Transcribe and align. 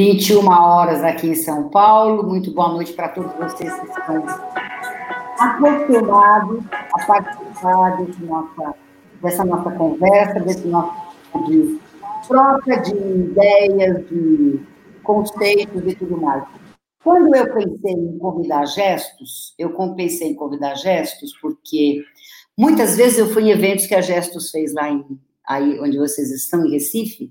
21 0.00 0.48
horas 0.48 1.04
aqui 1.04 1.26
em 1.26 1.34
São 1.34 1.68
Paulo. 1.68 2.26
Muito 2.26 2.50
boa 2.52 2.70
noite 2.70 2.94
para 2.94 3.10
todos 3.10 3.34
vocês 3.34 3.70
que 3.80 3.86
estão 3.86 4.24
acostumados 5.38 6.64
a 6.70 7.04
participar 7.04 7.98
desse 7.98 8.22
nossa, 8.22 8.74
dessa 9.20 9.44
nossa 9.44 9.70
conversa, 9.72 10.40
desse 10.40 10.66
nosso 10.68 10.94
de 11.46 11.78
troca 12.26 12.80
de 12.80 12.96
ideias, 12.96 14.08
de 14.08 14.60
conceitos 15.02 15.82
e 15.86 15.94
tudo 15.94 16.18
mais. 16.18 16.44
Quando 17.04 17.36
eu 17.36 17.52
pensei 17.52 17.92
em 17.92 18.18
convidar 18.18 18.64
gestos, 18.64 19.54
eu 19.58 19.68
pensei 19.94 20.28
em 20.28 20.34
convidar 20.34 20.76
gestos 20.76 21.36
porque 21.42 22.02
muitas 22.58 22.96
vezes 22.96 23.18
eu 23.18 23.28
fui 23.28 23.42
em 23.42 23.50
eventos 23.50 23.84
que 23.84 23.94
a 23.94 24.00
Gestos 24.00 24.50
fez 24.50 24.72
lá 24.72 24.88
em, 24.90 25.04
aí 25.46 25.78
onde 25.78 25.98
vocês 25.98 26.30
estão, 26.30 26.64
em 26.64 26.70
Recife, 26.70 27.30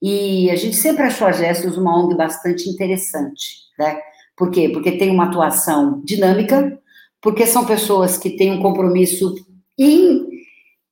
e 0.00 0.50
a 0.50 0.56
gente 0.56 0.76
sempre 0.76 1.02
achou 1.02 1.26
a 1.26 1.32
Gestos 1.32 1.76
uma 1.76 1.98
ONG 1.98 2.14
bastante 2.14 2.68
interessante, 2.68 3.56
né? 3.78 3.98
Por 4.36 4.50
quê? 4.50 4.68
Porque 4.68 4.92
tem 4.92 5.10
uma 5.10 5.24
atuação 5.24 6.00
dinâmica, 6.04 6.78
porque 7.20 7.44
são 7.46 7.66
pessoas 7.66 8.16
que 8.16 8.30
têm 8.30 8.52
um 8.52 8.62
compromisso 8.62 9.34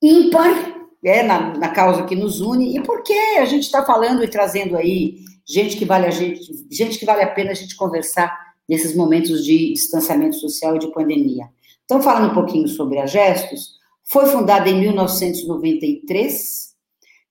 ímpar 0.01 0.75
é, 1.03 1.23
na, 1.23 1.57
na 1.57 1.69
causa 1.69 2.03
que 2.03 2.15
nos 2.15 2.41
une, 2.41 2.77
e 2.77 2.83
porque 2.83 3.13
a 3.39 3.45
gente 3.45 3.63
está 3.63 3.85
falando 3.85 4.23
e 4.23 4.27
trazendo 4.27 4.75
aí 4.75 5.19
gente 5.47 5.77
que 5.77 5.85
vale 5.85 6.05
a 6.05 6.11
gente, 6.11 6.41
gente 6.69 6.99
que 6.99 7.05
vale 7.05 7.21
a 7.23 7.31
pena 7.31 7.51
a 7.51 7.53
gente 7.55 7.77
conversar 7.77 8.37
nesses 8.67 8.93
momentos 8.93 9.45
de 9.45 9.71
distanciamento 9.73 10.35
social 10.35 10.75
e 10.75 10.79
de 10.79 10.91
pandemia. 10.91 11.45
Então, 11.85 12.01
falando 12.01 12.31
um 12.31 12.33
pouquinho 12.33 12.67
sobre 12.67 12.99
a 12.99 13.05
Gestos, 13.05 13.77
foi 14.03 14.25
fundada 14.25 14.69
em 14.69 14.77
1993 14.81 16.75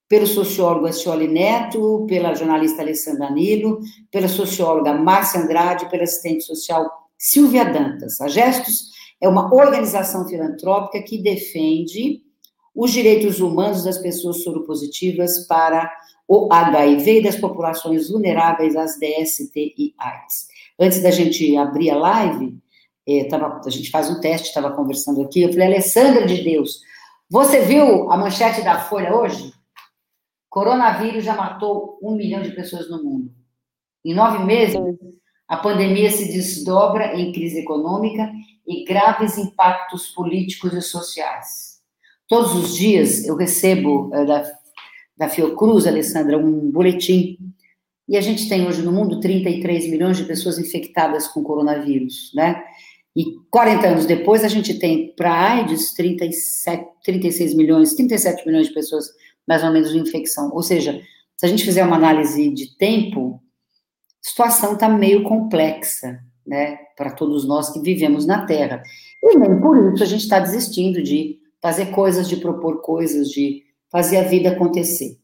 pelo 0.09 0.27
sociólogo 0.27 0.87
Ascioli 0.87 1.27
Neto, 1.27 2.05
pela 2.09 2.35
jornalista 2.35 2.83
Alessandra 2.83 3.31
Nilo, 3.31 3.81
pela 4.11 4.29
socióloga 4.29 4.95
Márcia 4.95 5.41
Andrade, 5.41 5.91
pela 5.91 6.05
assistente 6.05 6.45
social 6.45 6.89
Silvia 7.19 7.65
Dantas. 7.65 8.21
A 8.21 8.29
Gestos 8.29 8.91
é 9.21 9.29
uma 9.29 9.53
organização 9.55 10.29
filantrópica 10.29 11.03
que 11.03 11.19
defende 11.19 12.23
os 12.75 12.93
direitos 12.93 13.41
humanos 13.41 13.85
das 13.85 13.98
pessoas 13.98 14.43
soropositivas 14.43 15.47
para 15.47 15.91
o 16.29 16.53
HIV 16.53 17.20
e 17.20 17.23
das 17.23 17.37
populações 17.37 18.11
vulneráveis 18.11 18.77
às 18.77 18.98
DST 18.98 19.75
e 19.79 19.95
AIDS. 19.98 20.48
Antes 20.79 21.03
da 21.03 21.11
gente 21.11 21.57
abrir 21.57 21.91
a 21.91 21.97
live, 21.97 22.59
é, 23.09 23.25
tava, 23.25 23.61
a 23.65 23.70
gente 23.70 23.91
faz 23.91 24.11
um 24.11 24.20
teste, 24.20 24.48
estava 24.48 24.73
conversando 24.73 25.23
aqui, 25.23 25.43
eu 25.43 25.53
falei, 25.53 25.69
Alessandra 25.69 26.27
de 26.27 26.43
Deus, 26.43 26.81
você 27.31 27.61
viu 27.61 28.11
a 28.11 28.17
manchete 28.17 28.63
da 28.63 28.79
Folha 28.79 29.17
hoje? 29.17 29.56
Coronavírus 30.57 31.23
já 31.23 31.35
matou 31.35 31.99
um 32.03 32.17
milhão 32.17 32.41
de 32.41 32.51
pessoas 32.53 32.89
no 32.89 33.05
mundo. 33.05 33.31
Em 34.03 34.15
nove 34.15 34.43
meses, 34.43 34.75
a 35.47 35.59
pandemia 35.59 36.11
se 36.11 36.33
desdobra 36.33 37.15
em 37.15 37.31
crise 37.31 37.59
econômica 37.59 38.33
e 38.67 38.83
graves 38.83 39.37
impactos 39.37 40.07
políticos 40.15 40.73
e 40.73 40.81
sociais. 40.81 41.83
Todos 42.27 42.55
os 42.55 42.75
dias 42.75 43.27
eu 43.27 43.37
recebo 43.37 44.11
é, 44.15 44.25
da, 44.25 44.51
da 45.15 45.29
Fiocruz, 45.29 45.87
Alessandra, 45.87 46.39
um 46.39 46.70
boletim. 46.70 47.37
E 48.09 48.17
a 48.17 48.23
gente 48.23 48.48
tem 48.48 48.67
hoje 48.67 48.81
no 48.81 48.92
mundo 48.92 49.20
33 49.20 49.91
milhões 49.91 50.17
de 50.17 50.25
pessoas 50.25 50.59
infectadas 50.59 51.29
com 51.29 51.42
coronavírus, 51.42 52.33
né? 52.35 52.64
E 53.14 53.25
40 53.51 53.89
anos 53.89 54.07
depois, 54.07 54.42
a 54.42 54.48
gente 54.48 54.79
tem 54.79 55.14
para 55.14 55.35
AIDS 55.35 55.92
37, 55.92 56.83
36 57.05 57.53
milhões, 57.53 57.92
37 57.92 58.47
milhões 58.47 58.69
de 58.69 58.73
pessoas 58.73 59.05
mais 59.46 59.62
ou 59.62 59.70
menos 59.70 59.92
de 59.92 59.98
infecção. 59.98 60.51
Ou 60.52 60.62
seja, 60.62 61.01
se 61.36 61.46
a 61.46 61.48
gente 61.48 61.64
fizer 61.64 61.84
uma 61.84 61.96
análise 61.96 62.51
de 62.51 62.77
tempo, 62.77 63.40
a 64.24 64.29
situação 64.29 64.74
está 64.74 64.89
meio 64.89 65.23
complexa, 65.23 66.18
né, 66.46 66.79
para 66.96 67.11
todos 67.11 67.46
nós 67.46 67.70
que 67.70 67.80
vivemos 67.80 68.27
na 68.27 68.46
Terra. 68.46 68.83
E 69.23 69.36
nem 69.36 69.61
por 69.61 69.92
isso 69.92 70.02
a 70.02 70.06
gente 70.06 70.23
está 70.23 70.39
desistindo 70.39 71.02
de 71.02 71.39
fazer 71.61 71.86
coisas, 71.86 72.29
de 72.29 72.36
propor 72.36 72.80
coisas, 72.80 73.29
de 73.29 73.64
fazer 73.90 74.18
a 74.18 74.23
vida 74.23 74.51
acontecer. 74.51 75.18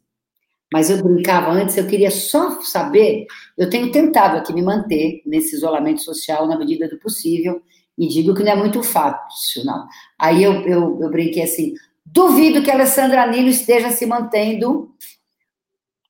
Mas 0.73 0.89
eu 0.89 1.03
brincava 1.03 1.51
antes, 1.51 1.77
eu 1.77 1.87
queria 1.87 2.11
só 2.11 2.61
saber, 2.63 3.27
eu 3.59 3.69
tenho 3.69 3.93
tentado 3.93 4.39
aqui 4.39 4.55
me 4.55 4.63
manter 4.63 5.23
nesse 5.27 5.55
isolamento 5.55 6.03
social 6.03 6.47
na 6.47 6.59
medida 6.59 6.89
do 6.89 6.99
possível, 6.99 7.63
e 7.99 8.09
digo 8.09 8.35
que 8.35 8.43
não 8.43 8.53
é 8.53 8.57
muito 8.57 8.83
fácil, 8.83 9.65
não. 9.65 9.87
Aí 10.19 10.43
eu, 10.43 10.55
eu, 10.63 10.99
eu 11.01 11.11
brinquei 11.11 11.43
assim, 11.43 11.75
Duvido 12.05 12.63
que 12.63 12.71
a 12.71 12.75
Alessandra 12.75 13.27
Nilo 13.27 13.49
esteja 13.49 13.91
se 13.91 14.05
mantendo 14.07 14.95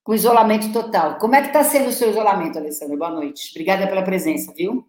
com 0.03 0.15
isolamento 0.15 0.73
total. 0.73 1.19
Como 1.19 1.35
é 1.35 1.41
que 1.41 1.49
está 1.49 1.63
sendo 1.63 1.89
o 1.89 1.93
seu 1.93 2.11
isolamento, 2.11 2.59
Alessandra? 2.59 2.97
Boa 2.97 3.11
noite. 3.11 3.51
Obrigada 3.53 3.87
pela 3.87 4.03
presença, 4.03 4.53
viu? 4.53 4.85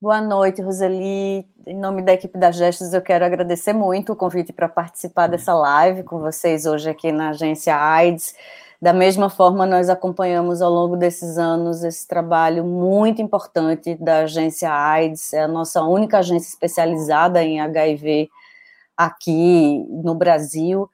Boa 0.00 0.20
noite, 0.20 0.62
Roseli. 0.62 1.44
Em 1.66 1.76
nome 1.76 2.02
da 2.02 2.12
equipe 2.12 2.38
da 2.38 2.52
Gestos, 2.52 2.92
eu 2.92 3.02
quero 3.02 3.24
agradecer 3.24 3.72
muito 3.72 4.12
o 4.12 4.16
convite 4.16 4.52
para 4.52 4.68
participar 4.68 5.26
dessa 5.26 5.54
live 5.54 6.02
com 6.04 6.20
vocês 6.20 6.66
hoje 6.66 6.88
aqui 6.88 7.10
na 7.10 7.30
agência 7.30 7.74
AIDS. 7.74 8.34
Da 8.80 8.92
mesma 8.92 9.28
forma, 9.28 9.66
nós 9.66 9.88
acompanhamos 9.88 10.62
ao 10.62 10.70
longo 10.70 10.96
desses 10.96 11.36
anos 11.36 11.82
esse 11.82 12.06
trabalho 12.06 12.62
muito 12.62 13.20
importante 13.20 13.96
da 13.96 14.20
agência 14.20 14.72
AIDS, 14.72 15.32
é 15.32 15.42
a 15.42 15.48
nossa 15.48 15.82
única 15.82 16.18
agência 16.18 16.48
especializada 16.48 17.42
em 17.42 17.60
HIV 17.60 18.30
aqui 18.98 19.86
no 19.88 20.16
Brasil. 20.16 20.90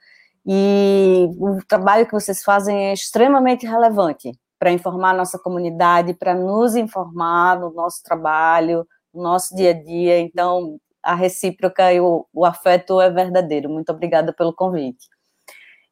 E 0.47 1.27
o 1.39 1.59
trabalho 1.67 2.05
que 2.07 2.13
vocês 2.13 2.45
fazem 2.45 2.89
é 2.89 2.93
extremamente 2.93 3.67
relevante 3.67 4.31
para 4.59 4.71
informar 4.71 5.11
a 5.11 5.17
nossa 5.17 5.39
comunidade, 5.39 6.15
para 6.15 6.35
nos 6.35 6.77
informar 6.77 7.59
no 7.59 7.73
nosso 7.73 8.03
trabalho, 8.03 8.87
no 9.13 9.23
nosso 9.23 9.57
dia 9.57 9.71
a 9.71 9.73
dia. 9.73 10.21
Então, 10.21 10.79
a 11.03 11.15
recíproca 11.15 11.93
e 11.93 12.01
o, 12.01 12.27
o 12.33 12.45
afeto 12.45 13.01
é 13.01 13.11
verdadeiro. 13.11 13.71
Muito 13.71 13.91
obrigada 13.91 14.33
pelo 14.33 14.53
convite. 14.53 15.09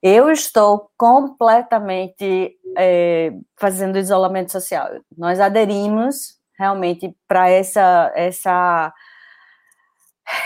Eu 0.02 0.30
estou 0.30 0.90
completamente 0.98 2.56
é, 2.76 3.32
fazendo 3.56 3.98
isolamento 3.98 4.50
social. 4.52 4.90
Nós 5.16 5.38
aderimos 5.38 6.36
realmente 6.58 7.14
para 7.26 7.48
essa, 7.48 8.12
essa 8.14 8.92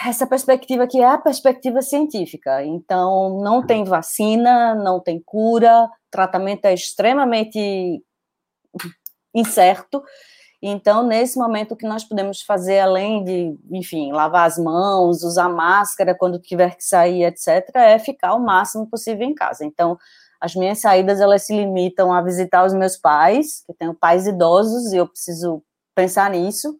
essa 0.06 0.26
perspectiva 0.26 0.86
que 0.86 1.00
é 1.00 1.06
a 1.06 1.18
perspectiva 1.18 1.82
científica. 1.82 2.64
Então, 2.64 3.40
não 3.40 3.64
tem 3.64 3.84
vacina, 3.84 4.74
não 4.74 5.00
tem 5.00 5.20
cura, 5.24 5.88
tratamento 6.10 6.64
é 6.64 6.74
extremamente 6.74 8.02
incerto. 9.34 10.02
Então, 10.62 11.06
nesse 11.06 11.38
momento, 11.38 11.72
o 11.72 11.76
que 11.76 11.86
nós 11.86 12.02
podemos 12.02 12.40
fazer, 12.42 12.80
além 12.80 13.22
de, 13.22 13.56
enfim, 13.70 14.10
lavar 14.12 14.46
as 14.46 14.58
mãos, 14.58 15.22
usar 15.22 15.48
máscara 15.48 16.14
quando 16.14 16.40
tiver 16.40 16.74
que 16.74 16.84
sair, 16.84 17.24
etc., 17.24 17.70
é 17.74 17.98
ficar 17.98 18.34
o 18.34 18.40
máximo 18.40 18.86
possível 18.88 19.26
em 19.26 19.34
casa. 19.34 19.64
Então, 19.64 19.98
as 20.40 20.54
minhas 20.54 20.78
saídas, 20.78 21.20
elas 21.20 21.42
se 21.42 21.54
limitam 21.54 22.12
a 22.12 22.22
visitar 22.22 22.64
os 22.64 22.72
meus 22.72 22.96
pais, 22.96 23.62
que 23.66 23.74
tenho 23.74 23.94
pais 23.94 24.26
idosos, 24.26 24.92
e 24.92 24.96
eu 24.96 25.06
preciso 25.06 25.62
pensar 25.94 26.30
nisso, 26.30 26.78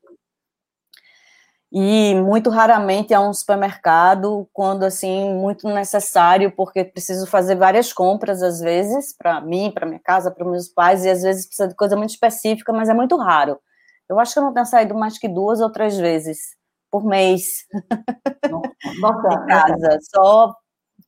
e 1.79 2.15
muito 2.15 2.49
raramente 2.49 3.13
a 3.13 3.21
um 3.21 3.35
supermercado, 3.35 4.49
quando 4.51 4.83
assim, 4.85 5.35
muito 5.35 5.69
necessário, 5.69 6.51
porque 6.51 6.83
preciso 6.83 7.27
fazer 7.27 7.55
várias 7.55 7.93
compras, 7.93 8.43
às 8.43 8.61
vezes, 8.61 9.15
para 9.15 9.43
mim, 9.43 9.71
para 9.71 9.85
minha 9.85 10.01
casa, 10.01 10.31
para 10.31 10.49
meus 10.49 10.69
pais, 10.69 11.05
e 11.05 11.11
às 11.11 11.21
vezes 11.21 11.45
precisa 11.45 11.69
de 11.69 11.75
coisa 11.75 11.95
muito 11.95 12.09
específica, 12.09 12.73
mas 12.73 12.89
é 12.89 12.95
muito 12.95 13.15
raro. 13.19 13.59
Eu 14.09 14.19
acho 14.19 14.33
que 14.33 14.39
eu 14.39 14.45
não 14.45 14.55
tenho 14.55 14.65
saído 14.65 14.95
mais 14.95 15.19
que 15.19 15.29
duas 15.29 15.61
ou 15.61 15.71
três 15.71 15.99
vezes 15.99 16.39
por 16.91 17.05
mês 17.05 17.67
Nossa, 18.99 19.29
de 19.29 19.47
casa, 19.47 19.99
só 20.15 20.55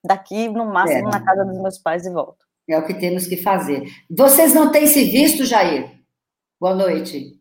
daqui 0.05 0.51
no 0.51 0.67
máximo 0.67 1.09
é. 1.09 1.13
na 1.13 1.25
casa 1.25 1.47
dos 1.47 1.59
meus 1.63 1.79
pais 1.79 2.05
e 2.05 2.11
volto. 2.11 2.45
É 2.69 2.77
o 2.77 2.85
que 2.85 2.93
temos 2.93 3.27
que 3.27 3.39
fazer. 3.39 3.85
Vocês 4.11 4.53
não 4.53 4.71
têm 4.71 4.87
se 4.87 5.05
visto, 5.05 5.47
Jair? 5.47 5.99
Boa 6.61 6.75
noite. 6.75 7.38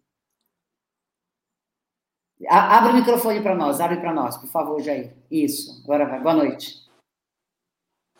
Abre 2.45 2.92
o 2.92 2.95
microfone 2.95 3.42
para 3.42 3.56
nós, 3.56 3.80
abre 3.80 3.98
para 3.98 4.13
nós, 4.13 4.38
por 4.38 4.48
favor, 4.48 4.81
Jair. 4.81 5.16
Isso, 5.31 5.81
agora 5.84 6.06
vai. 6.06 6.22
Boa 6.22 6.36
noite. 6.36 6.84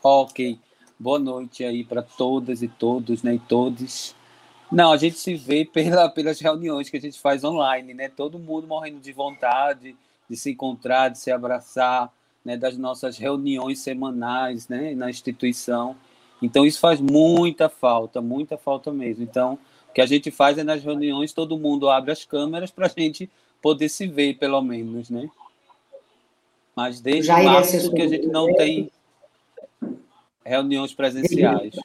Ok. 0.02 0.60
Boa 1.00 1.19
noite 1.19 1.64
aí 1.64 1.84
para 1.84 2.02
todas 2.02 2.64
e 2.64 2.68
todos, 2.68 3.22
né, 3.22 3.36
e 3.36 3.40
todos. 3.40 4.16
Não, 4.72 4.92
a 4.92 4.98
gente 4.98 5.18
se 5.19 5.36
vê 5.36 5.64
pela, 5.64 6.10
pelas 6.10 6.40
reuniões 6.40 6.90
que 6.90 6.98
a 6.98 7.02
gente 7.02 7.19
faz 7.19 7.44
online, 7.44 7.94
né? 7.94 8.10
Todo 8.10 8.40
mundo 8.40 8.68
morrendo 8.68 9.00
de 9.00 9.14
vontade 9.14 9.96
de 10.30 10.36
se 10.36 10.52
encontrar, 10.52 11.10
de 11.10 11.20
se 11.20 11.31
abraçar, 11.31 12.12
né? 12.44 12.58
Das 12.58 12.78
nossas 12.78 13.18
reuniões 13.18 13.80
semanais, 13.80 14.68
né? 14.68 14.96
Na 14.96 15.10
instituição. 15.10 15.96
Então 16.42 16.66
isso 16.66 16.80
faz 16.80 17.00
muita 17.00 17.70
falta, 17.70 18.20
muita 18.20 18.58
falta 18.58 18.92
mesmo. 18.92 19.24
Então 19.24 19.60
o 19.90 19.94
que 19.94 20.02
a 20.02 20.06
gente 20.06 20.31
faz 20.31 20.58
é 20.58 20.63
nas 20.63 20.84
reuniões 20.84 21.31
todo 21.31 21.58
mundo 21.58 21.90
abre 21.90 22.12
as 22.12 22.25
câmeras 22.25 22.72
para 22.72 22.88
a 22.88 22.90
gente 22.90 23.30
poder 23.62 23.89
se 23.89 24.07
ver, 24.07 24.38
pelo 24.38 24.62
menos, 24.62 25.09
né? 25.09 25.30
Mas 26.75 27.01
desde 27.01 27.31
março 27.31 27.92
que 27.92 28.01
a 28.01 28.07
gente 28.07 28.27
não 28.27 28.54
tem 28.54 28.92
reuniões 30.45 30.94
presenciais. 30.94 31.75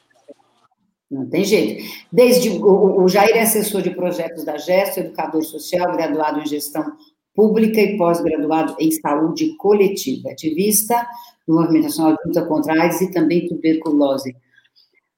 Não 1.09 1.29
tem 1.29 1.43
jeito. 1.43 1.83
Desde 2.11 2.49
o, 2.49 3.03
o 3.03 3.07
Jair 3.07 3.35
é 3.35 3.41
assessor 3.41 3.81
de 3.81 3.91
projetos 3.91 4.43
da 4.43 4.57
Gesto, 4.57 4.99
educador 4.99 5.43
social, 5.43 5.91
graduado 5.91 6.39
em 6.39 6.45
gestão 6.45 6.97
pública 7.35 7.81
e 7.81 7.97
pós-graduado 7.97 8.75
em 8.79 8.91
saúde 8.91 9.55
coletiva, 9.57 10.31
ativista 10.31 11.07
do 11.47 11.55
Movimento 11.55 11.83
Nacional 11.83 12.15
de 12.15 12.27
Luta 12.27 12.45
contra 12.45 12.73
a 12.73 12.83
AIDS 12.83 13.01
e 13.01 13.11
também 13.11 13.47
tuberculose. 13.47 14.31
O 14.31 14.35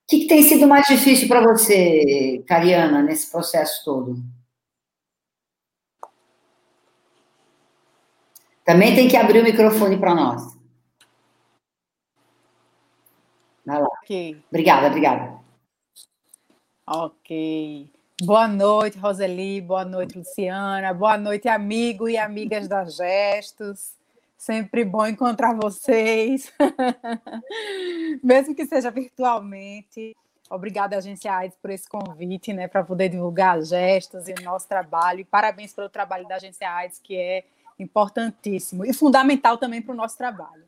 que, 0.07 0.19
que 0.19 0.27
tem 0.27 0.43
sido 0.43 0.67
mais 0.67 0.85
difícil 0.87 1.27
para 1.27 1.41
você, 1.41 2.43
Cariana, 2.47 3.01
nesse 3.01 3.31
processo 3.31 3.83
todo? 3.83 4.17
Também 8.65 8.95
tem 8.95 9.07
que 9.07 9.15
abrir 9.15 9.41
o 9.41 9.43
microfone 9.43 9.95
para 9.95 10.15
nós. 10.15 10.57
Vai 13.63 13.79
lá. 13.79 13.87
Ok. 14.01 14.43
Obrigada, 14.49 14.87
obrigada. 14.87 15.39
Ok. 16.87 17.87
Boa 18.23 18.47
noite, 18.47 18.97
Roseli. 18.97 19.61
Boa 19.61 19.85
noite, 19.85 20.17
Luciana. 20.17 20.91
Boa 20.95 21.15
noite, 21.15 21.47
amigo 21.47 22.09
e 22.09 22.17
amigas 22.17 22.67
da 22.67 22.83
Gestos. 22.85 23.93
Sempre 24.35 24.83
bom 24.83 25.05
encontrar 25.05 25.55
vocês, 25.55 26.51
mesmo 28.23 28.55
que 28.55 28.65
seja 28.65 28.89
virtualmente. 28.89 30.15
Obrigada, 30.49 30.97
Agência 30.97 31.33
AIDS, 31.33 31.57
por 31.59 31.71
esse 31.71 31.87
convite, 31.87 32.53
né, 32.53 32.67
para 32.67 32.83
poder 32.83 33.09
divulgar 33.09 33.59
gestos 33.63 34.27
e 34.27 34.33
o 34.33 34.43
nosso 34.43 34.67
trabalho. 34.67 35.21
E 35.21 35.25
parabéns 35.25 35.73
pelo 35.73 35.89
trabalho 35.89 36.27
da 36.27 36.35
Agência 36.35 36.69
AIDS, 36.69 36.99
que 36.99 37.15
é 37.15 37.45
importantíssimo 37.77 38.85
e 38.85 38.93
fundamental 38.93 39.57
também 39.57 39.81
para 39.81 39.93
o 39.93 39.97
nosso 39.97 40.17
trabalho. 40.17 40.63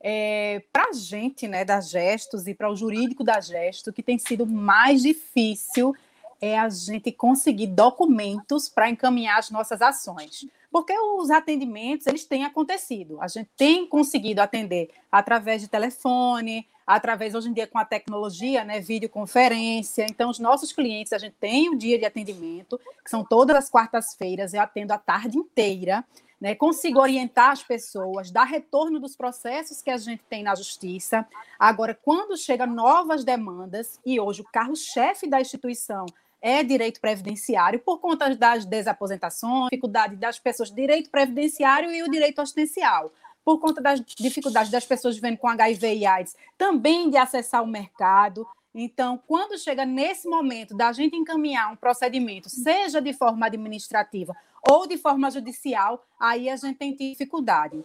É, 0.00 0.62
para 0.72 0.90
a 0.90 0.92
gente, 0.92 1.48
né, 1.48 1.64
da 1.64 1.80
Gestos 1.80 2.46
e 2.46 2.54
para 2.54 2.70
o 2.70 2.76
jurídico 2.76 3.24
da 3.24 3.40
Gesto, 3.40 3.92
que 3.92 4.02
tem 4.02 4.18
sido 4.18 4.46
mais 4.46 5.02
difícil 5.02 5.94
é 6.40 6.58
a 6.58 6.68
gente 6.68 7.10
conseguir 7.12 7.68
documentos 7.68 8.68
para 8.68 8.90
encaminhar 8.90 9.38
as 9.38 9.50
nossas 9.50 9.80
ações. 9.80 10.46
Porque 10.70 10.92
os 10.92 11.30
atendimentos, 11.30 12.06
eles 12.06 12.26
têm 12.26 12.44
acontecido. 12.44 13.20
A 13.22 13.28
gente 13.28 13.48
tem 13.56 13.86
conseguido 13.86 14.42
atender 14.42 14.90
através 15.10 15.62
de 15.62 15.68
telefone, 15.68 16.66
através, 16.86 17.34
hoje 17.34 17.48
em 17.48 17.52
dia, 17.52 17.66
com 17.66 17.78
a 17.78 17.84
tecnologia, 17.84 18.64
né, 18.64 18.80
videoconferência. 18.80 20.06
Então, 20.08 20.28
os 20.28 20.38
nossos 20.38 20.72
clientes, 20.72 21.12
a 21.12 21.18
gente 21.18 21.34
tem 21.40 21.70
o 21.70 21.76
dia 21.76 21.98
de 21.98 22.04
atendimento, 22.04 22.78
que 23.02 23.10
são 23.10 23.24
todas 23.24 23.56
as 23.56 23.70
quartas-feiras, 23.70 24.52
eu 24.52 24.60
atendo 24.60 24.92
a 24.92 24.98
tarde 24.98 25.38
inteira 25.38 26.04
né, 26.40 26.54
consigo 26.54 27.00
orientar 27.00 27.50
as 27.50 27.62
pessoas, 27.62 28.30
dar 28.30 28.44
retorno 28.44 29.00
dos 29.00 29.16
processos 29.16 29.80
que 29.80 29.90
a 29.90 29.96
gente 29.96 30.22
tem 30.28 30.42
na 30.42 30.54
justiça. 30.54 31.26
Agora, 31.58 31.94
quando 31.94 32.36
chegam 32.36 32.66
novas 32.66 33.24
demandas, 33.24 33.98
e 34.04 34.20
hoje 34.20 34.42
o 34.42 34.44
carro-chefe 34.52 35.28
da 35.28 35.40
instituição 35.40 36.06
é 36.40 36.62
direito 36.62 37.00
previdenciário, 37.00 37.80
por 37.80 37.98
conta 37.98 38.34
das 38.36 38.64
desaposentações, 38.64 39.70
dificuldade 39.70 40.16
das 40.16 40.38
pessoas, 40.38 40.70
direito 40.70 41.10
previdenciário 41.10 41.90
e 41.90 42.02
o 42.02 42.10
direito 42.10 42.40
assistencial 42.40 43.10
por 43.46 43.60
conta 43.60 43.80
das 43.80 44.00
dificuldades 44.00 44.72
das 44.72 44.84
pessoas 44.84 45.14
vivendo 45.14 45.38
com 45.38 45.46
HIV 45.46 45.94
e 45.94 46.04
AIDS, 46.04 46.34
também 46.58 47.08
de 47.08 47.16
acessar 47.16 47.62
o 47.62 47.66
mercado. 47.66 48.44
Então, 48.74 49.22
quando 49.24 49.56
chega 49.56 49.86
nesse 49.86 50.28
momento 50.28 50.76
da 50.76 50.92
gente 50.92 51.16
encaminhar 51.16 51.72
um 51.72 51.76
procedimento, 51.76 52.50
seja 52.50 53.00
de 53.00 53.12
forma 53.12 53.46
administrativa 53.46 54.36
ou 54.70 54.86
de 54.86 54.96
forma 54.96 55.30
judicial, 55.30 56.04
aí 56.20 56.48
a 56.48 56.56
gente 56.56 56.76
tem 56.76 56.94
dificuldade. 56.94 57.84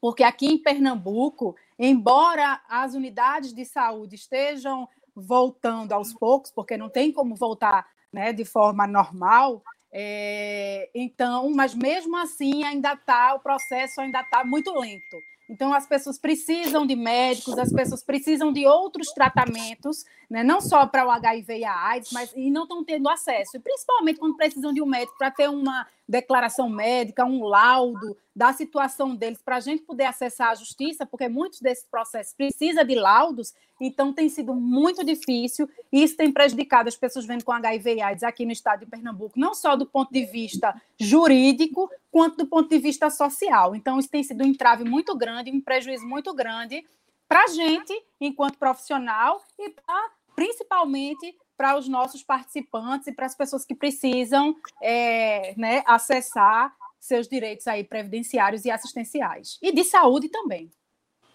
Porque 0.00 0.22
aqui 0.22 0.46
em 0.46 0.58
Pernambuco, 0.58 1.56
embora 1.78 2.60
as 2.68 2.94
unidades 2.94 3.52
de 3.52 3.64
saúde 3.64 4.16
estejam 4.16 4.88
voltando 5.14 5.92
aos 5.92 6.12
poucos, 6.12 6.50
porque 6.50 6.76
não 6.76 6.90
tem 6.90 7.12
como 7.12 7.34
voltar 7.34 7.86
né, 8.12 8.32
de 8.32 8.44
forma 8.44 8.86
normal, 8.86 9.62
é, 9.96 10.90
então, 10.94 11.50
mas 11.54 11.72
mesmo 11.72 12.16
assim 12.16 12.64
ainda 12.64 12.94
está, 12.94 13.34
o 13.34 13.40
processo 13.40 14.00
ainda 14.00 14.20
está 14.20 14.44
muito 14.44 14.72
lento. 14.72 15.16
Então, 15.48 15.74
as 15.74 15.86
pessoas 15.86 16.18
precisam 16.18 16.86
de 16.86 16.96
médicos, 16.96 17.58
as 17.58 17.72
pessoas 17.72 18.02
precisam 18.02 18.52
de 18.52 18.66
outros 18.66 19.08
tratamentos, 19.08 20.04
né? 20.28 20.42
não 20.42 20.60
só 20.60 20.86
para 20.86 21.06
o 21.06 21.10
HIV 21.10 21.58
e 21.58 21.64
a 21.64 21.86
AIDS, 21.88 22.12
mas 22.12 22.32
e 22.34 22.50
não 22.50 22.62
estão 22.62 22.82
tendo 22.82 23.08
acesso. 23.08 23.56
E 23.56 23.60
principalmente 23.60 24.18
quando 24.18 24.36
precisam 24.36 24.72
de 24.72 24.80
um 24.80 24.86
médico 24.86 25.18
para 25.18 25.30
ter 25.30 25.50
uma 25.50 25.86
declaração 26.08 26.68
médica, 26.68 27.24
um 27.24 27.44
laudo 27.44 28.16
da 28.36 28.52
situação 28.52 29.14
deles, 29.14 29.40
para 29.42 29.56
a 29.56 29.60
gente 29.60 29.82
poder 29.82 30.04
acessar 30.04 30.50
a 30.50 30.54
justiça, 30.54 31.06
porque 31.06 31.28
muitos 31.28 31.60
desses 31.60 31.86
processos 31.86 32.34
precisam 32.34 32.84
de 32.84 32.94
laudos, 32.94 33.54
então 33.80 34.12
tem 34.12 34.28
sido 34.28 34.54
muito 34.54 35.04
difícil, 35.04 35.68
e 35.92 36.02
isso 36.02 36.16
tem 36.16 36.32
prejudicado 36.32 36.88
as 36.88 36.96
pessoas 36.96 37.24
vendo 37.24 37.44
com 37.44 37.52
HIV 37.52 37.94
e 37.94 38.02
AIDS 38.02 38.22
aqui 38.22 38.44
no 38.44 38.52
estado 38.52 38.80
de 38.80 38.86
Pernambuco, 38.86 39.38
não 39.38 39.54
só 39.54 39.76
do 39.76 39.86
ponto 39.86 40.12
de 40.12 40.24
vista 40.26 40.74
jurídico, 40.98 41.90
quanto 42.10 42.36
do 42.38 42.46
ponto 42.46 42.68
de 42.68 42.78
vista 42.78 43.08
social. 43.08 43.74
Então, 43.74 43.98
isso 43.98 44.10
tem 44.10 44.22
sido 44.22 44.44
um 44.44 44.46
entrave 44.46 44.84
muito 44.84 45.16
grande, 45.16 45.50
um 45.50 45.60
prejuízo 45.60 46.06
muito 46.06 46.34
grande 46.34 46.84
para 47.28 47.44
a 47.44 47.48
gente, 47.48 47.92
enquanto 48.20 48.58
profissional, 48.58 49.42
e 49.58 49.70
pra, 49.70 50.10
principalmente 50.36 51.36
para 51.56 51.78
os 51.78 51.88
nossos 51.88 52.22
participantes 52.22 53.06
e 53.06 53.12
para 53.12 53.26
as 53.26 53.34
pessoas 53.34 53.64
que 53.64 53.74
precisam 53.74 54.54
é, 54.82 55.54
né, 55.56 55.82
acessar 55.86 56.72
seus 56.98 57.28
direitos 57.28 57.66
aí 57.66 57.84
previdenciários 57.84 58.64
e 58.64 58.70
assistenciais. 58.70 59.58
E 59.62 59.72
de 59.72 59.84
saúde 59.84 60.28
também. 60.28 60.70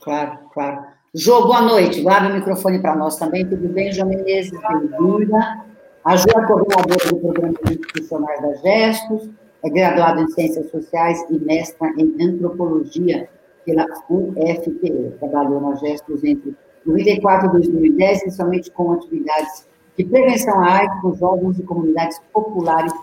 Claro, 0.01 0.50
claro. 0.51 0.86
Jô, 1.13 1.44
boa 1.44 1.62
noite. 1.62 2.07
Abre 2.07 2.31
o 2.31 2.36
microfone 2.36 2.80
para 2.81 2.95
nós 2.95 3.18
também. 3.18 3.48
Tudo 3.48 3.68
bem, 3.69 3.92
João 3.92 4.10
Menezes? 4.10 4.51
Bem-vinda. 4.51 5.66
A 6.04 6.16
Jô 6.16 6.30
é 6.30 6.48
coordenadora 6.48 7.10
do 7.10 7.19
Programa 7.19 7.54
Institucionais 7.69 8.42
da 8.42 8.54
Gestos, 8.56 9.30
é 9.63 9.69
graduada 9.69 10.21
em 10.21 10.27
Ciências 10.30 10.71
Sociais 10.71 11.24
e 11.30 11.38
mestra 11.39 11.89
em 11.98 12.16
Antropologia 12.24 13.30
pela 13.66 13.86
UFPE. 14.10 15.18
Trabalhou 15.19 15.60
na 15.60 15.75
Gestos 15.75 16.24
entre 16.24 16.56
94 16.86 17.47
e 17.47 17.52
2010, 17.52 18.21
inicialmente 18.23 18.71
com 18.71 18.94
atividades 18.94 19.68
de 19.99 20.06
prevenção 20.06 20.63
à 20.63 20.77
AIDS 20.77 21.01
com 21.01 21.13
jovens 21.13 21.59
e 21.59 21.63
comunidades 21.63 22.21
populares 22.31 22.94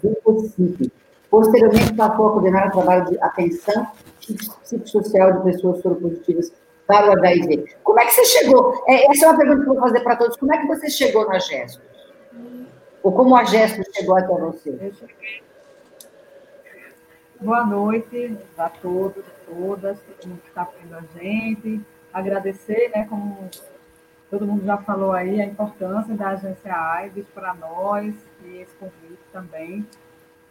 do 0.00 0.16
Recife. 0.24 0.92
Posteriormente, 1.28 1.92
passou 1.94 2.28
a 2.28 2.30
coordenar 2.30 2.68
o 2.68 2.70
trabalho 2.70 3.10
de 3.10 3.20
atenção 3.20 3.88
psicossocial 4.20 5.32
de 5.32 5.52
pessoas 5.52 5.82
soropositivas 5.82 6.52
para 6.86 7.08
o 7.08 7.12
HIV. 7.12 7.74
Como 7.82 7.98
é 7.98 8.06
que 8.06 8.12
você 8.12 8.24
chegou? 8.26 8.84
É, 8.86 9.10
essa 9.10 9.26
é 9.26 9.28
uma 9.30 9.36
pergunta 9.36 9.64
que 9.64 9.68
eu 9.68 9.74
vou 9.74 9.82
fazer 9.82 10.00
para 10.04 10.14
todos. 10.14 10.36
Como 10.36 10.54
é 10.54 10.58
que 10.58 10.66
você 10.68 10.88
chegou 10.88 11.26
na 11.26 11.40
Gestos? 11.40 11.82
Ou 13.02 13.10
como 13.10 13.34
a 13.34 13.42
Gestos 13.42 13.86
chegou 13.92 14.16
até 14.16 14.28
você? 14.28 14.92
Boa 17.40 17.66
noite 17.66 18.38
a 18.56 18.68
todos, 18.68 19.24
todas, 19.44 19.98
todo 19.98 20.28
mundo 20.28 20.40
que 20.40 20.48
está 20.50 20.68
vendo 20.80 20.94
a 20.94 21.20
gente. 21.20 21.80
Agradecer, 22.12 22.92
né, 22.94 23.06
como 23.10 23.50
todo 24.34 24.48
mundo 24.48 24.64
já 24.64 24.76
falou 24.78 25.12
aí, 25.12 25.40
a 25.40 25.46
importância 25.46 26.12
da 26.16 26.30
agência 26.30 26.74
AIDS 26.74 27.24
para 27.32 27.54
nós 27.54 28.12
e 28.44 28.56
esse 28.56 28.74
convite 28.74 29.20
também. 29.32 29.86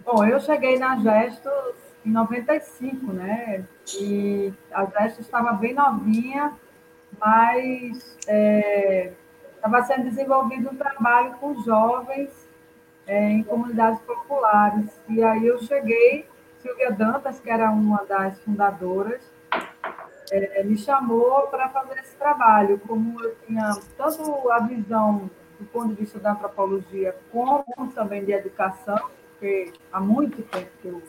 Bom, 0.05 0.25
eu 0.25 0.39
cheguei 0.39 0.79
na 0.79 0.97
Gestos 0.97 1.75
em 2.05 2.11
95, 2.11 3.11
né? 3.11 3.65
E 3.99 4.53
a 4.71 4.85
Gestos 4.85 5.25
estava 5.25 5.51
bem 5.51 5.73
novinha, 5.73 6.53
mas 7.19 8.17
estava 8.17 9.77
é, 9.79 9.83
sendo 9.83 10.03
desenvolvido 10.03 10.69
um 10.71 10.77
trabalho 10.77 11.33
com 11.33 11.61
jovens 11.61 12.49
é, 13.05 13.31
em 13.31 13.43
comunidades 13.43 13.99
populares. 14.03 14.97
E 15.09 15.21
aí 15.21 15.45
eu 15.45 15.61
cheguei, 15.61 16.25
Silvia 16.61 16.91
Dantas, 16.91 17.37
que 17.37 17.49
era 17.49 17.69
uma 17.69 18.05
das 18.05 18.39
fundadoras, 18.39 19.21
é, 20.33 20.63
me 20.63 20.75
chamou 20.75 21.47
para 21.47 21.69
fazer 21.69 21.99
esse 21.99 22.15
trabalho. 22.15 22.79
Como 22.87 23.23
eu 23.23 23.35
tinha 23.45 23.71
tanto 23.95 24.51
a 24.51 24.59
visão 24.59 25.29
do 25.59 25.65
ponto 25.67 25.89
de 25.89 25.95
vista 25.95 26.19
da 26.19 26.31
antropologia, 26.31 27.15
como 27.31 27.63
também 27.93 28.25
de 28.25 28.31
educação, 28.31 28.99
porque 29.31 29.71
há 29.91 29.99
muito 29.99 30.41
tempo 30.43 30.71
que 30.81 30.87
eu 30.87 31.01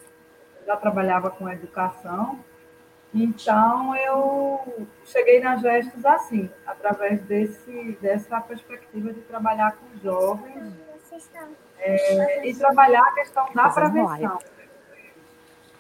já 0.67 0.77
trabalhava 0.77 1.31
com 1.31 1.49
educação. 1.49 2.39
Então, 3.15 3.97
eu 3.97 4.87
cheguei 5.05 5.41
na 5.41 5.57
Gestos 5.57 6.05
assim, 6.05 6.51
através 6.67 7.23
desse, 7.23 7.97
dessa 8.01 8.41
perspectiva 8.41 9.13
de 9.13 9.21
trabalhar 9.23 9.77
com 9.77 9.99
jovens 10.03 10.75
é, 11.79 12.47
e 12.47 12.55
trabalhar 12.55 13.03
a 13.03 13.13
questão 13.13 13.47
da 13.55 13.71
prevenção. 13.71 14.39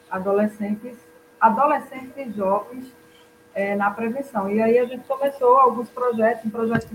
Adolescentes, 0.09 0.97
adolescentes 1.41 2.17
e 2.17 2.31
jovens 2.31 3.04
é, 3.55 3.77
na 3.77 3.91
prevenção. 3.91 4.51
E 4.51 4.61
aí 4.61 4.79
a 4.79 4.85
gente 4.85 5.07
começou 5.07 5.57
alguns 5.57 5.89
projetos, 5.89 6.45
um 6.45 6.51
projeto, 6.51 6.91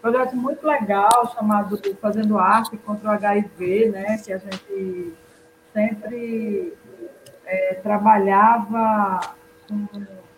projeto 0.00 0.36
muito 0.36 0.66
legal 0.66 1.32
chamado 1.34 1.80
Fazendo 2.00 2.38
Arte 2.38 2.76
contra 2.76 3.08
o 3.08 3.12
HIV, 3.12 3.90
né, 3.90 4.18
que 4.18 4.32
a 4.32 4.38
gente 4.38 5.14
sempre 5.72 6.74
é, 7.44 7.74
trabalhava 7.82 9.20
com, 9.68 9.86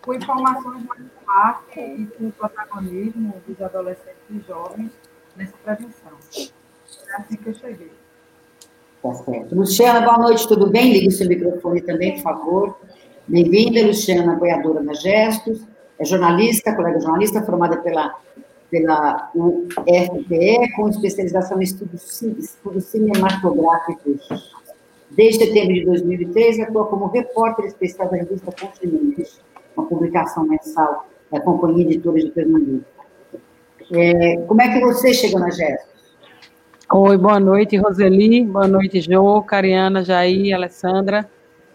com 0.01 0.13
informações 0.13 0.83
mais 0.85 1.01
arte 1.27 1.79
e 1.79 2.07
com 2.17 2.27
o 2.27 2.31
protagonismo 2.31 3.35
dos 3.47 3.61
adolescentes 3.61 4.23
e 4.29 4.39
jovens. 4.47 4.91
nessa 5.35 5.53
prevenção. 5.63 6.11
É 6.37 7.15
assim 7.15 7.37
que 7.37 7.47
eu 7.47 7.53
cheguei. 7.53 7.91
Tá 9.01 9.13
certo. 9.13 9.55
Luciana, 9.55 10.01
boa 10.01 10.17
noite, 10.17 10.47
tudo 10.47 10.69
bem? 10.69 10.91
Ligue 10.91 11.11
seu 11.11 11.27
microfone 11.27 11.81
também, 11.81 12.15
por 12.15 12.23
favor. 12.23 12.79
Bem-vinda, 13.29 13.85
Luciana, 13.85 14.33
apoiadora 14.33 14.83
da 14.83 14.91
Gestos, 14.95 15.61
é 15.99 16.03
jornalista, 16.03 16.75
colega 16.75 16.99
jornalista, 16.99 17.43
formada 17.43 17.77
pela, 17.77 18.15
pela 18.71 19.29
UFPE, 19.35 20.71
com 20.75 20.89
especialização 20.89 21.59
em 21.59 21.63
estudos, 21.63 22.23
estudos 22.23 22.85
cinematográficos. 22.85 24.27
Desde 25.11 25.45
setembro 25.45 25.75
de 25.75 25.85
2003, 25.85 26.61
atua 26.61 26.87
como 26.87 27.05
repórter 27.05 27.65
especial 27.65 28.09
da 28.09 28.17
revista 28.17 28.51
Continentes, 28.51 29.39
uma 29.77 29.85
publicação 29.85 30.47
mensal 30.47 31.07
da 31.31 31.39
Companhia 31.39 31.85
Editora 31.85 32.19
de 32.19 32.31
Pernambuco. 32.31 32.83
É, 33.91 34.37
como 34.47 34.59
é 34.59 34.73
que 34.73 34.79
você 34.83 35.13
chegou 35.13 35.39
na 35.39 35.51
Gestos? 35.51 35.87
Oi, 36.91 37.15
boa 37.15 37.39
noite, 37.39 37.77
Roseli. 37.77 38.43
Boa 38.43 38.67
noite, 38.67 38.99
Jô, 39.01 39.39
Cariana, 39.43 40.03
Jair, 40.03 40.55
Alessandra. 40.55 41.29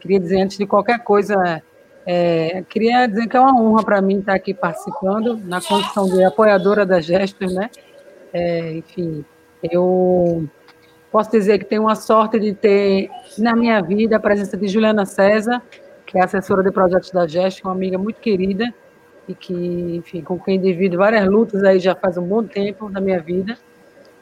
Queria 0.04 0.20
dizer, 0.20 0.42
antes 0.42 0.58
de 0.58 0.66
qualquer 0.66 0.98
coisa, 0.98 1.62
é, 2.04 2.62
queria 2.68 3.06
dizer 3.06 3.26
que 3.26 3.34
é 3.34 3.40
uma 3.40 3.58
honra 3.58 3.82
para 3.82 4.02
mim 4.02 4.18
estar 4.18 4.34
aqui 4.34 4.52
participando, 4.52 5.38
na 5.38 5.62
condição 5.62 6.04
de 6.04 6.22
apoiadora 6.22 6.84
da 6.84 7.00
Gestos, 7.00 7.54
né? 7.54 7.70
É, 8.30 8.72
enfim, 8.74 9.24
eu 9.62 10.46
posso 11.10 11.30
dizer 11.30 11.58
que 11.58 11.64
tenho 11.64 11.88
a 11.88 11.94
sorte 11.94 12.38
de 12.38 12.52
ter 12.52 13.08
na 13.38 13.56
minha 13.56 13.80
vida 13.80 14.16
a 14.16 14.20
presença 14.20 14.58
de 14.58 14.68
Juliana 14.68 15.06
César, 15.06 15.62
que 16.04 16.18
é 16.18 16.22
assessora 16.22 16.62
de 16.62 16.70
projetos 16.70 17.10
da 17.10 17.26
Gestos, 17.26 17.64
uma 17.64 17.72
amiga 17.72 17.96
muito 17.96 18.20
querida 18.20 18.74
e 19.26 19.34
que, 19.34 19.54
enfim, 19.96 20.20
com 20.20 20.38
quem 20.38 20.60
divido 20.60 20.98
várias 20.98 21.26
lutas 21.26 21.64
aí 21.64 21.78
já 21.78 21.94
faz 21.94 22.18
um 22.18 22.26
bom 22.26 22.44
tempo 22.44 22.90
na 22.90 23.00
minha 23.00 23.20
vida. 23.20 23.56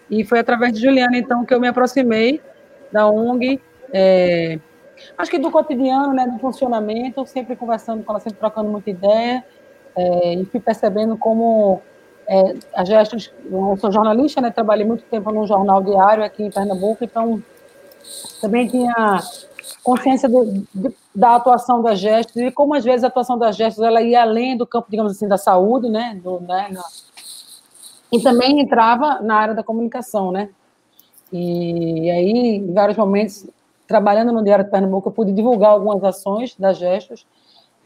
E 0.09 0.25
foi 0.25 0.39
através 0.39 0.75
de 0.75 0.81
Juliana, 0.81 1.19
então, 1.19 1.45
que 1.45 1.53
eu 1.53 1.59
me 1.59 1.67
aproximei 1.67 2.41
da 2.93 3.09
ONG. 3.09 3.61
É, 3.93 4.61
acho 5.17 5.31
que 5.31 5.39
do 5.39 5.51
cotidiano, 5.51 6.13
né, 6.13 6.27
do 6.27 6.39
funcionamento, 6.39 7.27
sempre 7.27 7.57
conversando 7.57 8.03
com 8.03 8.13
ela, 8.13 8.21
sempre 8.21 8.39
trocando 8.39 8.71
muita 8.71 8.91
ideia, 8.91 9.45
é, 9.97 10.35
e 10.35 10.45
fui 10.47 10.61
percebendo 10.61 11.17
como 11.17 11.81
é, 12.27 12.55
a 12.75 12.85
gestos, 12.85 13.33
eu 13.51 13.77
sou 13.79 13.93
jornalista, 13.93 14.41
né, 14.41 14.51
trabalhei 14.51 14.87
muito 14.87 15.05
tempo 15.05 15.31
num 15.31 15.47
jornal 15.47 15.83
diário 15.83 16.25
aqui 16.25 16.43
em 16.43 16.51
Pernambuco, 16.51 17.05
então 17.05 17.43
também 18.41 18.67
tinha 18.69 19.21
consciência 19.83 20.29
de, 20.29 20.65
de, 20.75 20.95
da 21.15 21.37
atuação 21.37 21.83
da 21.83 21.95
gestos 21.95 22.37
e 22.37 22.51
como 22.51 22.75
às 22.75 22.85
vezes 22.85 23.05
a 23.05 23.09
atuação 23.09 23.39
da 23.39 23.53
gestos 23.53 23.83
ela 23.83 24.01
ia 24.01 24.23
além 24.23 24.57
do 24.57 24.67
campo, 24.67 24.89
digamos 24.91 25.13
assim, 25.13 25.29
da 25.29 25.37
saúde, 25.37 25.89
né, 25.89 26.19
do, 26.23 26.41
né 26.41 26.69
na, 26.71 26.83
e 28.13 28.23
também 28.23 28.61
entrava 28.61 29.21
na 29.21 29.37
área 29.37 29.55
da 29.55 29.63
comunicação, 29.63 30.33
né, 30.33 30.49
e, 31.33 32.01
e 32.07 32.11
aí, 32.11 32.57
em 32.57 32.73
vários 32.73 32.97
momentos, 32.97 33.47
trabalhando 33.93 34.33
no 34.33 34.43
Diário 34.43 34.65
de 34.65 34.71
Pernambuco, 34.71 35.09
eu 35.09 35.13
pude 35.13 35.33
divulgar 35.33 35.73
algumas 35.73 36.03
ações 36.03 36.57
da 36.57 36.73
Gestos, 36.73 37.27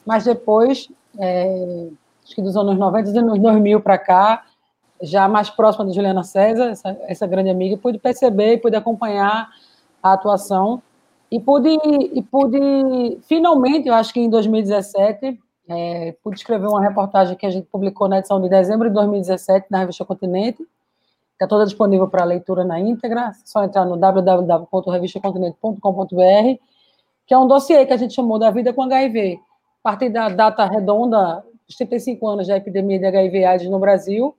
mas 0.06 0.24
depois, 0.24 0.88
é, 1.18 1.88
acho 2.24 2.32
que 2.32 2.40
dos 2.40 2.56
anos 2.56 2.78
90, 2.78 3.10
dos 3.10 3.16
anos 3.16 3.40
2000 3.40 3.80
para 3.80 3.98
cá, 3.98 4.44
já 5.02 5.26
mais 5.26 5.50
próxima 5.50 5.84
de 5.84 5.92
Juliana 5.92 6.22
César, 6.22 6.68
essa, 6.68 6.96
essa 7.02 7.26
grande 7.26 7.50
amiga, 7.50 7.76
pude 7.76 7.98
perceber, 7.98 8.58
pude 8.58 8.76
acompanhar 8.76 9.48
a 10.00 10.12
atuação 10.12 10.80
e 11.28 11.40
pude, 11.40 11.68
e 12.14 12.22
pude 12.22 13.18
finalmente, 13.22 13.88
eu 13.88 13.94
acho 13.94 14.14
que 14.14 14.20
em 14.20 14.30
2017, 14.30 15.40
é, 15.68 16.14
pude 16.22 16.36
escrever 16.36 16.68
uma 16.68 16.80
reportagem 16.80 17.36
que 17.36 17.44
a 17.44 17.50
gente 17.50 17.66
publicou 17.66 18.08
na 18.08 18.18
edição 18.18 18.40
de 18.40 18.48
dezembro 18.48 18.88
de 18.88 18.94
2017 18.94 19.66
na 19.70 19.78
revista 19.80 20.04
Continente, 20.04 20.64
Está 21.36 21.46
toda 21.46 21.64
disponível 21.66 22.08
para 22.08 22.24
leitura 22.24 22.64
na 22.64 22.80
íntegra, 22.80 23.28
é 23.28 23.32
só 23.44 23.62
entrar 23.62 23.84
no 23.84 23.98
www.revistacontinente.com.br, 23.98 26.62
que 27.26 27.34
é 27.34 27.38
um 27.38 27.46
dossiê 27.46 27.84
que 27.84 27.92
a 27.92 27.96
gente 27.98 28.14
chamou 28.14 28.38
da 28.38 28.50
vida 28.50 28.72
com 28.72 28.84
HIV. 28.84 29.38
A 29.84 29.90
partir 29.90 30.08
da 30.08 30.30
data 30.30 30.64
redonda, 30.64 31.44
dos 31.66 31.76
35 31.76 32.26
anos 32.26 32.46
da 32.46 32.56
epidemia 32.56 32.98
de 32.98 33.04
HIV 33.04 33.44
AIDS 33.44 33.68
no 33.68 33.78
Brasil, 33.78 34.34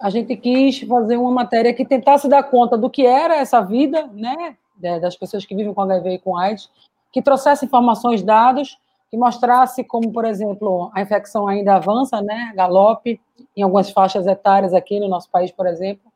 a 0.00 0.08
gente 0.08 0.36
quis 0.36 0.78
fazer 0.82 1.16
uma 1.16 1.32
matéria 1.32 1.74
que 1.74 1.84
tentasse 1.84 2.28
dar 2.28 2.44
conta 2.44 2.78
do 2.78 2.88
que 2.88 3.04
era 3.04 3.38
essa 3.38 3.60
vida, 3.60 4.08
né, 4.12 4.56
das 5.00 5.16
pessoas 5.16 5.44
que 5.44 5.56
vivem 5.56 5.74
com 5.74 5.82
HIV 5.82 6.10
e 6.10 6.20
com 6.20 6.36
AIDS, 6.36 6.70
que 7.10 7.20
trouxesse 7.20 7.64
informações, 7.64 8.22
dados, 8.22 8.78
que 9.16 9.18
mostrasse 9.18 9.82
como, 9.82 10.12
por 10.12 10.26
exemplo, 10.26 10.90
a 10.94 11.00
infecção 11.00 11.48
ainda 11.48 11.76
avança, 11.76 12.20
né, 12.20 12.52
galope, 12.54 13.18
em 13.56 13.62
algumas 13.62 13.90
faixas 13.90 14.26
etárias 14.26 14.74
aqui 14.74 15.00
no 15.00 15.08
nosso 15.08 15.30
país, 15.30 15.50
por 15.50 15.66
exemplo, 15.66 16.12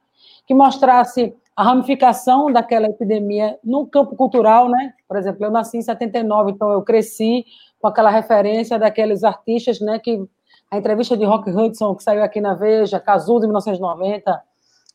que 0.47 0.53
mostrasse 0.53 1.35
a 1.57 1.63
ramificação 1.63 2.53
daquela 2.53 2.89
epidemia 2.89 3.59
no 3.65 3.87
campo 3.87 4.15
cultural, 4.17 4.69
né? 4.69 4.93
Por 5.09 5.17
exemplo, 5.17 5.45
eu 5.45 5.51
nasci 5.51 5.79
em 5.79 5.83
79, 5.83 6.53
então 6.53 6.71
eu 6.71 6.83
cresci 6.83 7.47
com 7.81 7.89
aquela 7.89 8.11
referência 8.11 8.79
daqueles 8.79 9.25
artistas, 9.25 9.81
né, 9.81 9.99
que 9.99 10.23
a 10.71 10.77
entrevista 10.77 11.17
de 11.17 11.25
Rock 11.25 11.51
Hudson, 11.51 11.95
que 11.95 12.03
saiu 12.03 12.23
aqui 12.23 12.41
na 12.41 12.55
Veja, 12.55 13.01
Cazuza, 13.01 13.47
em 13.47 13.49
1990, 13.49 14.43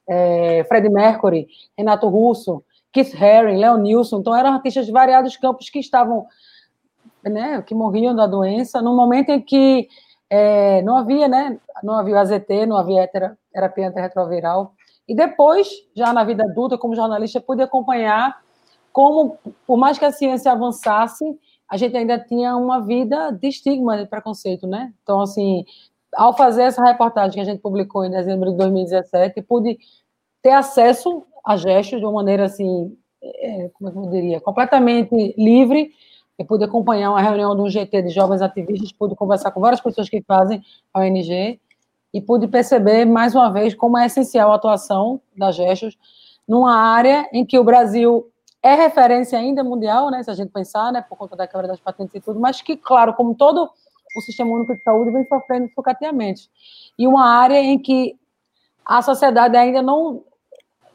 é, 0.08 0.64
Freddie 0.66 0.90
Mercury, 0.90 1.48
Renato 1.76 2.08
Russo, 2.08 2.64
Keith 2.96 3.14
Haring, 3.22 3.58
Leon 3.58 3.78
Nilsson, 3.78 4.20
então 4.20 4.34
eram 4.34 4.54
artistas 4.54 4.86
de 4.86 4.92
variados 4.92 5.36
campos 5.36 5.70
que 5.70 5.80
estavam, 5.80 6.28
né, 7.30 7.62
que 7.62 7.76
morriam 7.76 8.16
da 8.16 8.28
doença, 8.28 8.82
no 8.82 8.96
momento 8.96 9.30
em 9.30 9.42
que 9.42 9.88
é, 10.30 10.82
não 10.82 10.96
havia, 10.98 11.28
né, 11.28 11.60
não 11.84 11.96
havia 11.96 12.20
AZT, 12.20 12.66
não 12.68 12.78
havia 12.78 13.08
terapia 13.54 13.90
antirretroviral. 13.90 14.74
E 15.08 15.16
depois, 15.16 15.70
já 15.96 16.12
na 16.12 16.24
vida 16.24 16.44
adulta, 16.44 16.78
como 16.78 16.96
jornalista, 16.96 17.40
pude 17.40 17.62
acompanhar 17.62 18.36
como, 18.92 19.38
por 19.68 19.78
mais 19.78 20.00
que 20.00 20.06
a 20.06 20.12
ciência 20.12 20.52
avançasse, 20.52 21.26
a 21.70 21.78
gente 21.78 21.98
ainda 21.98 22.18
tinha 22.20 22.56
uma 22.56 22.80
vida 22.80 23.32
de 23.32 23.48
estigma, 23.48 23.98
de 23.98 24.06
preconceito, 24.06 24.66
né? 24.68 24.94
Então, 25.04 25.20
assim, 25.20 25.66
ao 26.16 26.36
fazer 26.36 26.64
essa 26.64 26.84
reportagem 26.84 27.34
que 27.34 27.40
a 27.40 27.44
gente 27.44 27.62
publicou 27.62 28.06
em 28.06 28.12
dezembro 28.12 28.52
de 28.52 28.58
2017, 28.58 29.42
pude 29.42 29.78
ter 30.42 30.52
acesso 30.52 31.24
a 31.46 31.58
gestos 31.58 32.00
de 32.00 32.06
uma 32.06 32.14
maneira, 32.14 32.46
assim, 32.46 32.96
é, 33.22 33.70
como 33.74 33.90
é 33.90 34.08
eu 34.08 34.12
diria, 34.12 34.40
completamente 34.40 35.36
livre, 35.38 35.92
eu 36.38 36.46
pude 36.46 36.64
acompanhar 36.64 37.12
uma 37.12 37.22
reunião 37.22 37.56
de 37.56 37.62
um 37.62 37.70
GT 37.70 38.02
de 38.04 38.10
jovens 38.10 38.42
ativistas, 38.42 38.92
pude 38.92 39.16
conversar 39.16 39.52
com 39.52 39.62
várias 39.62 39.80
pessoas 39.80 40.10
que 40.10 40.22
fazem 40.22 40.62
a 40.94 41.00
ONG 41.00 41.60
e 42.14 42.22
pude 42.22 42.48
perceber, 42.48 43.06
mais 43.06 43.34
uma 43.34 43.52
vez, 43.52 43.74
como 43.74 43.98
é 43.98 44.06
essencial 44.06 44.52
a 44.52 44.56
atuação 44.56 45.22
da 45.38 45.52
Gestos 45.52 45.98
numa 46.48 46.76
área 46.76 47.28
em 47.34 47.46
que 47.46 47.58
o 47.58 47.64
Brasil 47.64 48.30
é 48.62 48.74
referência 48.74 49.38
ainda 49.38 49.64
mundial, 49.64 50.10
né, 50.10 50.24
se 50.24 50.32
a 50.32 50.34
gente 50.34 50.52
pensar, 50.52 50.92
né, 50.92 51.02
por 51.08 51.18
conta 51.18 51.36
da 51.36 51.48
quebra 51.48 51.68
das 51.68 51.80
patentes 51.80 52.16
e 52.16 52.20
tudo, 52.20 52.40
mas 52.40 52.62
que, 52.62 52.76
claro, 52.76 53.14
como 53.14 53.36
todo 53.36 53.70
o 54.16 54.22
Sistema 54.22 54.52
Único 54.52 54.74
de 54.74 54.82
Saúde 54.82 55.12
vem 55.12 55.28
sofrendo 55.28 55.70
sucateamente. 55.74 56.50
E 56.98 57.08
uma 57.08 57.28
área 57.28 57.62
em 57.62 57.78
que 57.78 58.18
a 58.86 59.02
sociedade 59.02 59.58
ainda 59.58 59.82
não, 59.82 60.24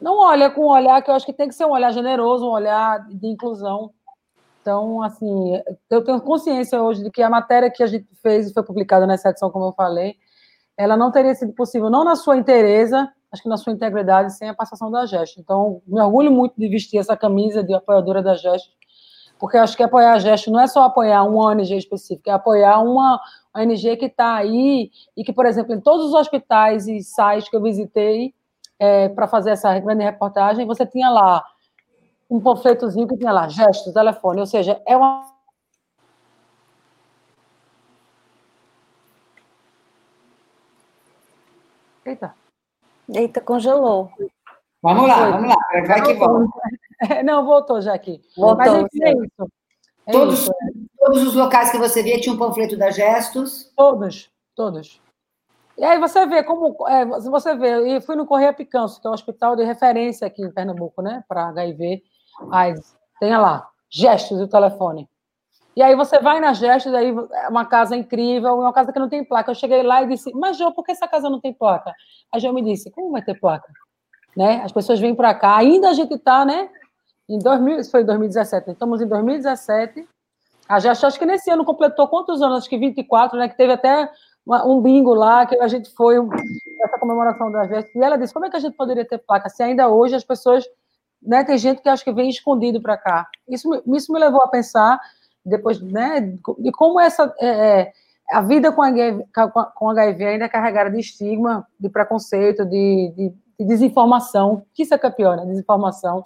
não 0.01 0.17
olha 0.17 0.49
com 0.49 0.61
um 0.61 0.69
olhar 0.69 1.01
que 1.01 1.09
eu 1.09 1.15
acho 1.15 1.25
que 1.25 1.33
tem 1.33 1.47
que 1.47 1.55
ser 1.55 1.65
um 1.65 1.71
olhar 1.71 1.91
generoso, 1.93 2.45
um 2.45 2.51
olhar 2.51 3.07
de 3.07 3.27
inclusão, 3.27 3.91
então, 4.61 5.01
assim, 5.01 5.59
eu 5.89 6.03
tenho 6.03 6.21
consciência 6.21 6.81
hoje 6.81 7.03
de 7.03 7.09
que 7.09 7.23
a 7.23 7.29
matéria 7.29 7.71
que 7.71 7.81
a 7.81 7.87
gente 7.87 8.07
fez 8.21 8.49
e 8.49 8.53
foi 8.53 8.63
publicada 8.63 9.07
nessa 9.07 9.29
edição, 9.29 9.49
como 9.49 9.65
eu 9.65 9.73
falei, 9.73 10.15
ela 10.77 10.95
não 10.95 11.11
teria 11.11 11.33
sido 11.33 11.51
possível, 11.53 11.89
não 11.89 12.03
na 12.03 12.15
sua 12.15 12.37
inteireza, 12.37 13.11
acho 13.31 13.41
que 13.41 13.49
na 13.49 13.57
sua 13.57 13.73
integridade, 13.73 14.37
sem 14.37 14.49
a 14.49 14.53
passação 14.53 14.91
da 14.91 15.05
GEST. 15.05 15.39
Então, 15.39 15.81
me 15.87 15.99
orgulho 15.99 16.31
muito 16.31 16.53
de 16.57 16.67
vestir 16.67 16.99
essa 16.99 17.17
camisa 17.17 17.63
de 17.63 17.73
apoiadora 17.73 18.21
da 18.21 18.35
GEST, 18.35 18.69
porque 19.39 19.57
acho 19.57 19.75
que 19.75 19.81
apoiar 19.81 20.13
a 20.13 20.19
GEST 20.19 20.51
não 20.51 20.59
é 20.59 20.67
só 20.67 20.83
apoiar 20.83 21.23
uma 21.23 21.51
ONG 21.51 21.75
específica, 21.75 22.29
é 22.29 22.33
apoiar 22.33 22.79
uma 22.81 23.19
ONG 23.55 23.97
que 23.97 24.05
está 24.05 24.35
aí 24.35 24.91
e 25.17 25.23
que, 25.23 25.33
por 25.33 25.47
exemplo, 25.47 25.73
em 25.73 25.81
todos 25.81 26.07
os 26.07 26.13
hospitais 26.13 26.87
e 26.87 27.01
sites 27.01 27.49
que 27.49 27.55
eu 27.55 27.63
visitei 27.63 28.33
é, 28.77 29.09
para 29.09 29.27
fazer 29.27 29.51
essa 29.51 29.77
grande 29.79 30.03
reportagem, 30.03 30.67
você 30.67 30.85
tinha 30.85 31.09
lá 31.09 31.43
um 32.31 32.39
panfletozinho 32.39 33.07
que 33.09 33.17
tinha 33.17 33.33
lá, 33.33 33.49
gestos, 33.49 33.93
telefone, 33.93 34.39
ou 34.39 34.47
seja, 34.47 34.81
é 34.87 34.95
uma. 34.95 35.29
Eita. 42.05 42.33
Eita, 43.13 43.41
congelou. 43.41 44.09
Vamos 44.81 45.07
lá, 45.07 45.17
Foi. 45.17 45.31
vamos 45.31 45.49
lá, 45.49 45.87
vai 45.87 46.01
que 46.01 46.13
volta. 46.13 46.47
Não, 47.25 47.45
voltou 47.45 47.81
já 47.81 47.93
aqui. 47.93 48.21
Voltou, 48.37 48.57
Mas 48.57 48.73
é 49.01 49.11
isso. 49.11 49.51
É 50.07 50.11
todos, 50.13 50.39
isso. 50.39 50.53
todos 50.97 51.23
os 51.23 51.35
locais 51.35 51.69
que 51.69 51.77
você 51.77 52.01
via 52.01 52.19
tinham 52.19 52.35
um 52.35 52.39
panfleto 52.39 52.77
da 52.77 52.89
Gestos? 52.89 53.71
Todos, 53.75 54.31
todos. 54.55 55.01
E 55.77 55.83
aí 55.83 55.99
você 55.99 56.25
vê 56.25 56.43
como. 56.43 56.87
É, 56.87 57.05
você 57.05 57.55
vê, 57.55 57.97
e 57.97 58.01
fui 58.01 58.15
no 58.15 58.25
Correia 58.25 58.53
Picanço, 58.53 59.01
que 59.01 59.07
é 59.07 59.09
um 59.09 59.13
hospital 59.13 59.55
de 59.55 59.65
referência 59.65 60.25
aqui 60.25 60.41
em 60.41 60.51
Pernambuco, 60.51 61.01
né? 61.01 61.23
Para 61.27 61.49
HIV. 61.49 62.01
AIDS. 62.51 62.95
Tenha 63.19 63.39
lá, 63.39 63.67
gestos 63.89 64.39
e 64.39 64.43
o 64.43 64.47
telefone. 64.47 65.07
E 65.75 65.81
aí 65.81 65.95
você 65.95 66.19
vai 66.19 66.39
na 66.39 66.53
gestos, 66.53 66.93
aí 66.93 67.15
é 67.33 67.47
uma 67.47 67.65
casa 67.65 67.95
incrível, 67.95 68.59
uma 68.59 68.73
casa 68.73 68.91
que 68.91 68.99
não 68.99 69.07
tem 69.07 69.23
placa. 69.23 69.51
Eu 69.51 69.55
cheguei 69.55 69.83
lá 69.83 70.03
e 70.03 70.07
disse, 70.07 70.33
mas 70.33 70.57
Jô, 70.57 70.71
por 70.71 70.83
que 70.83 70.91
essa 70.91 71.07
casa 71.07 71.29
não 71.29 71.39
tem 71.39 71.53
placa? 71.53 71.93
A 72.33 72.39
Jô 72.39 72.51
me 72.51 72.61
disse, 72.61 72.91
como 72.91 73.11
vai 73.11 73.21
ter 73.21 73.39
placa? 73.39 73.71
né? 74.35 74.61
As 74.63 74.71
pessoas 74.71 74.99
vêm 74.99 75.15
para 75.15 75.33
cá, 75.33 75.57
ainda 75.57 75.89
a 75.89 75.93
gente 75.93 76.13
está, 76.13 76.45
né? 76.45 76.69
Em 77.29 77.39
2000, 77.39 77.79
isso 77.79 77.91
foi 77.91 78.01
em 78.01 78.05
2017, 78.05 78.67
né? 78.67 78.73
estamos 78.73 79.01
em 79.01 79.07
2017. 79.07 80.07
A 80.67 80.79
Gesta, 80.79 81.07
acho 81.07 81.19
que 81.19 81.25
nesse 81.25 81.49
ano 81.49 81.65
completou 81.65 82.07
quantos 82.07 82.41
anos? 82.41 82.59
Acho 82.59 82.69
que 82.69 82.77
24, 82.77 83.37
né? 83.37 83.49
Que 83.49 83.57
teve 83.57 83.73
até 83.73 84.09
uma, 84.45 84.65
um 84.65 84.81
bingo 84.81 85.13
lá, 85.13 85.45
que 85.45 85.55
a 85.55 85.67
gente 85.67 85.89
foi, 85.93 86.15
essa 86.83 86.97
comemoração 86.97 87.51
da 87.51 87.67
Gesta. 87.67 87.91
E 87.95 88.01
ela 88.01 88.17
disse: 88.17 88.33
como 88.33 88.45
é 88.45 88.49
que 88.49 88.57
a 88.57 88.59
gente 88.59 88.75
poderia 88.75 89.05
ter 89.05 89.17
placa 89.17 89.49
se 89.49 89.61
ainda 89.63 89.89
hoje 89.89 90.15
as 90.15 90.23
pessoas. 90.23 90.65
Né, 91.21 91.43
tem 91.43 91.57
gente 91.57 91.81
que 91.81 91.89
acho 91.89 92.03
que 92.03 92.11
vem 92.11 92.29
escondido 92.29 92.81
para 92.81 92.97
cá. 92.97 93.27
Isso, 93.47 93.69
isso 93.95 94.11
me 94.11 94.19
levou 94.19 94.41
a 94.41 94.47
pensar, 94.47 94.99
depois, 95.45 95.79
né, 95.79 96.19
de 96.57 96.71
como 96.71 96.99
essa. 96.99 97.33
É, 97.39 97.81
é 97.81 97.91
a 98.31 98.41
vida 98.41 98.71
com 98.71 98.81
HIV, 98.81 99.25
com 99.75 99.89
HIV 99.89 100.25
ainda 100.25 100.45
é 100.45 100.49
carregada 100.49 100.89
de 100.89 100.99
estigma, 100.99 101.67
de 101.77 101.89
preconceito, 101.89 102.65
de, 102.65 103.13
de, 103.15 103.33
de 103.59 103.65
desinformação, 103.65 104.65
que 104.73 104.83
isso 104.83 104.93
é 104.93 104.97
que 104.97 105.05
é 105.05 105.35
né? 105.35 105.45
Desinformação. 105.45 106.23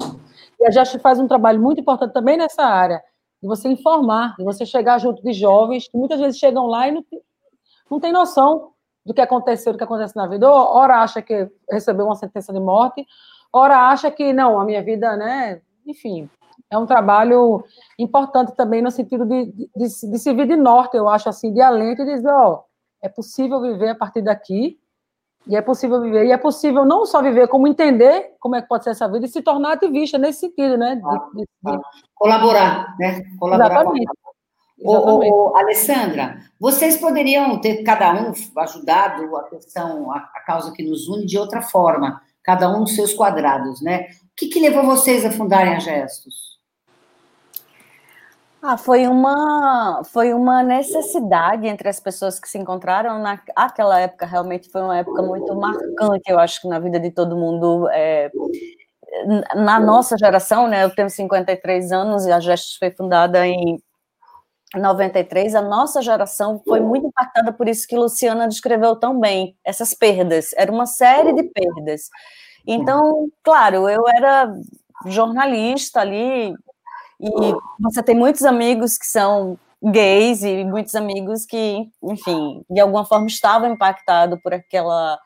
E 0.60 0.68
a 0.68 0.72
GEST 0.72 1.00
faz 1.00 1.20
um 1.20 1.28
trabalho 1.28 1.60
muito 1.60 1.82
importante 1.82 2.14
também 2.14 2.38
nessa 2.38 2.64
área, 2.64 3.02
de 3.42 3.48
você 3.48 3.68
informar, 3.68 4.36
de 4.38 4.44
você 4.44 4.66
chegar 4.66 5.00
junto 5.00 5.24
de 5.24 5.34
jovens 5.34 5.88
que 5.88 5.98
muitas 5.98 6.20
vezes 6.20 6.38
chegam 6.38 6.68
lá 6.68 6.88
e 6.88 6.92
não, 6.92 7.04
não 7.90 8.00
tem 8.00 8.12
noção 8.12 8.70
do 9.04 9.14
que 9.14 9.22
aconteceu, 9.22 9.74
do 9.74 9.78
que 9.78 9.84
acontece 9.84 10.16
na 10.16 10.28
vida. 10.28 10.50
Ou, 10.50 10.56
ora 10.56 11.02
acha 11.02 11.22
que 11.22 11.50
recebeu 11.70 12.06
uma 12.06 12.16
sentença 12.16 12.54
de 12.54 12.60
morte, 12.60 13.06
ora 13.56 13.90
acha 13.90 14.12
que, 14.12 14.34
não, 14.34 14.60
a 14.60 14.66
minha 14.66 14.84
vida, 14.84 15.16
né, 15.16 15.62
enfim, 15.86 16.30
é 16.70 16.78
um 16.78 16.86
trabalho 16.86 17.64
importante 17.98 18.54
também 18.54 18.82
no 18.82 18.92
sentido 18.92 19.26
de, 19.26 19.46
de, 19.46 19.70
de, 19.76 20.12
de 20.12 20.20
servir 20.20 20.48
de 20.48 20.56
norte, 20.58 20.98
eu 20.98 21.08
acho, 21.08 21.30
assim, 21.30 21.54
de 21.54 21.62
alento 21.62 22.02
e 22.02 22.06
dizer, 22.06 22.30
ó, 22.30 22.64
é 23.02 23.08
possível 23.08 23.62
viver 23.62 23.90
a 23.90 23.96
partir 23.96 24.22
daqui, 24.22 24.78
e 25.48 25.56
é 25.56 25.62
possível 25.62 26.02
viver, 26.02 26.26
e 26.26 26.32
é 26.32 26.38
possível 26.38 26.84
não 26.84 27.06
só 27.06 27.22
viver, 27.22 27.48
como 27.48 27.68
entender 27.68 28.36
como 28.40 28.56
é 28.56 28.62
que 28.62 28.68
pode 28.68 28.84
ser 28.84 28.90
essa 28.90 29.08
vida 29.08 29.26
e 29.26 29.30
se 29.30 29.42
tornar 29.42 29.74
ativista 29.74 30.18
nesse 30.18 30.40
sentido, 30.40 30.76
né? 30.76 30.96
De, 30.96 31.42
de. 31.44 31.82
Colaborar, 32.16 32.96
né? 33.00 33.22
Colaborar 33.40 33.72
Exatamente. 33.72 34.08
Com 34.08 34.12
a... 34.12 35.00
Exatamente. 35.00 35.32
Ô, 35.32 35.52
ô, 35.52 35.58
Alessandra, 35.58 36.40
vocês 36.60 36.98
poderiam 36.98 37.62
ter 37.62 37.84
cada 37.84 38.12
um 38.14 38.34
ajudado 38.58 39.36
a 39.38 39.44
questão, 39.44 40.12
a, 40.12 40.18
a, 40.18 40.42
causa 40.46 40.74
que 40.74 40.84
nos 40.84 41.08
une 41.08 41.26
de 41.26 41.38
outra 41.38 41.62
forma, 41.62 42.22
cada 42.46 42.70
um 42.70 42.82
nos 42.82 42.96
seus 42.96 43.14
quadrados, 43.14 43.82
né? 43.82 44.08
O 44.24 44.36
que, 44.36 44.48
que 44.48 44.60
levou 44.60 44.86
vocês 44.86 45.26
a 45.26 45.32
fundarem 45.32 45.76
a 45.76 45.80
Gestos? 45.80 46.56
Ah, 48.62 48.78
foi 48.78 49.08
uma, 49.08 50.02
foi 50.06 50.34
uma 50.34 50.64
necessidade 50.64 51.68
entre 51.68 51.88
as 51.88 52.00
pessoas 52.00 52.40
que 52.40 52.50
se 52.50 52.58
encontraram 52.58 53.22
naquela 53.22 54.00
época, 54.00 54.26
realmente 54.26 54.72
foi 54.72 54.82
uma 54.82 54.98
época 54.98 55.22
muito 55.22 55.56
marcante, 55.56 56.24
eu 56.28 56.40
acho 56.40 56.62
que 56.62 56.68
na 56.68 56.80
vida 56.80 57.00
de 57.00 57.12
todo 57.12 57.38
mundo, 57.38 57.88
é, 57.90 58.32
na 59.56 59.80
nossa 59.80 60.18
geração, 60.18 60.68
né, 60.68 60.84
eu 60.84 60.90
tenho 60.90 61.10
53 61.12 61.92
anos 61.92 62.26
e 62.26 62.32
a 62.32 62.40
Gestos 62.40 62.76
foi 62.78 62.90
fundada 62.90 63.46
em 63.46 63.80
93, 64.74 65.56
a 65.56 65.62
nossa 65.62 66.02
geração 66.02 66.62
foi 66.66 66.80
muito 66.80 67.08
impactada 67.08 67.54
por 67.54 67.68
isso 67.68 67.88
que 67.88 67.96
Luciana 67.96 68.48
descreveu 68.48 68.96
tão 68.96 69.20
bem, 69.20 69.56
essas 69.64 69.94
perdas, 69.94 70.52
era 70.58 70.72
uma 70.72 70.86
série 70.86 71.34
de 71.34 71.44
perdas. 71.44 72.10
Então, 72.66 73.30
claro, 73.44 73.88
eu 73.88 74.04
era 74.08 74.52
jornalista 75.06 76.02
ali, 76.02 76.54
e 77.20 77.30
você 77.80 78.04
tem 78.04 78.16
muitos 78.16 78.44
amigos 78.44 78.98
que 78.98 79.06
são 79.06 79.58
gays 79.84 80.44
e 80.44 80.66
muitos 80.66 80.96
amigos 80.96 81.46
que, 81.46 81.90
enfim, 82.04 82.64
de 82.70 82.80
alguma 82.80 83.06
forma 83.06 83.28
estavam 83.28 83.72
impactados 83.72 84.40
por 84.42 84.54
aquela 84.54 85.20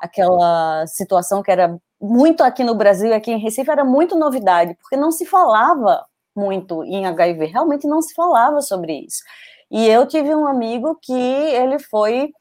aquela 0.00 0.86
situação 0.86 1.42
que 1.42 1.50
era 1.50 1.78
muito 2.00 2.42
aqui 2.42 2.62
no 2.62 2.74
Brasil, 2.74 3.14
aqui 3.14 3.32
em 3.32 3.38
Recife 3.38 3.70
era 3.70 3.84
muito 3.84 4.14
novidade, 4.16 4.74
porque 4.80 4.96
não 4.96 5.10
se 5.10 5.24
falava 5.24 6.04
muito 6.36 6.84
em 6.84 7.06
HIV, 7.06 7.46
realmente 7.46 7.86
não 7.86 8.02
se 8.02 8.14
falava 8.14 8.60
sobre 8.60 8.92
isso. 9.06 9.22
E 9.70 9.86
eu 9.86 10.06
tive 10.06 10.34
um 10.34 10.46
amigo 10.46 10.98
que 11.02 11.12
ele 11.12 11.78
foi, 11.78 12.32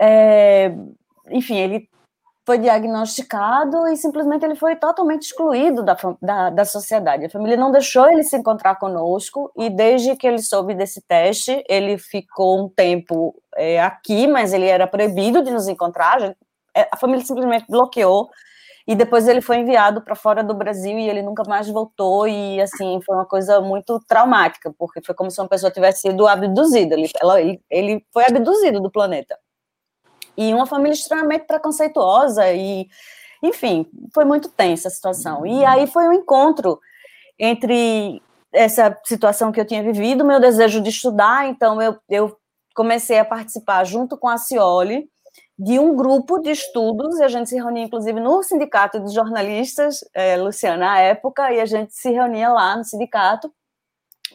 é, 0.00 0.72
enfim, 1.30 1.56
ele 1.56 1.88
foi 2.44 2.58
diagnosticado 2.58 3.86
e 3.88 3.96
simplesmente 3.96 4.44
ele 4.44 4.56
foi 4.56 4.74
totalmente 4.74 5.22
excluído 5.22 5.82
da, 5.82 5.96
da, 6.20 6.50
da, 6.50 6.64
sociedade. 6.64 7.26
A 7.26 7.30
família 7.30 7.56
não 7.56 7.70
deixou 7.70 8.10
ele 8.10 8.24
se 8.24 8.36
encontrar 8.36 8.76
conosco 8.76 9.52
e 9.56 9.70
desde 9.70 10.16
que 10.16 10.26
ele 10.26 10.42
soube 10.42 10.74
desse 10.74 11.00
teste, 11.02 11.62
ele 11.68 11.98
ficou 11.98 12.64
um 12.64 12.68
tempo 12.68 13.34
é, 13.54 13.80
aqui, 13.80 14.26
mas 14.26 14.52
ele 14.52 14.66
era 14.66 14.88
proibido 14.88 15.42
de 15.42 15.52
nos 15.52 15.68
encontrar. 15.68 16.20
A, 16.20 16.34
é, 16.74 16.88
família 16.96 17.24
simplesmente 17.24 17.66
bloqueou 17.68 18.28
e 18.86 18.94
depois 18.94 19.28
ele 19.28 19.40
foi 19.40 19.58
enviado 19.58 20.02
para 20.02 20.14
fora 20.14 20.42
do 20.42 20.54
Brasil 20.54 20.98
e 20.98 21.08
ele 21.08 21.22
nunca 21.22 21.44
mais 21.44 21.68
voltou 21.68 22.26
e 22.26 22.60
assim 22.60 23.00
foi 23.04 23.14
uma 23.14 23.26
coisa 23.26 23.60
muito 23.60 24.00
traumática 24.08 24.72
porque 24.76 25.00
foi 25.04 25.14
como 25.14 25.30
se 25.30 25.40
uma 25.40 25.48
pessoa 25.48 25.70
tivesse 25.70 26.02
sido 26.02 26.26
abduzida. 26.26 26.94
Ele, 26.94 27.08
ela, 27.20 27.40
ele, 27.70 28.04
foi 28.12 28.24
abduzido 28.24 28.80
do 28.80 28.90
planeta 28.90 29.38
e 30.36 30.52
uma 30.52 30.66
família 30.66 30.94
extremamente 30.94 31.46
preconceituosa 31.46 32.50
e, 32.52 32.88
enfim, 33.42 33.86
foi 34.12 34.24
muito 34.24 34.48
tensa 34.48 34.88
a 34.88 34.90
situação. 34.90 35.46
E 35.46 35.64
aí 35.64 35.86
foi 35.86 36.08
um 36.08 36.12
encontro 36.12 36.80
entre 37.38 38.22
essa 38.52 38.98
situação 39.04 39.52
que 39.52 39.60
eu 39.60 39.64
tinha 39.64 39.82
vivido, 39.82 40.24
meu 40.24 40.40
desejo 40.40 40.80
de 40.80 40.90
estudar, 40.90 41.48
então 41.48 41.80
eu, 41.80 41.96
eu 42.08 42.36
comecei 42.74 43.18
a 43.18 43.24
participar 43.24 43.84
junto 43.84 44.16
com 44.16 44.28
a 44.28 44.36
Cioli 44.36 45.08
de 45.62 45.78
um 45.78 45.94
grupo 45.94 46.40
de 46.40 46.50
estudos, 46.50 47.18
e 47.18 47.22
a 47.22 47.28
gente 47.28 47.48
se 47.48 47.56
reunia, 47.56 47.84
inclusive, 47.84 48.18
no 48.18 48.42
sindicato 48.42 48.98
de 48.98 49.14
jornalistas, 49.14 50.00
é, 50.12 50.36
Luciana, 50.36 50.94
à 50.94 50.98
época, 50.98 51.52
e 51.52 51.60
a 51.60 51.66
gente 51.66 51.94
se 51.94 52.10
reunia 52.10 52.48
lá 52.48 52.76
no 52.76 52.84
sindicato 52.84 53.52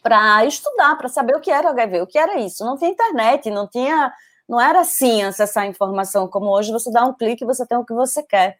para 0.01 0.45
estudar, 0.45 0.97
para 0.97 1.09
saber 1.09 1.35
o 1.35 1.41
que 1.41 1.51
era 1.51 1.67
o 1.67 1.71
HIV, 1.71 2.01
o 2.01 2.07
que 2.07 2.17
era 2.17 2.39
isso. 2.39 2.63
Não 2.63 2.77
tinha 2.77 2.91
internet, 2.91 3.49
não 3.49 3.67
tinha 3.67 4.13
não 4.47 4.61
era 4.61 4.79
assim 4.79 5.23
acessar 5.23 5.63
a 5.63 5.67
informação 5.67 6.27
como 6.27 6.49
hoje, 6.49 6.71
você 6.71 6.89
dá 6.89 7.03
um 7.03 7.13
clique 7.13 7.43
e 7.43 7.47
você 7.47 7.65
tem 7.65 7.77
o 7.77 7.83
que 7.83 7.93
você 7.93 8.23
quer. 8.23 8.57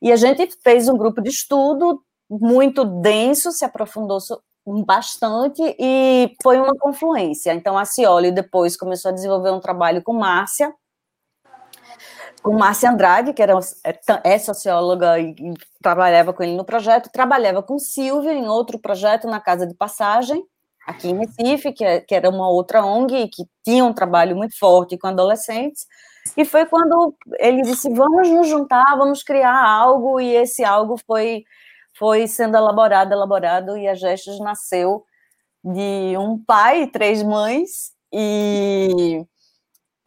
E 0.00 0.12
a 0.12 0.16
gente 0.16 0.48
fez 0.62 0.88
um 0.88 0.96
grupo 0.96 1.20
de 1.20 1.30
estudo 1.30 2.00
muito 2.30 2.84
denso, 2.84 3.50
se 3.50 3.64
aprofundou 3.64 4.18
bastante 4.86 5.60
e 5.78 6.32
foi 6.40 6.60
uma 6.60 6.76
confluência. 6.78 7.52
Então 7.52 7.76
a 7.76 7.84
Cioli 7.84 8.30
depois 8.30 8.76
começou 8.76 9.10
a 9.10 9.14
desenvolver 9.14 9.50
um 9.50 9.58
trabalho 9.58 10.02
com 10.02 10.12
Márcia, 10.12 10.72
com 12.44 12.52
Márcia 12.52 12.90
Andrade, 12.90 13.32
que 13.32 13.42
era, 13.42 13.58
é, 13.82 14.34
é 14.34 14.38
socióloga 14.38 15.18
e, 15.18 15.30
e 15.30 15.54
trabalhava 15.82 16.30
com 16.30 16.42
ele 16.42 16.54
no 16.54 16.64
projeto, 16.64 17.08
trabalhava 17.10 17.62
com 17.62 17.78
Silvia 17.78 18.34
em 18.34 18.46
outro 18.46 18.78
projeto 18.78 19.26
na 19.26 19.40
Casa 19.40 19.66
de 19.66 19.72
Passagem, 19.72 20.44
aqui 20.86 21.08
em 21.08 21.16
Recife, 21.16 21.72
que, 21.72 21.82
é, 21.82 22.00
que 22.00 22.14
era 22.14 22.28
uma 22.28 22.46
outra 22.50 22.84
ONG 22.84 23.28
que 23.28 23.44
tinha 23.64 23.82
um 23.82 23.94
trabalho 23.94 24.36
muito 24.36 24.58
forte 24.58 24.98
com 24.98 25.06
adolescentes, 25.06 25.86
e 26.36 26.44
foi 26.44 26.66
quando 26.66 27.16
ele 27.38 27.62
disse: 27.62 27.88
vamos 27.88 28.28
nos 28.28 28.46
juntar, 28.46 28.94
vamos 28.94 29.22
criar 29.22 29.64
algo, 29.64 30.20
e 30.20 30.34
esse 30.36 30.62
algo 30.62 30.98
foi, 31.06 31.44
foi 31.98 32.26
sendo 32.26 32.58
elaborado, 32.58 33.10
elaborado, 33.10 33.78
e 33.78 33.88
a 33.88 33.94
Gestos 33.94 34.38
nasceu 34.38 35.02
de 35.64 36.14
um 36.18 36.38
pai 36.44 36.82
e 36.82 36.86
três 36.88 37.22
mães, 37.22 37.94
e 38.12 39.24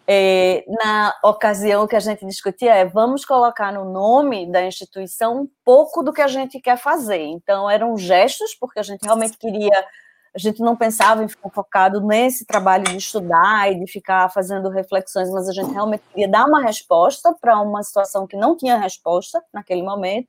é, 0.07 0.63
na 0.67 1.13
ocasião 1.21 1.85
que 1.85 1.95
a 1.95 1.99
gente 1.99 2.25
discutia 2.25 2.73
é 2.73 2.85
vamos 2.85 3.25
colocar 3.25 3.73
no 3.73 3.91
nome 3.91 4.49
da 4.49 4.65
instituição 4.65 5.41
um 5.41 5.49
pouco 5.65 6.01
do 6.01 6.13
que 6.13 6.21
a 6.21 6.27
gente 6.27 6.61
quer 6.61 6.77
fazer. 6.77 7.21
Então 7.23 7.69
eram 7.69 7.97
gestos, 7.97 8.55
porque 8.55 8.79
a 8.79 8.83
gente 8.83 9.03
realmente 9.03 9.37
queria 9.37 9.85
a 10.33 10.39
gente 10.39 10.59
não 10.59 10.75
pensava 10.75 11.23
em 11.23 11.27
ficar 11.27 11.49
focado 11.49 11.99
nesse 11.99 12.45
trabalho 12.45 12.83
de 12.83 12.97
estudar 12.97 13.71
e 13.71 13.79
de 13.79 13.91
ficar 13.91 14.29
fazendo 14.29 14.69
reflexões, 14.69 15.31
mas 15.31 15.49
a 15.49 15.51
gente 15.51 15.71
realmente 15.71 16.03
queria 16.11 16.27
dar 16.27 16.45
uma 16.45 16.61
resposta 16.61 17.35
para 17.41 17.59
uma 17.59 17.81
situação 17.81 18.27
que 18.27 18.37
não 18.37 18.55
tinha 18.55 18.77
resposta 18.77 19.43
naquele 19.51 19.81
momento. 19.81 20.27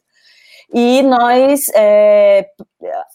E 0.73 1.03
nós, 1.03 1.69
é, 1.75 2.49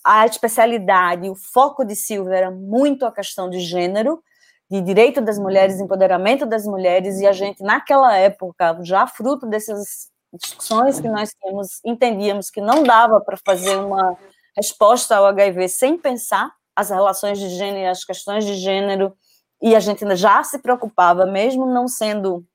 a 0.03 0.25
especialidade, 0.27 1.27
o 1.29 1.35
foco 1.35 1.83
de 1.83 1.95
Silvia 1.95 2.35
era 2.35 2.51
muito 2.51 3.07
a 3.07 3.11
questão 3.11 3.49
de 3.49 3.59
gênero, 3.59 4.23
de 4.69 4.81
direito 4.81 5.21
das 5.21 5.37
mulheres, 5.37 5.79
empoderamento 5.79 6.45
das 6.45 6.65
mulheres, 6.65 7.19
e 7.19 7.27
a 7.27 7.31
gente, 7.31 7.61
naquela 7.61 8.15
época, 8.15 8.77
já 8.81 9.05
fruto 9.05 9.45
dessas 9.45 10.11
discussões 10.33 10.99
que 10.99 11.07
nós 11.07 11.31
tínhamos, 11.33 11.79
entendíamos 11.85 12.49
que 12.49 12.59
não 12.59 12.83
dava 12.83 13.21
para 13.21 13.37
fazer 13.45 13.75
uma 13.77 14.17
resposta 14.55 15.15
ao 15.15 15.25
HIV 15.27 15.67
sem 15.69 15.97
pensar 15.97 16.51
as 16.75 16.89
relações 16.89 17.37
de 17.37 17.49
gênero, 17.49 17.91
as 17.91 18.03
questões 18.03 18.45
de 18.45 18.55
gênero, 18.55 19.15
e 19.61 19.75
a 19.75 19.79
gente 19.79 20.03
já 20.15 20.43
se 20.43 20.59
preocupava, 20.59 21.25
mesmo 21.25 21.65
não 21.65 21.87
sendo 21.87 22.45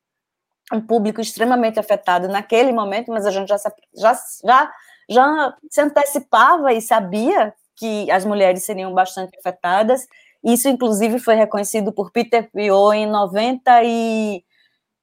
um 0.73 0.81
público 0.81 1.21
extremamente 1.21 1.79
afetado 1.81 2.29
naquele 2.29 2.73
momento, 2.73 3.11
mas 3.11 3.25
a 3.25 3.31
gente 3.31 3.49
já 3.49 3.59
se, 3.59 3.71
já, 3.97 4.19
já, 4.45 4.73
já 5.09 5.57
se 5.71 5.81
antecipava 5.81 6.73
e 6.73 6.83
sabia 6.83 7.55
que 7.77 8.11
as 8.11 8.25
mulheres 8.25 8.65
seriam 8.65 8.93
bastante 8.93 9.39
afetadas. 9.39 10.07
Isso, 10.45 10.69
inclusive, 10.69 11.19
foi 11.19 11.35
reconhecido 11.35 11.93
por 11.93 12.11
Peter 12.11 12.51
Pio 12.53 12.93
em 12.93 13.07
90 13.07 13.85
e 13.85 14.45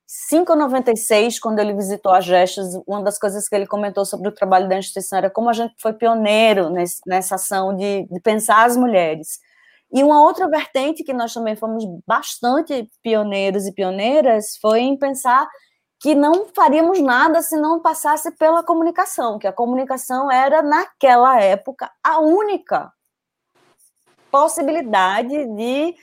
95 0.08 0.52
ou 0.52 0.58
96, 0.58 1.40
quando 1.40 1.60
ele 1.60 1.74
visitou 1.74 2.12
a 2.12 2.22
Gestos, 2.22 2.76
uma 2.88 3.02
das 3.02 3.18
coisas 3.18 3.50
que 3.50 3.56
ele 3.56 3.66
comentou 3.66 4.06
sobre 4.06 4.30
o 4.30 4.32
trabalho 4.32 4.70
da 4.70 4.78
instituição 4.78 5.18
era 5.18 5.30
como 5.30 5.50
a 5.50 5.54
gente 5.54 5.74
foi 5.80 5.94
pioneiro 5.94 6.70
nesse, 6.70 7.02
nessa 7.08 7.36
ação 7.36 7.76
de, 7.76 8.08
de 8.08 8.20
pensar 8.22 8.66
as 8.66 8.78
mulheres. 8.78 9.40
E 9.92 10.04
uma 10.04 10.22
outra 10.22 10.48
vertente 10.48 11.04
que 11.04 11.14
nós 11.14 11.34
também 11.34 11.56
fomos 11.56 11.84
bastante 12.06 12.90
pioneiros 13.02 13.66
e 13.66 13.72
pioneiras 13.72 14.58
foi 14.62 14.82
em 14.82 14.98
pensar 14.98 15.48
que 16.00 16.14
não 16.14 16.48
faríamos 16.54 17.02
nada 17.02 17.42
se 17.42 17.58
não 17.58 17.82
passasse 17.82 18.32
pela 18.32 18.64
comunicação, 18.64 19.40
que 19.40 19.48
a 19.48 19.54
comunicação 19.54 20.32
era, 20.32 20.62
naquela 20.62 21.42
época, 21.42 21.90
a 22.04 22.20
única 22.20 22.92
possibilidade 24.36 25.48
de 25.56 25.96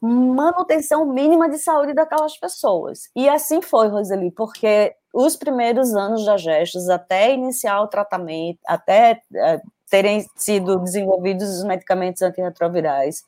manutenção 0.00 1.04
mínima 1.04 1.50
de 1.50 1.58
saúde 1.58 1.94
daquelas 1.94 2.38
pessoas. 2.38 3.10
E 3.16 3.28
assim 3.28 3.60
foi, 3.60 3.88
Roseli, 3.88 4.30
porque 4.30 4.94
os 5.12 5.34
primeiros 5.34 5.92
anos 5.92 6.24
da 6.24 6.36
Gestos, 6.36 6.88
até 6.88 7.34
iniciar 7.34 7.82
o 7.82 7.88
tratamento, 7.88 8.60
até 8.64 9.20
é, 9.34 9.60
terem 9.90 10.24
sido 10.36 10.78
desenvolvidos 10.78 11.58
os 11.58 11.64
medicamentos 11.64 12.22
antirretrovirais, 12.22 13.24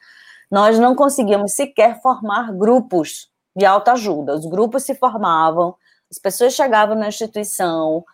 nós 0.48 0.79
não 0.79 0.94
conseguíamos 0.94 1.55
sequer 1.55 2.01
formar 2.01 2.53
grupos 2.53 3.29
de 3.57 3.66
autoajuda. 3.66 4.37
Os 4.37 4.46
grupos 4.46 4.85
se 4.85 4.94
formavam, 4.94 5.74
as 6.09 6.18
pessoas 6.20 6.53
chegavam 6.55 6.94
na 6.94 7.09
instituição, 7.09 8.05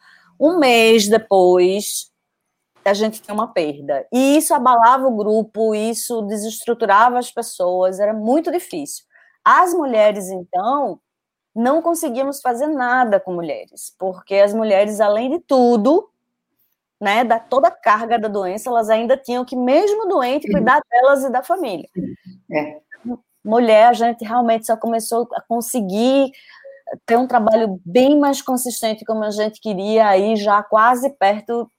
um 0.40 0.58
mês 0.58 1.06
depois 1.06 2.10
a 2.88 2.94
gente 2.94 3.22
tinha 3.22 3.34
uma 3.34 3.52
perda. 3.52 4.06
E 4.12 4.36
isso 4.36 4.54
abalava 4.54 5.06
o 5.06 5.16
grupo, 5.16 5.74
isso 5.74 6.22
desestruturava 6.22 7.18
as 7.18 7.30
pessoas, 7.30 7.98
era 7.98 8.12
muito 8.12 8.50
difícil. 8.50 9.04
As 9.44 9.74
mulheres, 9.74 10.28
então, 10.28 11.00
não 11.54 11.80
conseguíamos 11.80 12.40
fazer 12.40 12.66
nada 12.66 13.20
com 13.20 13.32
mulheres, 13.32 13.94
porque 13.98 14.36
as 14.36 14.52
mulheres, 14.52 15.00
além 15.00 15.30
de 15.30 15.40
tudo, 15.40 16.08
né, 17.00 17.24
da 17.24 17.38
toda 17.38 17.68
a 17.68 17.70
carga 17.70 18.18
da 18.18 18.28
doença, 18.28 18.70
elas 18.70 18.88
ainda 18.88 19.16
tinham 19.16 19.44
que, 19.44 19.56
mesmo 19.56 20.08
doente, 20.08 20.50
cuidar 20.50 20.80
delas 20.90 21.24
e 21.24 21.30
da 21.30 21.42
família. 21.42 21.88
É. 22.50 22.80
Mulher, 23.44 23.88
a 23.88 23.92
gente 23.92 24.24
realmente 24.24 24.66
só 24.66 24.76
começou 24.76 25.28
a 25.34 25.42
conseguir 25.42 26.32
ter 27.04 27.16
um 27.16 27.26
trabalho 27.26 27.80
bem 27.84 28.18
mais 28.18 28.40
consistente 28.40 29.04
como 29.04 29.22
a 29.22 29.30
gente 29.30 29.60
queria 29.60 30.06
aí 30.08 30.36
já 30.36 30.62
quase 30.62 31.10
perto 31.10 31.70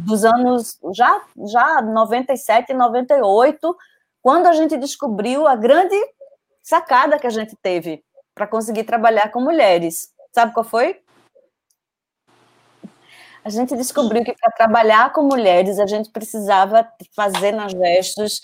dos 0.00 0.24
anos 0.24 0.78
já 0.92 1.22
já 1.46 1.82
97 1.82 2.72
98 2.74 3.76
quando 4.22 4.46
a 4.46 4.52
gente 4.52 4.76
descobriu 4.76 5.46
a 5.46 5.54
grande 5.54 5.96
sacada 6.62 7.18
que 7.18 7.26
a 7.26 7.30
gente 7.30 7.54
teve 7.56 8.02
para 8.34 8.46
conseguir 8.46 8.84
trabalhar 8.84 9.30
com 9.30 9.40
mulheres. 9.40 10.12
Sabe 10.32 10.52
qual 10.52 10.64
foi? 10.64 11.00
A 13.44 13.50
gente 13.50 13.76
descobriu 13.76 14.24
que 14.24 14.32
para 14.32 14.50
trabalhar 14.52 15.12
com 15.12 15.22
mulheres 15.22 15.78
a 15.78 15.86
gente 15.86 16.10
precisava 16.10 16.88
fazer 17.14 17.52
nas 17.52 17.72
gestos 17.72 18.40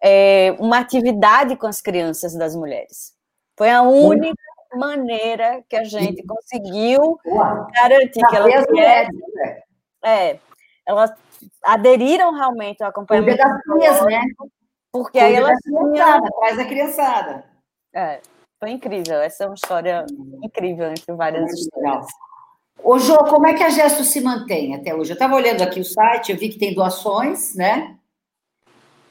é, 0.00 0.54
uma 0.60 0.78
atividade 0.78 1.56
com 1.56 1.66
as 1.66 1.80
crianças 1.80 2.34
das 2.34 2.54
mulheres. 2.54 3.12
Foi 3.58 3.68
a 3.68 3.82
única 3.82 4.40
maneira 4.76 5.64
que 5.68 5.76
a 5.76 5.84
gente 5.84 6.22
conseguiu 6.24 7.18
garantir 7.74 8.24
que 8.28 8.36
elas 8.36 8.66
né? 8.70 9.08
é, 10.04 10.38
elas 10.86 11.12
aderiram 11.62 12.32
realmente 12.32 12.82
ao 12.82 12.90
acompanhamento. 12.90 13.38
das 13.38 13.62
crianças, 13.62 14.06
né? 14.06 14.22
Porque 14.92 15.18
aí 15.18 15.34
elas 15.34 15.58
tinham... 15.62 15.92
Traz 15.92 16.58
a 16.58 16.64
criançada. 16.64 17.44
É, 17.94 18.20
foi 18.60 18.70
incrível. 18.70 19.20
Essa 19.20 19.44
é 19.44 19.46
uma 19.46 19.54
história 19.54 20.04
incrível 20.42 20.90
entre 20.90 21.12
várias 21.14 21.50
é 21.50 21.54
histórias. 21.54 22.06
Ô, 22.82 22.98
Jô, 22.98 23.16
como 23.24 23.46
é 23.46 23.54
que 23.54 23.62
a 23.62 23.70
Gesto 23.70 24.04
se 24.04 24.20
mantém 24.20 24.74
até 24.74 24.94
hoje? 24.94 25.12
Eu 25.12 25.14
estava 25.14 25.34
olhando 25.34 25.62
aqui 25.62 25.80
o 25.80 25.84
site, 25.84 26.32
eu 26.32 26.38
vi 26.38 26.48
que 26.48 26.58
tem 26.58 26.74
doações, 26.74 27.54
né? 27.54 27.96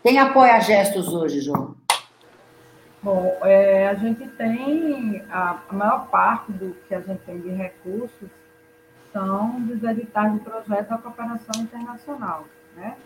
Quem 0.03 0.19
apoia 0.19 0.55
a 0.55 0.59
Gestos 0.59 1.13
hoje, 1.13 1.39
Jô? 1.39 1.75
Bom, 3.01 3.37
é, 3.41 3.87
a 3.87 3.95
gente 3.95 4.27
tem, 4.29 5.23
a, 5.29 5.59
a 5.67 5.73
maior 5.73 6.07
parte 6.09 6.51
do 6.51 6.73
que 6.87 6.93
a 6.93 7.01
gente 7.01 7.19
tem 7.23 7.39
de 7.41 7.49
recursos 7.49 8.29
são 9.13 9.61
dos 9.61 9.81
editais 9.83 10.33
de 10.33 10.39
projeto 10.39 10.89
da 10.89 10.97
cooperação 10.97 11.61
internacional. 11.61 12.45
Né? 12.75 12.97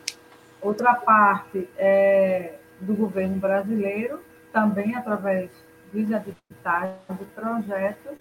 Outra 0.62 0.96
parte 0.96 1.70
é 1.78 2.56
do 2.80 2.96
governo 2.96 3.36
brasileiro, 3.36 4.24
também 4.52 4.96
através 4.96 5.52
dos 5.92 6.10
editais 6.10 6.96
de 7.10 7.26
projetos, 7.26 8.18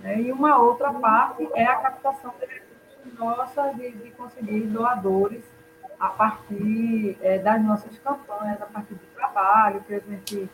né? 0.00 0.20
e 0.20 0.32
uma 0.32 0.58
outra 0.58 0.92
parte 0.92 1.48
é 1.54 1.64
a 1.64 1.76
captação 1.76 2.34
de 3.04 3.18
nossa 3.18 3.72
de, 3.74 3.92
de 3.92 4.10
conseguir 4.10 4.66
doadores 4.66 5.44
a 5.98 6.08
partir 6.08 7.16
é, 7.20 7.38
das 7.38 7.62
nossas 7.62 7.98
campanhas, 7.98 8.60
a 8.60 8.66
partir 8.66 8.94
do 8.94 9.06
trabalho 9.14 9.82
que 9.86 9.94
a 9.94 10.00
gente 10.00 10.50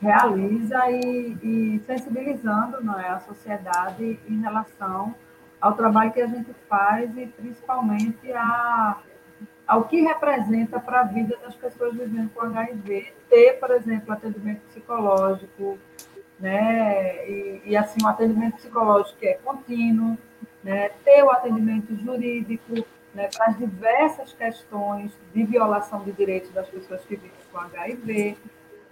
realiza 0.00 0.90
e, 0.90 1.38
e 1.42 1.82
sensibilizando 1.86 2.82
não 2.82 2.98
é, 2.98 3.08
a 3.08 3.20
sociedade 3.20 4.20
em 4.28 4.40
relação 4.40 5.14
ao 5.60 5.74
trabalho 5.74 6.12
que 6.12 6.20
a 6.20 6.26
gente 6.26 6.52
faz 6.68 7.16
e 7.16 7.26
principalmente 7.26 8.32
a, 8.32 8.98
ao 9.66 9.84
que 9.84 10.00
representa 10.00 10.80
para 10.80 11.00
a 11.00 11.04
vida 11.04 11.36
das 11.42 11.54
pessoas 11.54 11.94
vivendo 11.94 12.30
com 12.30 12.40
HIV, 12.42 13.12
ter, 13.28 13.52
por 13.60 13.70
exemplo, 13.70 14.12
atendimento 14.12 14.60
psicológico, 14.68 15.78
né, 16.38 17.28
e, 17.28 17.62
e 17.66 17.76
assim, 17.76 18.02
o 18.02 18.08
atendimento 18.08 18.56
psicológico 18.56 19.18
é 19.22 19.34
contínuo, 19.34 20.16
né, 20.64 20.88
ter 21.04 21.22
o 21.22 21.30
atendimento 21.30 21.94
jurídico 21.96 22.84
né, 23.14 23.28
para 23.36 23.46
as 23.46 23.58
diversas 23.58 24.32
questões 24.32 25.12
de 25.34 25.44
violação 25.44 26.02
de 26.02 26.12
direitos 26.12 26.50
das 26.50 26.68
pessoas 26.68 27.04
que 27.04 27.16
vivem 27.16 27.30
com 27.52 27.58
HIV, 27.58 28.38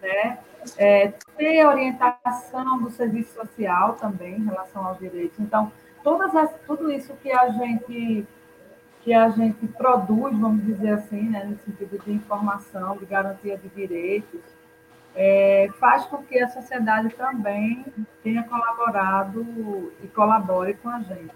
né, 0.03 0.39
é, 0.77 1.13
ter 1.37 1.65
orientação 1.65 2.79
do 2.79 2.91
serviço 2.91 3.35
social 3.35 3.95
também 3.95 4.37
em 4.37 4.45
relação 4.45 4.87
aos 4.87 4.99
direitos. 4.99 5.39
Então, 5.39 5.73
todas 6.03 6.35
as, 6.35 6.51
tudo 6.67 6.91
isso 6.91 7.13
que 7.23 7.31
a 7.31 7.49
gente 7.51 8.27
que 9.03 9.15
a 9.15 9.31
gente 9.31 9.67
produz, 9.69 10.37
vamos 10.37 10.67
dizer 10.67 10.91
assim, 10.91 11.31
né, 11.31 11.45
no 11.45 11.57
sentido 11.61 11.99
de 12.05 12.13
informação, 12.13 12.97
de 12.97 13.07
garantia 13.07 13.57
de 13.57 13.69
direitos, 13.69 14.41
é, 15.15 15.71
faz 15.79 16.05
com 16.05 16.19
que 16.19 16.39
a 16.39 16.49
sociedade 16.49 17.09
também 17.11 17.87
tenha 18.23 18.43
colaborado 18.43 19.93
e 20.03 20.07
colabore 20.09 20.75
com 20.75 20.91
a 20.91 21.01
gente. 21.01 21.33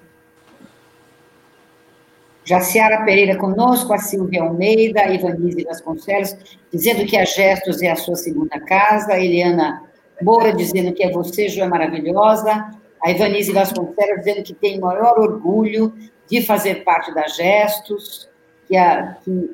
Jaciara 2.45 3.05
Pereira 3.05 3.39
conosco, 3.39 3.95
a 3.95 3.99
Silvia 3.99 4.43
Almeida, 4.43 5.01
a 5.01 5.13
Ivanise 5.13 5.65
Vasconcelos, 5.65 6.59
dizendo 6.71 7.07
que 7.07 7.17
a 7.17 7.25
Gestos 7.25 7.81
é 7.81 7.91
a 7.91 7.97
sua 7.97 8.17
segunda 8.17 8.61
casa, 8.61 9.15
a 9.15 9.19
Eliana 9.19 9.83
Moura 10.21 10.53
dizendo 10.53 10.93
que 10.93 11.03
é 11.03 11.11
você, 11.11 11.49
Jo, 11.49 11.63
é 11.63 11.69
maravilhosa, 11.69 12.71
a 13.03 13.11
Ivanise 13.11 13.53
Vasconcelos 13.53 14.19
dizendo 14.19 14.43
que 14.43 14.55
tem 14.55 14.79
maior 14.79 15.19
orgulho 15.19 15.93
de 16.31 16.43
fazer 16.43 16.85
parte 16.85 17.13
da 17.13 17.27
Gestos, 17.27 18.29
que 18.67 18.77
a, 18.77 19.17
que 19.25 19.51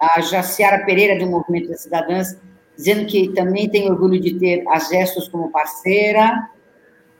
a 0.00 0.20
Jaciara 0.20 0.84
Pereira, 0.84 1.18
do 1.18 1.30
Movimento 1.30 1.68
das 1.68 1.82
Cidadãs, 1.82 2.38
dizendo 2.76 3.06
que 3.06 3.28
também 3.28 3.68
tem 3.68 3.90
orgulho 3.90 4.20
de 4.20 4.34
ter 4.38 4.64
a 4.68 4.78
Gestos 4.78 5.28
como 5.28 5.50
parceira, 5.50 6.48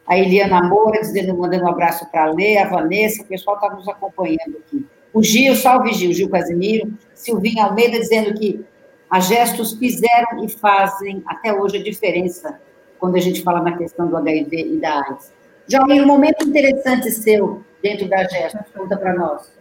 a 0.07 0.17
Eliana 0.17 0.63
Moura 0.63 1.01
dizendo, 1.01 1.37
mandando 1.37 1.65
um 1.65 1.69
abraço 1.69 2.09
para 2.11 2.25
a 2.25 2.33
Lê, 2.33 2.59
a 2.59 2.69
Vanessa, 2.69 3.23
o 3.23 3.27
pessoal 3.27 3.57
está 3.57 3.71
nos 3.75 3.89
acompanhando 3.89 4.59
aqui. 4.59 4.87
O 5.13 5.23
Gil, 5.23 5.55
salve 5.57 5.93
Gil, 5.93 6.13
Gil 6.13 6.29
Casimiro, 6.29 6.93
Silvinha 7.15 7.65
Almeida 7.65 7.99
dizendo 7.99 8.35
que 8.35 8.65
a 9.11 9.21
Gestos 9.21 9.75
fizeram 9.75 10.45
e 10.45 10.49
fazem 10.49 11.23
até 11.27 11.53
hoje 11.53 11.79
a 11.79 11.83
diferença 11.83 12.61
quando 12.99 13.17
a 13.17 13.21
gente 13.21 13.43
fala 13.43 13.61
na 13.61 13.77
questão 13.77 14.09
do 14.09 14.17
HIV 14.17 14.75
e 14.75 14.77
da 14.79 15.03
AIDS. 15.03 15.33
Jair, 15.69 16.03
um 16.03 16.07
momento 16.07 16.47
interessante 16.47 17.11
seu 17.11 17.65
dentro 17.83 18.09
da 18.09 18.25
Gestos, 18.29 18.61
conta 18.75 18.97
para 18.97 19.15
nós. 19.15 19.53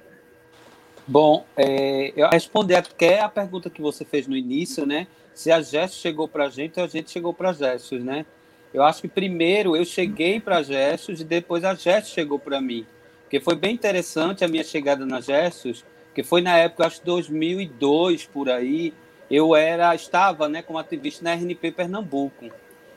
Bom, 1.08 1.46
é, 1.56 2.14
eu 2.16 2.28
responder 2.30 2.76
até 2.76 3.22
a 3.22 3.30
pergunta 3.30 3.70
que 3.70 3.82
você 3.82 4.06
fez 4.06 4.28
no 4.28 4.36
início, 4.36 4.86
né? 4.86 5.08
Se 5.34 5.52
a 5.52 5.62
Gestos 5.62 6.00
chegou 6.00 6.28
para 6.28 6.46
a 6.46 6.50
gente 6.50 6.80
a 6.80 6.88
gente 6.88 7.12
chegou 7.12 7.34
para 7.34 7.50
a 7.50 7.54
Gestos, 7.54 8.04
né? 8.04 8.26
Eu 8.74 8.84
acho 8.84 9.02
que 9.02 9.08
primeiro 9.08 9.76
eu 9.76 9.86
cheguei 9.86 10.40
para 10.40 10.58
a 10.58 10.64
Gestos 10.64 11.22
e 11.22 11.24
depois 11.24 11.64
a 11.64 11.74
Gestos 11.74 12.14
chegou 12.14 12.38
para 12.38 12.60
mim. 12.62 12.86
Porque 13.24 13.40
foi 13.40 13.56
bem 13.56 13.74
interessante 13.74 14.44
a 14.44 14.48
minha 14.48 14.64
chegada 14.64 15.06
na 15.06 15.22
Gestos, 15.22 15.84
que 16.14 16.24
foi 16.24 16.42
na 16.42 16.58
época, 16.58 16.86
acho 16.86 17.00
que 17.00 17.06
2002, 17.06 18.26
por 18.26 18.50
aí, 18.50 18.94
eu 19.30 19.56
era 19.56 19.94
estava 19.96 20.48
né, 20.48 20.62
como 20.62 20.78
ativista 20.78 21.24
na 21.24 21.34
RNP 21.34 21.72
Pernambuco. 21.72 22.50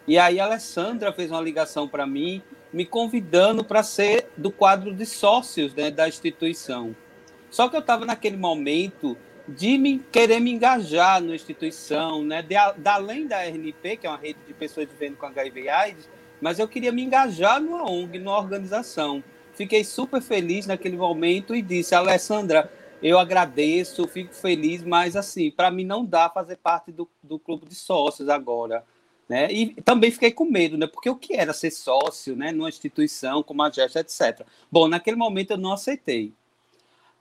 E 0.09 0.19
aí 0.19 0.41
a 0.41 0.47
Alessandra 0.47 1.13
fez 1.13 1.31
uma 1.31 1.41
ligação 1.43 1.87
para 1.87 2.07
mim 2.07 2.43
me 2.73 2.87
convidando 2.87 3.63
para 3.63 3.83
ser 3.83 4.31
do 4.39 4.51
quadro 4.51 4.95
de 4.95 5.05
sócios 5.05 5.75
né, 5.75 5.91
da 5.91 6.09
instituição. 6.09 6.97
Só 7.51 7.69
que 7.69 7.77
eu 7.77 7.81
estava 7.81 8.07
naquele 8.07 8.39
momento 8.39 9.19
de 9.47 9.77
me, 9.77 9.99
querer 9.99 10.41
me 10.41 10.51
engajar 10.51 11.21
na 11.21 11.35
instituição, 11.35 12.25
né, 12.25 12.41
de, 12.41 12.55
de, 12.55 12.89
além 12.89 13.27
da 13.27 13.45
RNP, 13.45 13.99
que 13.99 14.07
é 14.07 14.11
uma 14.11 14.17
rede 14.17 14.39
de 14.47 14.55
pessoas 14.55 14.89
vivendo 14.89 15.19
com 15.19 15.27
HIV 15.27 15.69
AIDS, 15.69 16.09
mas 16.41 16.59
eu 16.59 16.67
queria 16.67 16.91
me 16.91 17.03
engajar 17.03 17.61
numa 17.61 17.91
ONG, 17.91 18.19
numa 18.19 18.39
organização. 18.39 19.23
Fiquei 19.53 19.85
super 19.85 20.23
feliz 20.23 20.67
naquele 20.67 20.97
momento 20.97 21.55
e 21.55 21.61
disse, 21.61 21.95
Alessandra, 21.95 22.73
eu 23.03 23.19
agradeço, 23.19 24.09
fico 24.09 24.35
feliz, 24.35 24.83
mas 24.83 25.17
assim, 25.17 25.51
para 25.51 25.71
mim 25.71 25.85
não 25.85 26.03
dá 26.03 26.31
fazer 26.31 26.57
parte 26.57 26.91
do, 26.91 27.07
do 27.23 27.39
clube 27.39 27.67
de 27.67 27.75
sócios 27.75 28.31
agora. 28.31 28.83
Né? 29.29 29.53
E 29.53 29.75
também 29.83 30.11
fiquei 30.11 30.33
com 30.33 30.47
medo, 30.47 30.79
né? 30.79 30.87
Porque 30.87 31.11
o 31.11 31.17
que 31.17 31.35
era 31.35 31.53
ser 31.53 31.71
sócio, 31.71 32.35
né? 32.35 32.51
Numa 32.51 32.69
instituição 32.69 33.43
como 33.43 33.63
a 33.63 33.71
Gestos, 33.71 33.97
etc. 33.97 34.47
Bom, 34.71 34.89
naquele 34.89 35.17
momento 35.17 35.51
eu 35.51 35.59
não 35.59 35.73
aceitei. 35.73 36.33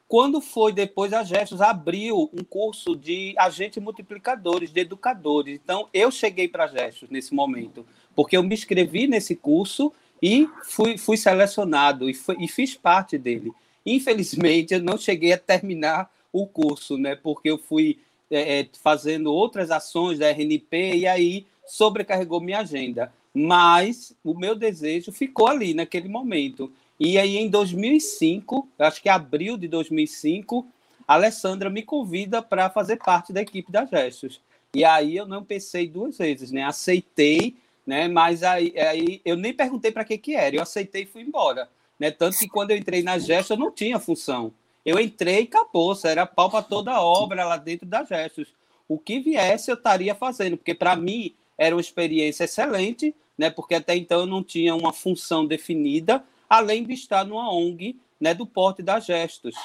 Quando 0.08 0.40
foi 0.40 0.72
depois, 0.72 1.12
a 1.12 1.22
Gestos 1.22 1.60
abriu 1.60 2.30
um 2.34 2.42
curso 2.42 2.96
de 2.96 3.36
agentes 3.38 3.84
multiplicadores, 3.84 4.72
de 4.72 4.80
educadores. 4.80 5.60
Então, 5.62 5.90
eu 5.94 6.10
cheguei 6.10 6.48
para 6.48 6.64
a 6.64 6.68
Gestos 6.68 7.10
nesse 7.10 7.36
momento, 7.36 7.86
porque 8.16 8.38
eu 8.38 8.44
me 8.44 8.56
inscrevi 8.56 9.06
nesse 9.06 9.36
curso 9.36 9.92
e 10.22 10.48
fui, 10.64 10.98
fui 10.98 11.18
selecionado 11.18 12.10
e, 12.10 12.14
fui, 12.14 12.38
e 12.40 12.48
fiz 12.48 12.74
parte 12.74 13.18
dele. 13.18 13.52
Infelizmente, 13.86 14.74
eu 14.74 14.82
não 14.82 14.98
cheguei 14.98 15.34
a 15.34 15.38
terminar 15.38 16.10
o 16.32 16.48
curso, 16.48 16.98
né? 16.98 17.14
Porque 17.16 17.50
eu 17.50 17.58
fui 17.58 18.00
é, 18.32 18.62
é 18.62 18.70
fazendo 18.82 19.34
outras 19.34 19.72
ações 19.72 20.20
da 20.20 20.30
RNP 20.30 20.96
e 20.96 21.08
aí 21.08 21.46
sobrecarregou 21.68 22.42
minha 22.42 22.60
agenda. 22.60 23.12
Mas 23.34 24.16
o 24.24 24.34
meu 24.34 24.56
desejo 24.56 25.12
ficou 25.12 25.48
ali 25.48 25.74
naquele 25.74 26.08
momento. 26.08 26.72
E 27.00 27.20
aí, 27.20 27.38
em 27.38 27.50
2005, 27.50 28.68
acho 28.80 29.02
que 29.02 29.10
abril 29.10 29.58
de 29.58 29.68
2005, 29.68 30.66
a 31.08 31.14
Alessandra 31.14 31.70
me 31.70 31.84
convida 31.84 32.42
para 32.42 32.70
fazer 32.70 32.98
parte 32.98 33.32
da 33.32 33.42
equipe 33.42 33.72
da 33.72 33.86
Gestos. 33.86 34.42
E 34.74 34.84
aí 34.84 35.16
eu 35.16 35.28
não 35.28 35.44
pensei 35.44 35.88
duas 35.88 36.18
vezes, 36.18 36.52
né? 36.52 36.64
Aceitei, 36.64 37.56
né? 37.86 38.08
Mas 38.08 38.44
aí, 38.44 38.74
aí 38.78 39.22
eu 39.24 39.36
nem 39.36 39.54
perguntei 39.54 39.92
para 39.92 40.04
que 40.04 40.18
que 40.18 40.36
era. 40.36 40.56
Eu 40.56 40.62
aceitei 40.62 41.04
e 41.04 41.06
fui 41.08 41.22
embora, 41.22 41.70
né? 42.00 42.12
Tanto 42.12 42.38
que 42.38 42.50
quando 42.50 42.72
eu 42.72 42.78
entrei 42.78 43.04
na 43.04 43.18
Gestos 43.18 43.52
eu 43.52 43.58
não 43.58 43.72
tinha 43.72 44.00
função. 44.00 44.52
Eu 44.86 45.00
entrei 45.00 45.42
e 45.42 45.44
acabou, 45.44 45.98
era 46.04 46.26
pau 46.26 46.50
para 46.50 46.64
toda 46.64 46.92
a 46.92 47.02
obra 47.02 47.46
lá 47.46 47.58
dentro 47.58 47.86
da 47.86 48.04
Gestos. 48.04 48.48
O 48.88 48.98
que 48.98 49.20
viesse 49.20 49.70
eu 49.70 49.76
estaria 49.76 50.16
fazendo, 50.16 50.58
porque 50.58 50.74
para 50.74 50.96
mim 50.96 51.34
era 51.58 51.76
uma 51.76 51.82
experiência 51.82 52.44
excelente, 52.44 53.16
né? 53.38 53.50
Porque 53.50 53.76
até 53.76 53.96
então 53.96 54.22
eu 54.22 54.26
não 54.26 54.44
tinha 54.44 54.76
uma 54.76 54.94
função 54.94 55.46
definida, 55.46 56.24
além 56.50 56.84
de 56.84 56.94
estar 56.94 57.26
numa 57.26 57.52
ONG 57.54 58.00
né, 58.20 58.34
do 58.34 58.46
porte 58.46 58.82
da 58.82 59.00
Gestos. 59.00 59.56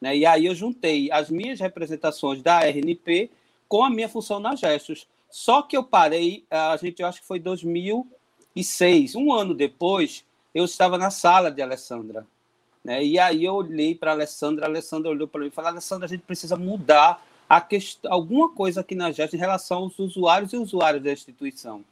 Né? 0.00 0.18
E 0.18 0.26
aí 0.26 0.46
eu 0.46 0.54
juntei 0.54 1.10
as 1.10 1.30
minhas 1.30 1.60
representações 1.60 2.42
da 2.42 2.60
RNP 2.60 3.30
com 3.68 3.84
a 3.84 3.90
minha 3.90 4.08
função 4.08 4.38
na 4.38 4.54
Gestos. 4.54 5.06
Só 5.30 5.62
que 5.62 5.76
eu 5.76 5.82
parei, 5.82 6.44
a 6.50 6.76
gente, 6.76 7.00
eu 7.00 7.08
acho 7.08 7.20
que 7.20 7.26
foi 7.26 7.38
2006, 7.38 9.14
um 9.14 9.32
ano 9.32 9.54
depois, 9.54 10.24
eu 10.54 10.64
estava 10.64 10.98
na 10.98 11.10
sala 11.10 11.50
de 11.50 11.62
Alessandra. 11.62 12.26
Né? 12.84 13.04
E 13.04 13.18
aí 13.18 13.44
eu 13.44 13.54
olhei 13.54 13.94
para 13.94 14.10
Alessandra, 14.10 14.66
a 14.66 14.68
Alessandra 14.68 15.10
olhou 15.10 15.28
para 15.28 15.40
mim 15.40 15.46
e 15.46 15.50
falou: 15.50 15.70
Alessandra, 15.70 16.04
a 16.04 16.08
gente 16.08 16.22
precisa 16.22 16.56
mudar 16.56 17.24
a 17.52 17.60
questão, 17.60 18.10
alguma 18.10 18.48
coisa 18.48 18.80
aqui 18.80 18.94
na 18.94 19.12
Gestos 19.12 19.34
em 19.34 19.38
relação 19.38 19.80
aos 19.80 19.98
usuários 19.98 20.54
e 20.54 20.56
usuários 20.56 21.02
da 21.04 21.12
instituição. 21.12 21.84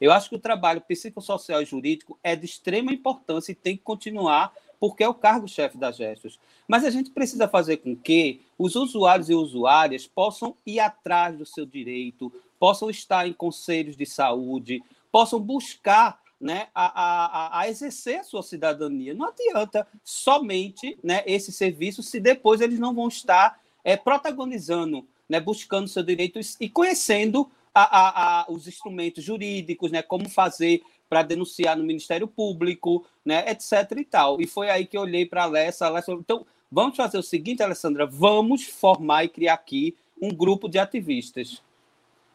Eu 0.00 0.10
acho 0.10 0.28
que 0.28 0.34
o 0.34 0.40
trabalho 0.40 0.80
psicossocial 0.80 1.62
e 1.62 1.64
jurídico 1.64 2.18
é 2.20 2.34
de 2.34 2.44
extrema 2.44 2.92
importância 2.92 3.52
e 3.52 3.54
tem 3.54 3.76
que 3.76 3.84
continuar, 3.84 4.52
porque 4.80 5.04
é 5.04 5.08
o 5.08 5.14
cargo-chefe 5.14 5.78
das 5.78 5.98
gestos. 5.98 6.40
Mas 6.66 6.84
a 6.84 6.90
gente 6.90 7.10
precisa 7.10 7.46
fazer 7.46 7.76
com 7.76 7.94
que 7.94 8.40
os 8.58 8.74
usuários 8.74 9.30
e 9.30 9.34
usuárias 9.34 10.04
possam 10.04 10.56
ir 10.66 10.80
atrás 10.80 11.38
do 11.38 11.46
seu 11.46 11.64
direito, 11.64 12.32
possam 12.58 12.90
estar 12.90 13.28
em 13.28 13.32
conselhos 13.32 13.96
de 13.96 14.06
saúde, 14.06 14.82
possam 15.12 15.38
buscar 15.38 16.20
né, 16.40 16.66
a, 16.74 16.86
a, 16.86 17.60
a, 17.60 17.68
exercer 17.68 18.18
a 18.18 18.24
sua 18.24 18.42
cidadania. 18.42 19.14
Não 19.14 19.28
adianta 19.28 19.86
somente 20.02 20.98
né, 21.04 21.22
esse 21.24 21.52
serviço 21.52 22.02
se 22.02 22.18
depois 22.18 22.60
eles 22.60 22.80
não 22.80 22.92
vão 22.92 23.06
estar 23.06 23.62
é, 23.84 23.96
protagonizando, 23.96 25.06
né, 25.28 25.38
buscando 25.38 25.86
seu 25.86 26.02
direito 26.02 26.40
e 26.58 26.68
conhecendo 26.68 27.48
a, 27.74 27.82
a, 27.82 28.40
a, 28.40 28.46
os 28.48 28.66
instrumentos 28.66 29.22
jurídicos, 29.22 29.92
né, 29.92 30.00
como 30.00 30.28
fazer 30.28 30.82
para 31.08 31.22
denunciar 31.22 31.76
no 31.76 31.84
Ministério 31.84 32.26
Público, 32.26 33.04
né, 33.24 33.44
etc. 33.50 33.98
e 33.98 34.04
tal. 34.04 34.40
E 34.40 34.46
foi 34.46 34.70
aí 34.70 34.86
que 34.86 34.96
eu 34.96 35.02
olhei 35.02 35.26
para 35.26 35.42
a 35.42 35.44
Alessa, 35.44 35.86
Alessa. 35.86 36.12
Então, 36.12 36.46
vamos 36.70 36.96
fazer 36.96 37.18
o 37.18 37.22
seguinte, 37.22 37.62
Alessandra, 37.62 38.06
vamos 38.06 38.64
formar 38.64 39.24
e 39.24 39.28
criar 39.28 39.54
aqui 39.54 39.94
um 40.20 40.30
grupo 40.30 40.68
de 40.68 40.78
ativistas. 40.78 41.62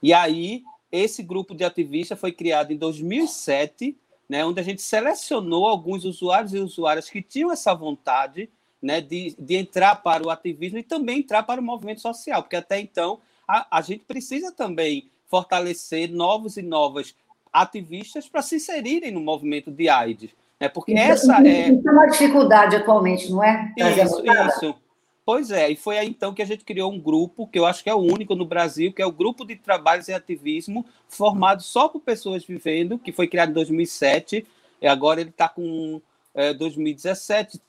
E 0.04 0.14
aí, 0.14 0.64
esse 0.92 1.24
grupo 1.24 1.56
de 1.56 1.64
ativistas 1.64 2.20
foi 2.20 2.32
criado 2.32 2.72
em 2.72 2.78
2007, 2.78 3.98
né, 4.28 4.46
onde 4.46 4.60
a 4.60 4.64
gente 4.64 4.82
selecionou 4.82 5.68
alguns 5.68 6.06
usuários 6.06 6.54
e 6.54 6.60
usuárias 6.60 7.10
que 7.10 7.22
tinham 7.22 7.52
essa 7.52 7.74
vontade 7.74 8.50
né, 8.82 9.02
de, 9.02 9.36
de 9.38 9.56
entrar 9.56 9.96
para 9.96 10.26
o 10.26 10.30
ativismo 10.30 10.78
e 10.78 10.84
também 10.84 11.20
entrar 11.20 11.44
para 11.44 11.62
o 11.62 11.64
movimento 11.64 12.02
social, 12.02 12.42
porque 12.42 12.56
até 12.56 12.80
então 12.80 13.20
a, 13.48 13.78
a 13.78 13.82
gente 13.82 14.04
precisa 14.06 14.52
também 14.52 15.10
fortalecer 15.28 16.12
novos 16.12 16.58
e 16.58 16.62
novas 16.62 17.16
ativistas 17.52 18.28
para 18.28 18.42
se 18.42 18.56
inserirem 18.56 19.12
no 19.12 19.20
movimento 19.20 19.72
de 19.72 19.90
AIDS. 19.90 20.32
Né? 20.60 20.70
Porque 20.70 20.94
essa 20.94 21.36
é. 21.46 21.70
É 21.70 21.92
uma 21.92 22.08
dificuldade 22.08 22.76
atualmente, 22.76 23.32
não 23.32 23.44
é? 23.44 23.74
Isso, 23.78 24.24
isso. 24.26 24.76
Pois 25.26 25.52
é, 25.52 25.70
e 25.70 25.76
foi 25.76 26.00
aí 26.00 26.08
então 26.08 26.34
que 26.34 26.42
a 26.42 26.46
gente 26.46 26.66
criou 26.66 26.92
um 26.92 27.00
grupo, 27.00 27.46
que 27.46 27.60
eu 27.60 27.66
acho 27.66 27.84
que 27.84 27.90
é 27.90 27.94
o 27.94 28.00
único 28.00 28.34
no 28.34 28.46
Brasil, 28.46 28.92
que 28.92 29.02
é 29.02 29.06
o 29.06 29.12
Grupo 29.12 29.46
de 29.46 29.56
Trabalhos 29.56 30.08
e 30.08 30.14
Ativismo, 30.14 30.84
formado 31.08 31.62
só 31.62 31.88
por 31.88 32.00
pessoas 32.00 32.44
vivendo, 32.44 32.98
que 32.98 33.12
foi 33.12 33.28
criado 33.28 33.52
em 33.52 33.54
2007, 33.54 34.44
e 34.82 34.88
agora 34.88 35.22
ele 35.22 35.30
está 35.30 35.48
com 35.48 36.02
é, 36.34 36.52
2017, 36.52 37.62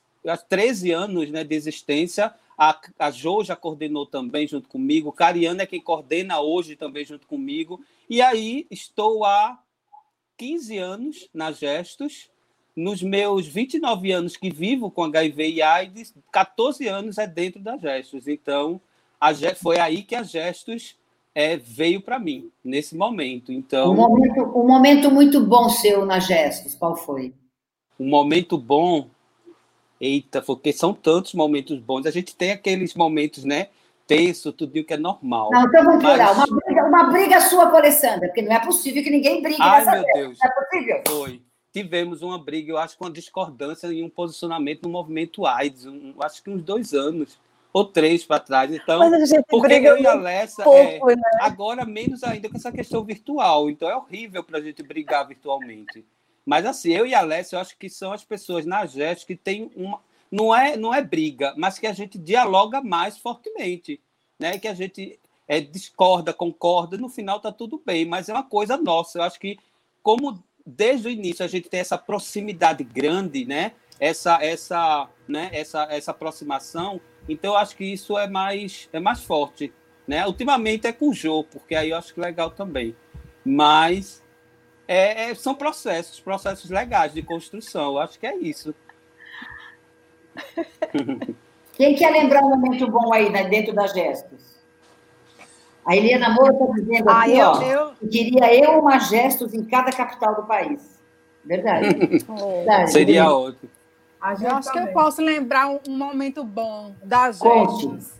13 0.49 0.91
anos 0.91 1.29
né, 1.31 1.43
de 1.43 1.55
existência, 1.55 2.33
a, 2.57 2.79
a 2.99 3.09
Jo 3.09 3.43
já 3.43 3.55
coordenou 3.55 4.05
também 4.05 4.47
junto 4.47 4.69
comigo. 4.69 5.11
Cariana 5.11 5.63
é 5.63 5.65
quem 5.65 5.81
coordena 5.81 6.39
hoje 6.39 6.75
também 6.75 7.03
junto 7.03 7.25
comigo. 7.25 7.81
E 8.09 8.21
aí 8.21 8.67
estou 8.69 9.25
há 9.25 9.59
15 10.37 10.77
anos 10.77 11.29
na 11.33 11.51
Gestos. 11.51 12.29
Nos 12.75 13.01
meus 13.01 13.47
29 13.47 14.11
anos 14.11 14.37
que 14.37 14.49
vivo 14.49 14.89
com 14.89 15.03
HIV 15.03 15.49
e 15.51 15.61
AIDS, 15.61 16.13
14 16.31 16.87
anos 16.87 17.17
é 17.17 17.27
dentro 17.27 17.59
da 17.59 17.77
Gestos. 17.77 18.27
Então, 18.27 18.79
a, 19.19 19.33
foi 19.55 19.77
aí 19.79 20.03
que 20.03 20.15
a 20.15 20.23
Gestos 20.23 20.95
é, 21.33 21.57
veio 21.57 22.01
para 22.01 22.19
mim, 22.19 22.51
nesse 22.63 22.95
momento. 22.95 23.51
Então, 23.51 23.91
um 23.91 23.95
momento, 23.95 24.41
um 24.41 24.67
momento 24.67 25.11
muito 25.11 25.45
bom 25.45 25.69
seu 25.69 26.05
na 26.05 26.19
Gestos, 26.19 26.75
qual 26.75 26.95
foi? 26.95 27.33
Um 27.99 28.07
momento 28.07 28.57
bom 28.57 29.09
Eita, 30.01 30.41
porque 30.41 30.73
são 30.73 30.95
tantos 30.95 31.35
momentos 31.35 31.77
bons. 31.79 32.07
A 32.07 32.11
gente 32.11 32.35
tem 32.35 32.51
aqueles 32.51 32.95
momentos, 32.95 33.45
né? 33.45 33.67
Tenso, 34.07 34.51
tudo 34.51 34.83
que 34.83 34.93
é 34.93 34.97
normal. 34.97 35.51
Não, 35.51 35.63
então 35.63 35.85
vamos 35.85 36.03
mas... 36.03 36.37
Uma 36.37 36.47
briga, 36.47 36.85
uma 36.85 37.03
briga 37.03 37.39
sua 37.39 37.69
com 37.69 37.75
a 37.75 37.79
Alessandra, 37.79 38.27
porque 38.27 38.41
não 38.41 38.51
é 38.51 38.59
possível 38.59 39.03
que 39.03 39.11
ninguém 39.11 39.43
brigue 39.43 39.61
Ai, 39.61 39.85
nessa 39.85 39.91
meu 39.91 40.03
vez. 40.03 40.17
Deus. 40.17 40.37
Não 40.41 40.49
é 40.49 40.53
possível. 40.53 41.03
Foi. 41.07 41.41
Tivemos 41.71 42.23
uma 42.23 42.43
briga, 42.43 42.71
eu 42.71 42.77
acho, 42.79 42.97
com 42.97 43.05
uma 43.05 43.11
discordância 43.11 43.87
em 43.87 44.03
um 44.03 44.09
posicionamento 44.09 44.83
no 44.83 44.89
movimento 44.89 45.45
AIDS, 45.45 45.85
um, 45.85 46.15
acho 46.19 46.43
que 46.43 46.49
uns 46.49 46.63
dois 46.63 46.93
anos 46.93 47.39
ou 47.71 47.85
três 47.85 48.25
para 48.25 48.39
trás. 48.39 48.73
Então, 48.73 48.99
porque 49.47 49.73
eu 49.75 49.97
e 49.97 50.05
a 50.05 50.11
Alessa, 50.13 50.63
pouco, 50.63 51.11
é, 51.11 51.15
né? 51.15 51.21
agora 51.39 51.85
menos 51.85 52.23
ainda 52.23 52.49
com 52.49 52.57
essa 52.57 52.71
questão 52.71 53.03
virtual. 53.03 53.69
Então 53.69 53.89
é 53.89 53.95
horrível 53.95 54.43
para 54.43 54.57
a 54.57 54.61
gente 54.61 54.83
brigar 54.83 55.27
virtualmente. 55.27 56.03
Mas 56.45 56.65
assim, 56.65 56.91
eu 56.91 57.05
e 57.05 57.13
a 57.13 57.19
Alessia, 57.19 57.55
eu 57.55 57.61
acho 57.61 57.77
que 57.77 57.89
são 57.89 58.11
as 58.11 58.23
pessoas 58.23 58.65
na 58.65 58.85
GEST 58.85 59.25
que 59.25 59.35
tem 59.35 59.71
uma. 59.75 60.01
Não 60.31 60.55
é, 60.55 60.77
não 60.77 60.93
é 60.93 61.01
briga, 61.03 61.53
mas 61.57 61.77
que 61.77 61.85
a 61.85 61.93
gente 61.93 62.17
dialoga 62.17 62.81
mais 62.81 63.17
fortemente. 63.17 63.99
Né? 64.39 64.57
Que 64.57 64.67
a 64.67 64.73
gente 64.73 65.19
é, 65.47 65.59
discorda, 65.59 66.33
concorda, 66.33 66.97
no 66.97 67.09
final 67.09 67.37
está 67.37 67.51
tudo 67.51 67.81
bem, 67.85 68.05
mas 68.05 68.29
é 68.29 68.33
uma 68.33 68.43
coisa 68.43 68.77
nossa. 68.77 69.19
Eu 69.19 69.23
acho 69.23 69.39
que, 69.39 69.57
como 70.01 70.41
desde 70.65 71.07
o 71.07 71.11
início 71.11 71.43
a 71.43 71.47
gente 71.47 71.67
tem 71.69 71.81
essa 71.81 71.97
proximidade 71.97 72.83
grande, 72.83 73.45
né? 73.45 73.73
essa, 74.01 74.43
essa, 74.43 75.07
né? 75.27 75.51
essa, 75.53 75.83
essa 75.91 76.09
aproximação, 76.09 76.99
então 77.29 77.51
eu 77.51 77.57
acho 77.57 77.77
que 77.77 77.85
isso 77.85 78.17
é 78.17 78.27
mais, 78.27 78.89
é 78.91 78.99
mais 78.99 79.23
forte. 79.23 79.71
Né? 80.07 80.25
Ultimamente 80.25 80.87
é 80.87 80.91
com 80.91 81.09
o 81.09 81.13
Jô, 81.13 81.43
porque 81.43 81.75
aí 81.75 81.91
eu 81.91 81.97
acho 81.97 82.11
que 82.11 82.19
legal 82.19 82.49
também. 82.49 82.95
Mas 83.45 84.23
é, 84.91 85.29
é, 85.29 85.35
são 85.35 85.55
processos, 85.55 86.19
processos 86.19 86.69
legais 86.69 87.13
de 87.13 87.21
construção. 87.21 87.97
Acho 87.97 88.19
que 88.19 88.27
é 88.27 88.35
isso. 88.35 88.75
Quem 91.73 91.95
quer 91.95 92.11
lembrar 92.11 92.43
um 92.43 92.49
momento 92.49 92.91
bom 92.91 93.13
aí 93.13 93.29
né, 93.29 93.45
dentro 93.45 93.73
das 93.73 93.93
gestos? 93.93 94.59
A 95.85 95.95
Eliana 95.95 96.31
Moura 96.31 96.51
está 96.51 96.65
dizendo 96.73 97.09
ah, 97.09 97.21
aqui, 97.21 97.37
eu, 97.37 97.47
ó, 97.47 97.61
eu... 97.61 97.91
que 97.95 98.07
queria 98.07 98.53
eu 98.53 98.79
uma 98.79 98.99
gestos 98.99 99.53
em 99.53 99.63
cada 99.63 99.93
capital 99.93 100.35
do 100.35 100.43
país. 100.43 100.99
Verdade. 101.45 101.95
Verdade. 102.27 102.91
Seria 102.91 103.31
outro. 103.31 103.69
Eu 104.21 104.27
acho 104.27 104.67
também. 104.67 104.83
que 104.83 104.89
eu 104.89 104.93
posso 104.93 105.21
lembrar 105.21 105.69
um, 105.69 105.79
um 105.87 105.97
momento 105.97 106.43
bom 106.43 106.93
das 107.01 107.39
gestos. 107.39 108.13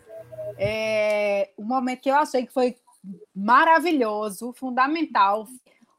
É, 0.58 1.50
um 1.58 1.66
momento 1.66 2.00
que 2.00 2.10
eu 2.10 2.16
achei 2.16 2.46
que 2.46 2.54
foi 2.54 2.78
maravilhoso, 3.36 4.54
fundamental, 4.54 5.46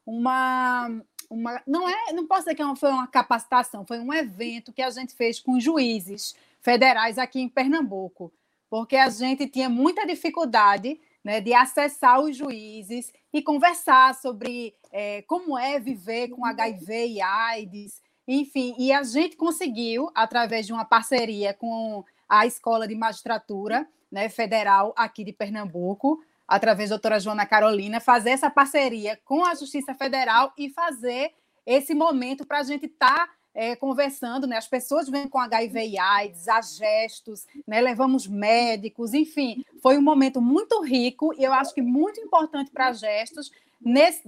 uma, 0.05 0.89
uma 1.29 1.61
não 1.65 1.87
é, 1.89 2.13
não 2.13 2.27
posso 2.27 2.41
dizer 2.41 2.55
que 2.55 2.75
foi 2.75 2.91
uma 2.91 3.07
capacitação, 3.07 3.85
foi 3.85 3.99
um 3.99 4.13
evento 4.13 4.73
que 4.73 4.81
a 4.81 4.89
gente 4.89 5.13
fez 5.13 5.39
com 5.39 5.59
juízes 5.59 6.35
federais 6.61 7.17
aqui 7.17 7.39
em 7.39 7.49
Pernambuco, 7.49 8.31
porque 8.69 8.95
a 8.95 9.09
gente 9.09 9.47
tinha 9.47 9.69
muita 9.69 10.05
dificuldade 10.05 10.99
né, 11.23 11.39
de 11.39 11.53
acessar 11.53 12.19
os 12.19 12.35
juízes 12.35 13.13
e 13.31 13.41
conversar 13.41 14.15
sobre 14.15 14.73
é, 14.91 15.21
como 15.23 15.57
é 15.57 15.79
viver 15.79 16.29
com 16.29 16.45
HIV 16.45 17.07
e 17.07 17.21
AIDS, 17.21 18.01
enfim, 18.27 18.75
e 18.77 18.91
a 18.91 19.03
gente 19.03 19.35
conseguiu, 19.35 20.09
através 20.15 20.65
de 20.65 20.73
uma 20.73 20.85
parceria 20.85 21.53
com 21.53 22.03
a 22.27 22.45
Escola 22.45 22.87
de 22.87 22.95
Magistratura 22.95 23.87
né, 24.11 24.29
Federal 24.29 24.93
aqui 24.95 25.23
de 25.23 25.33
Pernambuco, 25.33 26.23
através 26.53 26.91
da 26.91 26.97
doutora 26.97 27.19
Joana 27.19 27.47
Carolina, 27.47 27.99
fazer 27.99 28.29
essa 28.29 28.47
parceria 28.47 29.19
com 29.25 29.43
a 29.43 29.55
Justiça 29.55 29.95
Federal 29.95 30.53
e 30.55 30.69
fazer 30.69 31.31
esse 31.65 31.95
momento 31.95 32.45
para 32.45 32.59
a 32.59 32.63
gente 32.63 32.85
estar 32.85 33.25
tá, 33.25 33.29
é, 33.55 33.75
conversando, 33.75 34.45
né? 34.45 34.57
As 34.57 34.67
pessoas 34.67 35.09
vêm 35.09 35.27
com 35.27 35.39
HIV 35.39 35.87
e 35.87 35.97
AIDS, 35.97 36.47
há 36.47 36.61
gestos, 36.61 37.47
né? 37.67 37.81
levamos 37.81 38.27
médicos, 38.27 39.15
enfim, 39.15 39.65
foi 39.81 39.97
um 39.97 40.01
momento 40.01 40.39
muito 40.39 40.79
rico 40.83 41.33
e 41.35 41.43
eu 41.43 41.51
acho 41.53 41.73
que 41.73 41.81
muito 41.81 42.19
importante 42.19 42.69
para 42.69 42.93
gestos, 42.93 43.51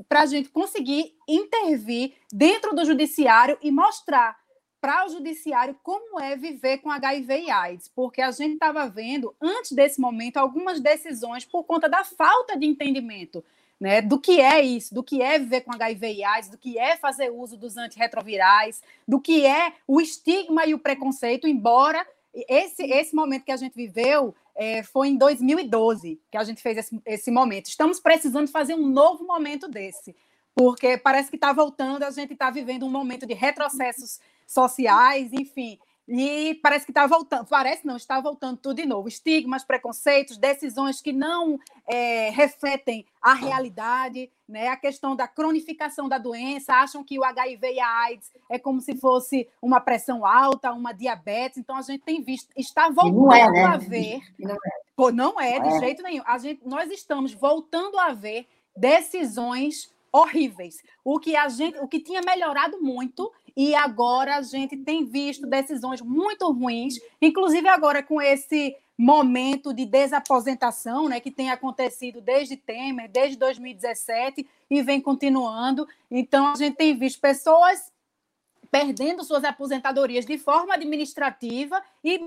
para 0.09 0.21
a 0.21 0.25
gente 0.25 0.49
conseguir 0.49 1.13
intervir 1.27 2.13
dentro 2.33 2.75
do 2.75 2.85
judiciário 2.85 3.55
e 3.61 3.69
mostrar 3.69 4.35
para 4.85 5.07
o 5.07 5.09
judiciário 5.09 5.75
como 5.81 6.19
é 6.19 6.35
viver 6.35 6.77
com 6.77 6.91
HIV 6.91 7.39
e 7.39 7.49
AIDS, 7.49 7.87
porque 7.95 8.21
a 8.21 8.29
gente 8.29 8.53
estava 8.53 8.87
vendo, 8.87 9.33
antes 9.41 9.71
desse 9.71 9.99
momento, 9.99 10.37
algumas 10.37 10.79
decisões 10.79 11.43
por 11.43 11.63
conta 11.63 11.89
da 11.89 12.03
falta 12.03 12.55
de 12.55 12.67
entendimento 12.67 13.43
né, 13.79 13.99
do 13.99 14.19
que 14.19 14.39
é 14.39 14.61
isso, 14.61 14.93
do 14.93 15.03
que 15.03 15.23
é 15.23 15.39
viver 15.39 15.61
com 15.61 15.73
HIV 15.73 16.13
e 16.13 16.23
AIDS, 16.23 16.49
do 16.51 16.57
que 16.59 16.77
é 16.77 16.97
fazer 16.97 17.31
uso 17.31 17.57
dos 17.57 17.77
antirretrovirais, 17.77 18.83
do 19.07 19.19
que 19.19 19.43
é 19.43 19.73
o 19.87 19.99
estigma 19.99 20.67
e 20.67 20.75
o 20.75 20.79
preconceito, 20.79 21.47
embora 21.47 22.05
esse, 22.31 22.83
esse 22.83 23.15
momento 23.15 23.45
que 23.45 23.51
a 23.51 23.57
gente 23.57 23.73
viveu 23.73 24.35
é, 24.53 24.83
foi 24.83 25.07
em 25.07 25.17
2012 25.17 26.21
que 26.29 26.37
a 26.37 26.43
gente 26.43 26.61
fez 26.61 26.77
esse, 26.77 27.01
esse 27.07 27.31
momento. 27.31 27.65
Estamos 27.65 27.99
precisando 27.99 28.49
fazer 28.49 28.75
um 28.75 28.87
novo 28.87 29.25
momento 29.25 29.67
desse, 29.67 30.15
porque 30.53 30.95
parece 30.95 31.31
que 31.31 31.37
está 31.37 31.51
voltando, 31.51 32.03
a 32.03 32.11
gente 32.11 32.33
está 32.33 32.51
vivendo 32.51 32.85
um 32.85 32.91
momento 32.91 33.25
de 33.25 33.33
retrocessos 33.33 34.19
sociais, 34.45 35.31
enfim. 35.33 35.79
E 36.07 36.59
parece 36.61 36.85
que 36.85 36.91
está 36.91 37.07
voltando, 37.07 37.47
parece 37.47 37.85
não, 37.85 37.97
está 37.97 38.21
voltando 38.21 38.57
tudo 38.57 38.75
de 38.75 38.85
novo. 38.85 39.07
Estigmas, 39.07 39.63
preconceitos, 39.63 40.37
decisões 40.37 41.01
que 41.01 41.11
não 41.11 41.59
é, 41.87 42.29
refletem 42.29 43.05
a 43.19 43.33
realidade, 43.33 44.31
né? 44.47 44.67
a 44.67 44.77
questão 44.77 45.15
da 45.15 45.27
cronificação 45.27 46.07
da 46.07 46.19
doença, 46.19 46.73
acham 46.73 47.03
que 47.03 47.17
o 47.17 47.23
HIV 47.23 47.73
e 47.73 47.79
a 47.79 48.03
AIDS 48.03 48.31
é 48.51 48.59
como 48.59 48.81
se 48.81 48.95
fosse 48.95 49.49
uma 49.59 49.81
pressão 49.81 50.23
alta, 50.23 50.71
uma 50.71 50.93
diabetes. 50.93 51.57
Então 51.57 51.75
a 51.75 51.81
gente 51.81 52.03
tem 52.03 52.21
visto, 52.21 52.51
está 52.55 52.87
voltando 52.89 53.33
é, 53.33 53.51
né? 53.51 53.63
a 53.63 53.77
ver. 53.77 54.21
Não 54.37 54.53
é, 54.53 54.85
Pô, 54.95 55.11
não 55.11 55.41
é 55.41 55.59
de 55.59 55.69
é. 55.69 55.79
jeito 55.79 56.03
nenhum. 56.03 56.23
A 56.27 56.37
gente, 56.37 56.61
nós 56.67 56.91
estamos 56.91 57.33
voltando 57.33 57.97
a 57.97 58.13
ver 58.13 58.47
decisões 58.77 59.91
horríveis. 60.11 60.83
O 61.03 61.19
que 61.19 61.35
a 61.35 61.49
gente, 61.49 61.77
o 61.79 61.87
que 61.87 61.99
tinha 61.99 62.21
melhorado 62.21 62.81
muito 62.81 63.31
e 63.55 63.73
agora 63.73 64.37
a 64.37 64.41
gente 64.41 64.75
tem 64.77 65.05
visto 65.05 65.47
decisões 65.47 66.01
muito 66.01 66.51
ruins, 66.51 66.99
inclusive 67.21 67.67
agora 67.67 68.03
com 68.03 68.21
esse 68.21 68.75
momento 68.97 69.73
de 69.73 69.85
desaposentação, 69.85 71.09
né, 71.09 71.19
que 71.19 71.31
tem 71.31 71.49
acontecido 71.49 72.21
desde 72.21 72.55
Temer, 72.55 73.09
desde 73.09 73.37
2017 73.37 74.47
e 74.69 74.81
vem 74.81 75.01
continuando. 75.01 75.87
Então 76.09 76.47
a 76.47 76.55
gente 76.55 76.75
tem 76.75 76.97
visto 76.97 77.19
pessoas 77.19 77.91
perdendo 78.71 79.23
suas 79.23 79.43
aposentadorias 79.43 80.25
de 80.25 80.37
forma 80.37 80.73
administrativa 80.73 81.81
e 82.03 82.19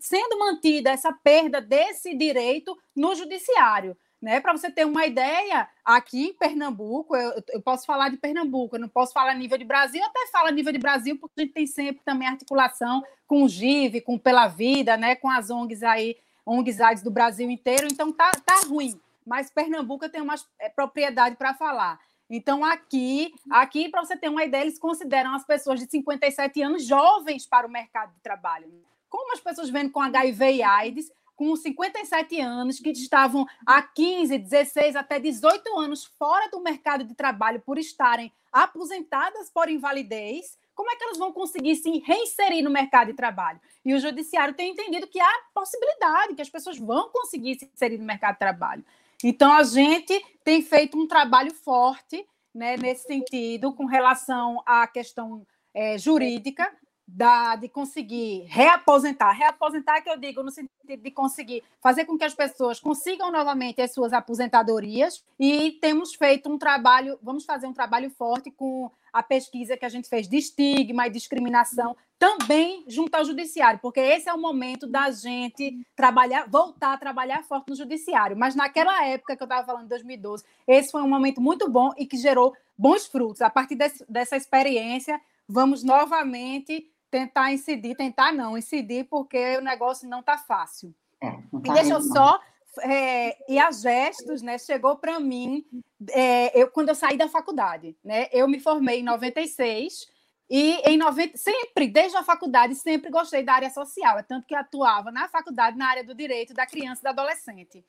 sendo 0.00 0.38
mantida 0.38 0.90
essa 0.90 1.12
perda 1.12 1.60
desse 1.60 2.14
direito 2.14 2.78
no 2.94 3.14
judiciário. 3.14 3.96
Né? 4.20 4.38
Para 4.38 4.52
você 4.52 4.70
ter 4.70 4.84
uma 4.84 5.06
ideia, 5.06 5.66
aqui 5.82 6.28
em 6.28 6.34
Pernambuco, 6.34 7.16
eu, 7.16 7.42
eu, 7.48 7.62
posso 7.62 7.86
falar 7.86 8.10
de 8.10 8.18
Pernambuco, 8.18 8.76
eu 8.76 8.80
não 8.80 8.88
posso 8.88 9.14
falar 9.14 9.34
nível 9.34 9.56
de 9.56 9.64
Brasil, 9.64 10.04
até 10.04 10.26
falo 10.30 10.50
nível 10.50 10.72
de 10.72 10.78
Brasil, 10.78 11.16
porque 11.18 11.40
a 11.40 11.42
gente 11.44 11.54
tem 11.54 11.66
sempre 11.66 12.02
também 12.04 12.28
articulação 12.28 13.02
com 13.26 13.44
o 13.44 13.48
GIV, 13.48 14.02
com 14.02 14.18
Pela 14.18 14.46
Vida, 14.46 14.96
né? 14.96 15.16
com 15.16 15.30
as 15.30 15.48
ONGs 15.48 15.82
aí, 15.82 16.18
ONGs 16.44 16.80
AIDS 16.80 17.02
do 17.02 17.10
Brasil 17.10 17.50
inteiro, 17.50 17.88
então 17.90 18.12
tá, 18.12 18.30
tá 18.44 18.60
ruim. 18.68 19.00
Mas 19.26 19.50
Pernambuco 19.50 20.08
tenho 20.08 20.26
mais 20.26 20.46
é, 20.58 20.68
propriedade 20.68 21.36
para 21.36 21.54
falar. 21.54 21.98
Então, 22.28 22.64
aqui, 22.64 23.34
aqui 23.50 23.88
para 23.88 24.04
você 24.04 24.16
ter 24.16 24.28
uma 24.28 24.44
ideia, 24.44 24.62
eles 24.62 24.78
consideram 24.78 25.34
as 25.34 25.44
pessoas 25.44 25.80
de 25.80 25.90
57 25.90 26.62
anos 26.62 26.84
jovens 26.84 27.46
para 27.46 27.66
o 27.66 27.70
mercado 27.70 28.12
de 28.12 28.20
trabalho. 28.20 28.70
Como 29.08 29.32
as 29.32 29.40
pessoas 29.40 29.68
vêm 29.68 29.88
com 29.88 30.00
HIV 30.00 30.52
e 30.52 30.62
AIDS, 30.62 31.10
com 31.40 31.56
57 31.56 32.38
anos, 32.38 32.78
que 32.78 32.90
estavam 32.90 33.46
há 33.64 33.80
15, 33.80 34.36
16, 34.36 34.94
até 34.94 35.18
18 35.18 35.78
anos 35.78 36.04
fora 36.04 36.50
do 36.50 36.60
mercado 36.60 37.02
de 37.02 37.14
trabalho 37.14 37.62
por 37.64 37.78
estarem 37.78 38.30
aposentadas 38.52 39.48
por 39.48 39.70
invalidez, 39.70 40.58
como 40.74 40.90
é 40.90 40.96
que 40.96 41.02
elas 41.02 41.16
vão 41.16 41.32
conseguir 41.32 41.76
se 41.76 41.98
reinserir 42.00 42.62
no 42.62 42.68
mercado 42.68 43.06
de 43.06 43.14
trabalho? 43.14 43.58
E 43.82 43.94
o 43.94 43.98
judiciário 43.98 44.52
tem 44.52 44.72
entendido 44.72 45.06
que 45.06 45.18
há 45.18 45.32
possibilidade, 45.54 46.34
que 46.34 46.42
as 46.42 46.50
pessoas 46.50 46.76
vão 46.76 47.08
conseguir 47.08 47.58
se 47.58 47.70
inserir 47.72 47.96
no 47.96 48.04
mercado 48.04 48.34
de 48.34 48.40
trabalho. 48.40 48.84
Então, 49.24 49.50
a 49.50 49.62
gente 49.62 50.22
tem 50.44 50.60
feito 50.60 50.98
um 50.98 51.08
trabalho 51.08 51.54
forte 51.54 52.22
né, 52.54 52.76
nesse 52.76 53.06
sentido, 53.06 53.72
com 53.72 53.86
relação 53.86 54.62
à 54.66 54.86
questão 54.86 55.46
é, 55.72 55.96
jurídica, 55.96 56.70
da, 57.14 57.56
de 57.56 57.68
conseguir 57.68 58.44
reaposentar. 58.48 59.36
Reaposentar, 59.36 60.02
que 60.02 60.10
eu 60.10 60.18
digo 60.18 60.42
no 60.42 60.50
sentido 60.50 60.70
de 60.86 61.10
conseguir 61.10 61.62
fazer 61.80 62.04
com 62.04 62.16
que 62.16 62.24
as 62.24 62.34
pessoas 62.34 62.80
consigam 62.80 63.30
novamente 63.30 63.80
as 63.80 63.92
suas 63.92 64.12
aposentadorias. 64.12 65.24
E 65.38 65.72
temos 65.80 66.14
feito 66.14 66.50
um 66.50 66.58
trabalho, 66.58 67.18
vamos 67.22 67.44
fazer 67.44 67.66
um 67.66 67.72
trabalho 67.72 68.10
forte 68.10 68.50
com 68.50 68.90
a 69.12 69.22
pesquisa 69.22 69.76
que 69.76 69.84
a 69.84 69.88
gente 69.88 70.08
fez 70.08 70.28
de 70.28 70.36
estigma 70.36 71.06
e 71.06 71.10
discriminação, 71.10 71.96
também 72.18 72.84
junto 72.86 73.14
ao 73.14 73.24
judiciário, 73.24 73.80
porque 73.80 73.98
esse 73.98 74.28
é 74.28 74.32
o 74.32 74.40
momento 74.40 74.86
da 74.86 75.10
gente 75.10 75.84
trabalhar, 75.96 76.48
voltar 76.48 76.92
a 76.92 76.98
trabalhar 76.98 77.42
forte 77.42 77.70
no 77.70 77.74
judiciário. 77.74 78.36
Mas 78.36 78.54
naquela 78.54 79.04
época 79.06 79.36
que 79.36 79.42
eu 79.42 79.46
estava 79.46 79.66
falando, 79.66 79.88
2012, 79.88 80.44
esse 80.68 80.92
foi 80.92 81.02
um 81.02 81.08
momento 81.08 81.40
muito 81.40 81.68
bom 81.68 81.90
e 81.96 82.06
que 82.06 82.16
gerou 82.16 82.54
bons 82.78 83.06
frutos. 83.06 83.42
A 83.42 83.50
partir 83.50 83.74
desse, 83.74 84.04
dessa 84.08 84.36
experiência, 84.36 85.20
vamos 85.48 85.82
novamente 85.82 86.88
tentar 87.10 87.52
incidir, 87.52 87.96
tentar 87.96 88.32
não, 88.32 88.56
incidir, 88.56 89.04
porque 89.04 89.56
o 89.56 89.60
negócio 89.60 90.08
não 90.08 90.20
está 90.20 90.38
fácil. 90.38 90.94
É, 91.20 91.30
tá 91.30 91.40
e 91.64 91.72
deixa 91.72 91.94
eu 91.94 92.00
só. 92.00 92.40
É, 92.82 93.52
e 93.52 93.58
a 93.58 93.72
Gestos, 93.72 94.42
né, 94.42 94.56
chegou 94.56 94.96
para 94.96 95.18
mim 95.18 95.64
é, 96.10 96.58
eu, 96.58 96.70
quando 96.70 96.90
eu 96.90 96.94
saí 96.94 97.16
da 97.16 97.28
faculdade. 97.28 97.96
Né, 98.04 98.28
eu 98.32 98.46
me 98.46 98.60
formei 98.60 99.00
em 99.00 99.02
96 99.02 100.08
e 100.48 100.76
em 100.84 100.96
90, 100.96 101.36
sempre, 101.36 101.88
desde 101.88 102.16
a 102.16 102.22
faculdade, 102.22 102.74
sempre 102.74 103.10
gostei 103.10 103.42
da 103.42 103.54
área 103.54 103.70
social. 103.70 104.18
É 104.18 104.22
tanto 104.22 104.46
que 104.46 104.54
atuava 104.54 105.10
na 105.10 105.28
faculdade 105.28 105.76
na 105.76 105.88
área 105.88 106.04
do 106.04 106.14
direito 106.14 106.54
da 106.54 106.66
criança 106.66 107.00
e 107.00 107.04
do 107.04 107.08
adolescente. 107.08 107.84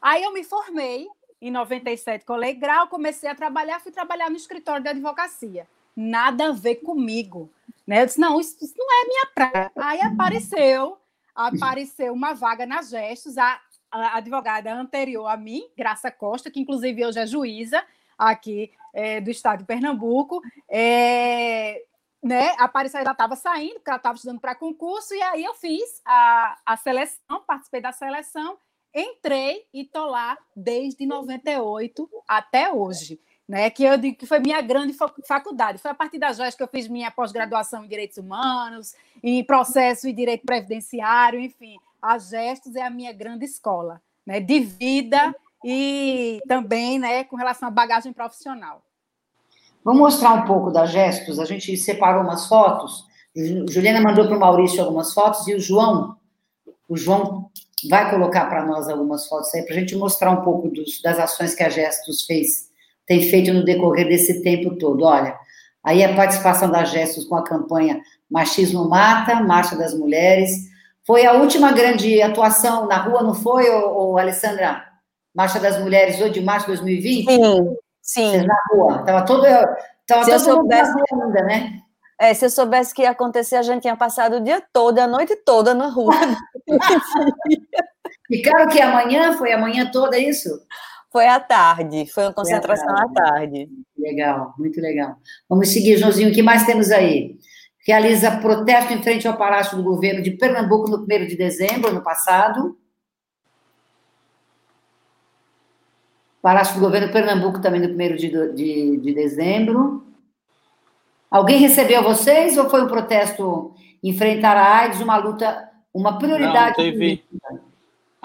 Aí 0.00 0.22
eu 0.22 0.32
me 0.32 0.44
formei 0.44 1.08
em 1.40 1.50
97, 1.50 2.24
colei 2.24 2.54
grau, 2.54 2.88
comecei 2.88 3.28
a 3.28 3.34
trabalhar, 3.34 3.80
fui 3.80 3.92
trabalhar 3.92 4.30
no 4.30 4.36
escritório 4.36 4.82
de 4.82 4.88
advocacia. 4.88 5.66
Nada 5.96 6.48
a 6.48 6.52
ver 6.52 6.76
comigo. 6.76 7.50
Né? 7.86 8.02
Eu 8.02 8.06
disse, 8.06 8.20
não, 8.20 8.38
isso, 8.38 8.56
isso 8.62 8.74
não 8.76 8.86
é 8.86 9.06
minha 9.06 9.26
praia. 9.34 9.72
Aí 9.76 10.00
apareceu, 10.00 10.98
apareceu 11.34 12.12
uma 12.12 12.34
vaga 12.34 12.66
na 12.66 12.82
Gestos, 12.82 13.38
a, 13.38 13.60
a 13.90 14.16
advogada 14.18 14.74
anterior 14.74 15.26
a 15.26 15.36
mim, 15.36 15.68
Graça 15.76 16.10
Costa, 16.10 16.50
que 16.50 16.60
inclusive 16.60 17.04
hoje 17.04 17.20
é 17.20 17.26
juíza 17.26 17.82
aqui 18.18 18.72
é, 18.92 19.20
do 19.20 19.30
estado 19.30 19.58
de 19.60 19.64
Pernambuco, 19.64 20.40
é, 20.68 21.82
né, 22.22 22.54
apareceu, 22.58 23.00
ela 23.00 23.12
estava 23.12 23.36
saindo, 23.36 23.74
porque 23.74 23.90
ela 23.90 23.98
estava 23.98 24.16
estudando 24.16 24.40
para 24.40 24.54
concurso, 24.54 25.14
e 25.14 25.22
aí 25.22 25.44
eu 25.44 25.54
fiz 25.54 26.00
a, 26.04 26.58
a 26.64 26.76
seleção, 26.76 27.42
participei 27.46 27.80
da 27.80 27.92
seleção, 27.92 28.56
entrei 28.94 29.66
e 29.72 29.82
estou 29.82 30.06
lá 30.06 30.38
desde 30.56 31.04
98 31.04 32.08
até 32.26 32.72
hoje 32.72 33.20
né, 33.48 33.70
que 33.70 33.84
eu 33.84 33.96
digo 33.96 34.16
que 34.16 34.26
foi 34.26 34.40
minha 34.40 34.60
grande 34.60 34.94
faculdade. 35.26 35.78
Foi 35.78 35.90
a 35.90 35.94
partir 35.94 36.18
da 36.18 36.32
JOS 36.32 36.54
que 36.54 36.62
eu 36.62 36.68
fiz 36.68 36.88
minha 36.88 37.10
pós-graduação 37.10 37.84
em 37.84 37.88
Direitos 37.88 38.18
Humanos, 38.18 38.94
em 39.22 39.44
Processo 39.44 40.08
e 40.08 40.12
Direito 40.12 40.44
Previdenciário, 40.44 41.38
enfim, 41.38 41.76
a 42.02 42.18
Gestos 42.18 42.74
é 42.74 42.82
a 42.82 42.90
minha 42.90 43.12
grande 43.12 43.44
escola, 43.44 44.00
né, 44.26 44.40
de 44.40 44.60
vida 44.60 45.34
e 45.64 46.40
também 46.46 46.98
né, 46.98 47.24
com 47.24 47.36
relação 47.36 47.68
à 47.68 47.70
bagagem 47.70 48.12
profissional. 48.12 48.82
Vamos 49.84 50.00
mostrar 50.00 50.32
um 50.34 50.44
pouco 50.44 50.70
da 50.70 50.84
Gestos, 50.84 51.38
a 51.38 51.44
gente 51.44 51.76
separou 51.76 52.22
umas 52.22 52.46
fotos, 52.48 53.06
Juliana 53.68 54.00
mandou 54.00 54.26
para 54.26 54.36
o 54.36 54.40
Maurício 54.40 54.82
algumas 54.82 55.12
fotos 55.12 55.46
e 55.46 55.54
o 55.54 55.60
João, 55.60 56.16
o 56.88 56.96
João 56.96 57.50
vai 57.88 58.10
colocar 58.10 58.46
para 58.46 58.64
nós 58.64 58.88
algumas 58.88 59.28
fotos 59.28 59.54
aí, 59.54 59.62
para 59.62 59.76
a 59.76 59.78
gente 59.78 59.94
mostrar 59.94 60.30
um 60.30 60.42
pouco 60.42 60.68
dos, 60.68 61.00
das 61.02 61.18
ações 61.18 61.54
que 61.54 61.62
a 61.62 61.68
Gestos 61.68 62.24
fez 62.24 62.65
tem 63.06 63.22
feito 63.22 63.52
no 63.52 63.64
decorrer 63.64 64.08
desse 64.08 64.42
tempo 64.42 64.76
todo. 64.76 65.04
Olha, 65.04 65.36
aí 65.82 66.02
a 66.02 66.14
participação 66.14 66.70
da 66.70 66.84
Gestos 66.84 67.24
com 67.24 67.36
a 67.36 67.44
campanha 67.44 68.00
Machismo 68.30 68.88
Mata, 68.88 69.36
Marcha 69.36 69.76
das 69.76 69.94
Mulheres. 69.94 70.50
Foi 71.06 71.24
a 71.24 71.34
última 71.34 71.72
grande 71.72 72.20
atuação 72.20 72.86
na 72.86 72.96
rua, 72.96 73.22
não 73.22 73.34
foi, 73.34 73.70
ô, 73.70 74.12
ô 74.12 74.18
Alessandra? 74.18 74.84
Marcha 75.34 75.60
das 75.60 75.78
Mulheres, 75.78 76.20
8 76.20 76.32
de 76.32 76.40
março 76.40 76.66
de 76.66 76.72
2020? 76.72 77.26
Sim, 77.26 77.76
sim. 78.02 78.30
Vocês 78.30 78.46
na 78.46 78.56
rua. 78.72 79.00
Estava 79.00 79.24
todo, 79.24 79.42
tava 80.06 80.24
se 80.24 80.30
todo 80.30 80.40
soubesse... 80.40 80.92
mundo 80.92 81.24
ainda, 81.24 81.42
né? 81.42 81.80
É, 82.18 82.32
se 82.32 82.46
eu 82.46 82.50
soubesse 82.50 82.94
que 82.94 83.02
ia 83.02 83.10
acontecer, 83.10 83.56
a 83.56 83.62
gente 83.62 83.82
tinha 83.82 83.94
passado 83.94 84.36
o 84.36 84.40
dia 84.40 84.62
todo, 84.72 84.98
a 84.98 85.06
noite 85.06 85.36
toda 85.36 85.74
na 85.74 85.88
rua. 85.88 86.14
Ficaram 88.26 88.68
que 88.68 88.80
amanhã? 88.80 89.34
Foi 89.34 89.52
amanhã 89.52 89.90
toda 89.92 90.18
isso? 90.18 90.48
Foi 91.10 91.26
à 91.26 91.40
tarde, 91.40 92.06
foi 92.06 92.24
uma 92.24 92.32
concentração 92.32 92.94
à 92.94 93.08
tarde. 93.08 93.68
Legal, 93.96 94.54
muito 94.58 94.80
legal. 94.80 95.16
Vamos 95.48 95.72
seguir, 95.72 95.96
Joãozinho, 95.96 96.30
o 96.30 96.34
que 96.34 96.42
mais 96.42 96.66
temos 96.66 96.90
aí? 96.90 97.38
Realiza 97.86 98.38
protesto 98.38 98.92
em 98.92 99.02
frente 99.02 99.28
ao 99.28 99.36
Palácio 99.36 99.76
do 99.76 99.82
Governo 99.84 100.22
de 100.22 100.32
Pernambuco 100.32 100.90
no 100.90 101.04
1 101.04 101.06
de 101.26 101.36
dezembro, 101.36 101.90
ano 101.90 102.02
passado. 102.02 102.76
Palácio 106.42 106.74
do 106.74 106.80
Governo 106.80 107.06
de 107.06 107.12
Pernambuco 107.12 107.60
também 107.60 107.80
no 107.80 107.88
1 107.88 108.16
de, 108.16 108.52
de, 108.54 108.96
de 108.98 109.14
dezembro. 109.14 110.04
Alguém 111.30 111.58
recebeu 111.58 112.02
vocês 112.02 112.56
ou 112.56 112.68
foi 112.68 112.82
um 112.82 112.88
protesto 112.88 113.74
enfrentar 114.02 114.56
a 114.56 114.78
AIDS, 114.80 115.00
uma 115.00 115.16
luta, 115.16 115.68
uma 115.92 116.18
prioridade? 116.18 116.76
Não, 116.78 116.84
teve 116.84 117.24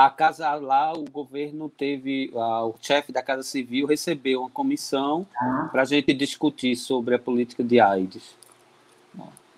a 0.06 0.10
casa 0.10 0.54
lá, 0.56 0.94
o 0.94 1.06
governo 1.10 1.70
teve, 1.70 2.32
a, 2.36 2.66
o 2.66 2.76
chefe 2.82 3.12
da 3.12 3.22
Casa 3.22 3.44
Civil 3.44 3.88
recebeu 3.88 4.42
uma 4.42 4.50
comissão 4.50 5.26
ah. 5.40 5.70
para 5.72 5.82
a 5.82 5.86
gente 5.86 6.14
discutir 6.14 6.76
sobre 6.76 7.16
a 7.16 7.20
política 7.20 7.64
de 7.64 7.80
AIDS. 7.80 8.36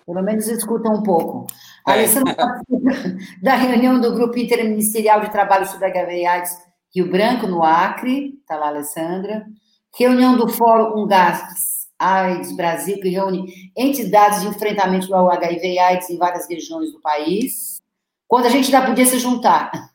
Pelo 0.06 0.22
menos 0.22 0.46
escuta 0.46 0.90
um 0.90 1.02
pouco. 1.02 1.46
É. 1.86 1.92
Alessandra 1.92 2.36
da 3.42 3.54
reunião 3.54 4.00
do 4.00 4.12
Grupo 4.14 4.38
Interministerial 4.38 5.20
de 5.20 5.30
Trabalho 5.30 5.66
sobre 5.66 5.86
HIV 5.86 6.26
AIDS 6.26 6.58
Rio 6.94 7.10
Branco, 7.10 7.46
no 7.46 7.62
Acre, 7.62 8.38
está 8.40 8.56
lá, 8.56 8.68
Alessandra. 8.68 9.46
Reunião 9.98 10.36
do 10.36 10.48
Fórum 10.48 11.02
UNGAS 11.02 11.88
AIDS 11.98 12.54
Brasil, 12.54 13.00
que 13.00 13.08
reúne 13.08 13.72
entidades 13.76 14.42
de 14.42 14.48
enfrentamento 14.48 15.12
ao 15.14 15.30
HIV 15.30 15.72
e 15.72 15.78
AIDS 15.78 16.10
em 16.10 16.18
várias 16.18 16.48
regiões 16.48 16.92
do 16.92 17.00
país, 17.00 17.78
quando 18.28 18.46
a 18.46 18.50
gente 18.50 18.70
já 18.70 18.84
podia 18.84 19.06
se 19.06 19.18
juntar. 19.18 19.93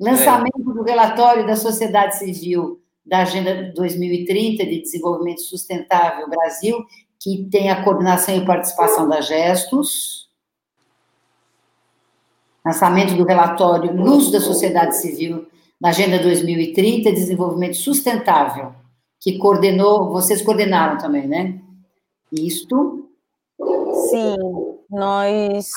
Lançamento 0.00 0.60
é. 0.60 0.74
do 0.74 0.82
relatório 0.82 1.46
da 1.46 1.56
sociedade 1.56 2.18
civil 2.18 2.80
da 3.04 3.22
Agenda 3.22 3.72
2030 3.74 4.64
de 4.64 4.80
Desenvolvimento 4.80 5.42
Sustentável 5.42 6.28
Brasil, 6.28 6.84
que 7.20 7.48
tem 7.50 7.70
a 7.70 7.82
coordenação 7.82 8.36
e 8.36 8.44
participação 8.44 9.08
da 9.08 9.20
Gestos. 9.20 10.28
Lançamento 12.64 13.14
do 13.14 13.24
relatório 13.24 13.94
Luz 13.94 14.30
da 14.30 14.40
Sociedade 14.40 14.96
Civil 14.96 15.46
na 15.80 15.90
Agenda 15.90 16.18
2030 16.18 17.12
Desenvolvimento 17.12 17.76
Sustentável 17.76 18.74
que 19.24 19.38
coordenou, 19.38 20.10
vocês 20.10 20.42
coordenaram 20.42 20.98
também, 20.98 21.26
né? 21.26 21.58
Isto. 22.30 23.08
Sim, 24.10 24.73
nós 24.94 25.70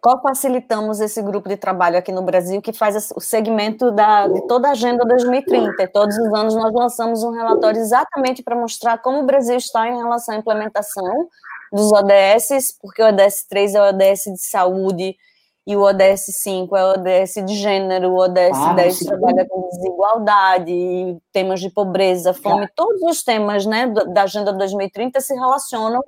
co-facilitamos 0.00 1.00
esse 1.00 1.22
grupo 1.22 1.48
de 1.48 1.56
trabalho 1.56 1.96
aqui 1.96 2.10
no 2.10 2.22
Brasil, 2.22 2.60
que 2.60 2.72
faz 2.72 3.10
o 3.14 3.20
segmento 3.20 3.90
da, 3.90 4.26
de 4.28 4.46
toda 4.46 4.68
a 4.68 4.72
Agenda 4.72 5.04
2030. 5.04 5.88
Todos 5.88 6.16
os 6.18 6.32
anos 6.34 6.54
nós 6.54 6.72
lançamos 6.74 7.22
um 7.22 7.30
relatório 7.30 7.80
exatamente 7.80 8.42
para 8.42 8.56
mostrar 8.56 8.98
como 8.98 9.20
o 9.20 9.26
Brasil 9.26 9.56
está 9.56 9.88
em 9.88 9.96
relação 9.96 10.34
à 10.34 10.38
implementação 10.38 11.28
dos 11.72 11.90
ODS, 11.92 12.76
porque 12.80 13.02
o 13.02 13.06
ODS 13.06 13.46
3 13.48 13.74
é 13.74 13.80
o 13.80 13.88
ODS 13.88 14.24
de 14.24 14.42
saúde, 14.42 15.16
e 15.66 15.76
o 15.76 15.82
ODS 15.82 16.26
5 16.26 16.76
é 16.76 16.84
o 16.84 16.88
ODS 16.98 17.34
de 17.46 17.54
gênero, 17.54 18.10
o 18.10 18.18
ODS 18.18 18.50
ah, 18.52 18.74
10 18.74 18.98
sim. 18.98 19.04
trabalha 19.06 19.46
com 19.48 19.68
desigualdade, 19.68 21.18
temas 21.32 21.60
de 21.60 21.70
pobreza, 21.70 22.34
fome, 22.34 22.66
todos 22.74 23.00
os 23.02 23.22
temas 23.22 23.64
né, 23.64 23.86
da 24.12 24.24
Agenda 24.24 24.52
2030 24.52 25.20
se 25.20 25.34
relacionam 25.34 26.02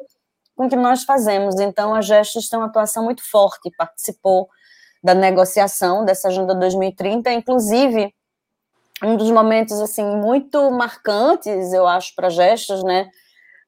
com 0.57 0.69
que 0.69 0.77
nós 0.77 1.05
fazemos. 1.05 1.59
Então, 1.61 1.95
a 1.95 2.01
Gestos 2.01 2.49
tem 2.49 2.59
uma 2.59 2.67
atuação 2.67 3.05
muito 3.05 3.23
forte, 3.29 3.71
participou 3.77 4.49
da 5.03 5.15
negociação 5.15 6.05
dessa 6.05 6.29
Agenda 6.29 6.55
2030, 6.55 7.33
inclusive 7.33 8.15
um 9.03 9.17
dos 9.17 9.31
momentos 9.31 9.81
assim 9.81 10.05
muito 10.05 10.71
marcantes, 10.71 11.73
eu 11.73 11.87
acho, 11.87 12.15
para 12.15 12.31
Gestos, 12.31 12.83
né, 12.83 13.11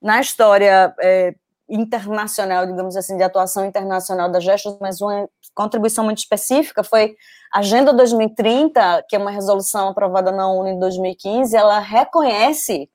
na 0.01 0.21
história 0.21 0.95
é, 1.01 1.35
internacional, 1.69 2.65
digamos 2.67 2.97
assim, 2.97 3.17
de 3.17 3.23
atuação 3.23 3.67
internacional 3.67 4.31
da 4.31 4.41
Gestos, 4.41 4.79
mas 4.81 5.01
uma 5.01 5.29
contribuição 5.55 6.05
muito 6.05 6.19
específica 6.19 6.83
foi 6.85 7.17
a 7.53 7.59
Agenda 7.59 7.93
2030, 7.93 9.05
que 9.09 9.17
é 9.17 9.19
uma 9.19 9.31
resolução 9.31 9.89
aprovada 9.89 10.31
na 10.31 10.49
ONU 10.49 10.69
em 10.69 10.79
2015, 10.79 11.57
ela 11.57 11.81
reconhece, 11.81 12.89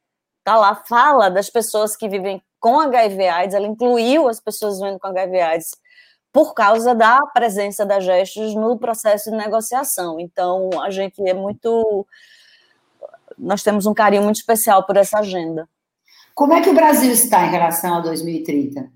tá 0.43 0.55
lá, 0.55 0.75
fala 0.75 1.29
das 1.29 1.49
pessoas 1.49 1.95
que 1.95 2.07
vivem 2.07 2.41
com 2.61 2.79
HIV 2.79 3.27
AIDS, 3.27 3.55
ela 3.55 3.67
incluiu 3.67 4.29
as 4.29 4.39
pessoas 4.39 4.79
vivendo 4.79 4.99
com 4.99 5.07
HIV 5.07 5.41
AIDS 5.41 5.71
por 6.31 6.53
causa 6.53 6.95
da 6.95 7.19
presença 7.33 7.85
da 7.85 7.99
Gestos 7.99 8.55
no 8.55 8.77
processo 8.77 9.29
de 9.29 9.35
negociação. 9.35 10.17
Então, 10.17 10.69
a 10.81 10.89
gente 10.89 11.21
é 11.27 11.33
muito 11.33 12.07
nós 13.37 13.63
temos 13.63 13.87
um 13.87 13.93
carinho 13.93 14.23
muito 14.23 14.37
especial 14.37 14.85
por 14.85 14.95
essa 14.95 15.19
agenda. 15.19 15.67
Como 16.35 16.53
é 16.53 16.61
que 16.61 16.69
o 16.69 16.75
Brasil 16.75 17.11
está 17.11 17.45
em 17.45 17.49
relação 17.49 17.95
a 17.95 17.99
2030? 17.99 18.89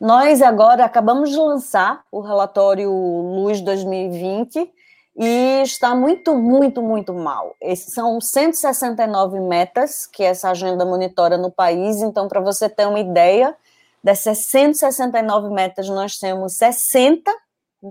Nós 0.00 0.42
agora 0.42 0.84
acabamos 0.84 1.30
de 1.30 1.36
lançar 1.36 2.02
o 2.10 2.20
relatório 2.20 2.90
Luz 2.90 3.60
2020 3.60 4.72
e 5.16 5.62
está 5.62 5.94
muito, 5.94 6.34
muito, 6.34 6.82
muito 6.82 7.12
mal. 7.12 7.54
Esses 7.60 7.92
são 7.92 8.20
169 8.20 9.40
metas 9.40 10.06
que 10.06 10.22
essa 10.22 10.50
agenda 10.50 10.84
monitora 10.84 11.36
no 11.36 11.50
país. 11.50 12.00
Então, 12.00 12.28
para 12.28 12.40
você 12.40 12.68
ter 12.68 12.86
uma 12.86 13.00
ideia, 13.00 13.54
dessas 14.02 14.46
169 14.46 15.50
metas, 15.50 15.88
nós 15.88 16.16
temos 16.16 16.56
60 16.56 17.30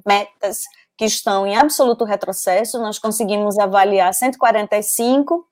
metas 0.06 0.62
que 0.98 1.06
estão 1.06 1.46
em 1.46 1.56
absoluto 1.56 2.04
retrocesso. 2.04 2.80
Nós 2.80 2.98
conseguimos 2.98 3.60
avaliar 3.60 4.14
145 4.14 5.46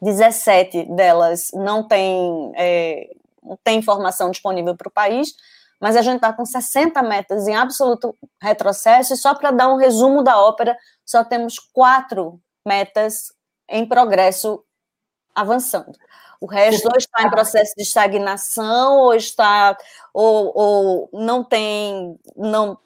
17 0.00 0.84
delas 0.94 1.48
não 1.54 1.86
tem, 1.86 2.52
é, 2.54 3.10
não 3.42 3.58
tem 3.62 3.78
informação 3.78 4.30
disponível 4.30 4.76
para 4.76 4.88
o 4.88 4.92
país, 4.92 5.34
mas 5.80 5.96
a 5.96 6.02
gente 6.02 6.16
está 6.16 6.32
com 6.32 6.44
60 6.44 7.02
metas 7.02 7.46
em 7.46 7.54
absoluto 7.54 8.16
retrocesso, 8.40 9.14
e 9.14 9.16
só 9.16 9.34
para 9.34 9.50
dar 9.50 9.68
um 9.68 9.76
resumo 9.76 10.22
da 10.22 10.38
ópera, 10.38 10.76
só 11.04 11.24
temos 11.24 11.58
quatro 11.58 12.40
metas 12.66 13.32
em 13.68 13.86
progresso 13.86 14.62
avançando. 15.34 15.92
O 16.40 16.46
resto 16.46 16.88
ou 16.88 16.96
está 16.96 17.22
em 17.22 17.30
processo 17.30 17.72
de 17.76 17.82
estagnação, 17.82 18.98
ou 18.98 19.14
está, 19.14 19.76
ou, 20.12 20.52
ou 20.54 21.10
não 21.12 21.42
tem, 21.42 22.18
não, 22.36 22.78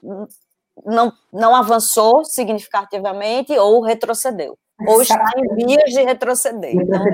não, 0.85 1.13
não 1.33 1.55
avançou 1.55 2.25
significativamente, 2.25 3.53
ou 3.59 3.83
retrocedeu 3.83 4.57
ou 4.87 5.03
está 5.03 5.31
em 5.37 5.67
vias 5.67 5.91
de 5.91 6.03
retroceder. 6.03 6.75
Então, 6.75 7.05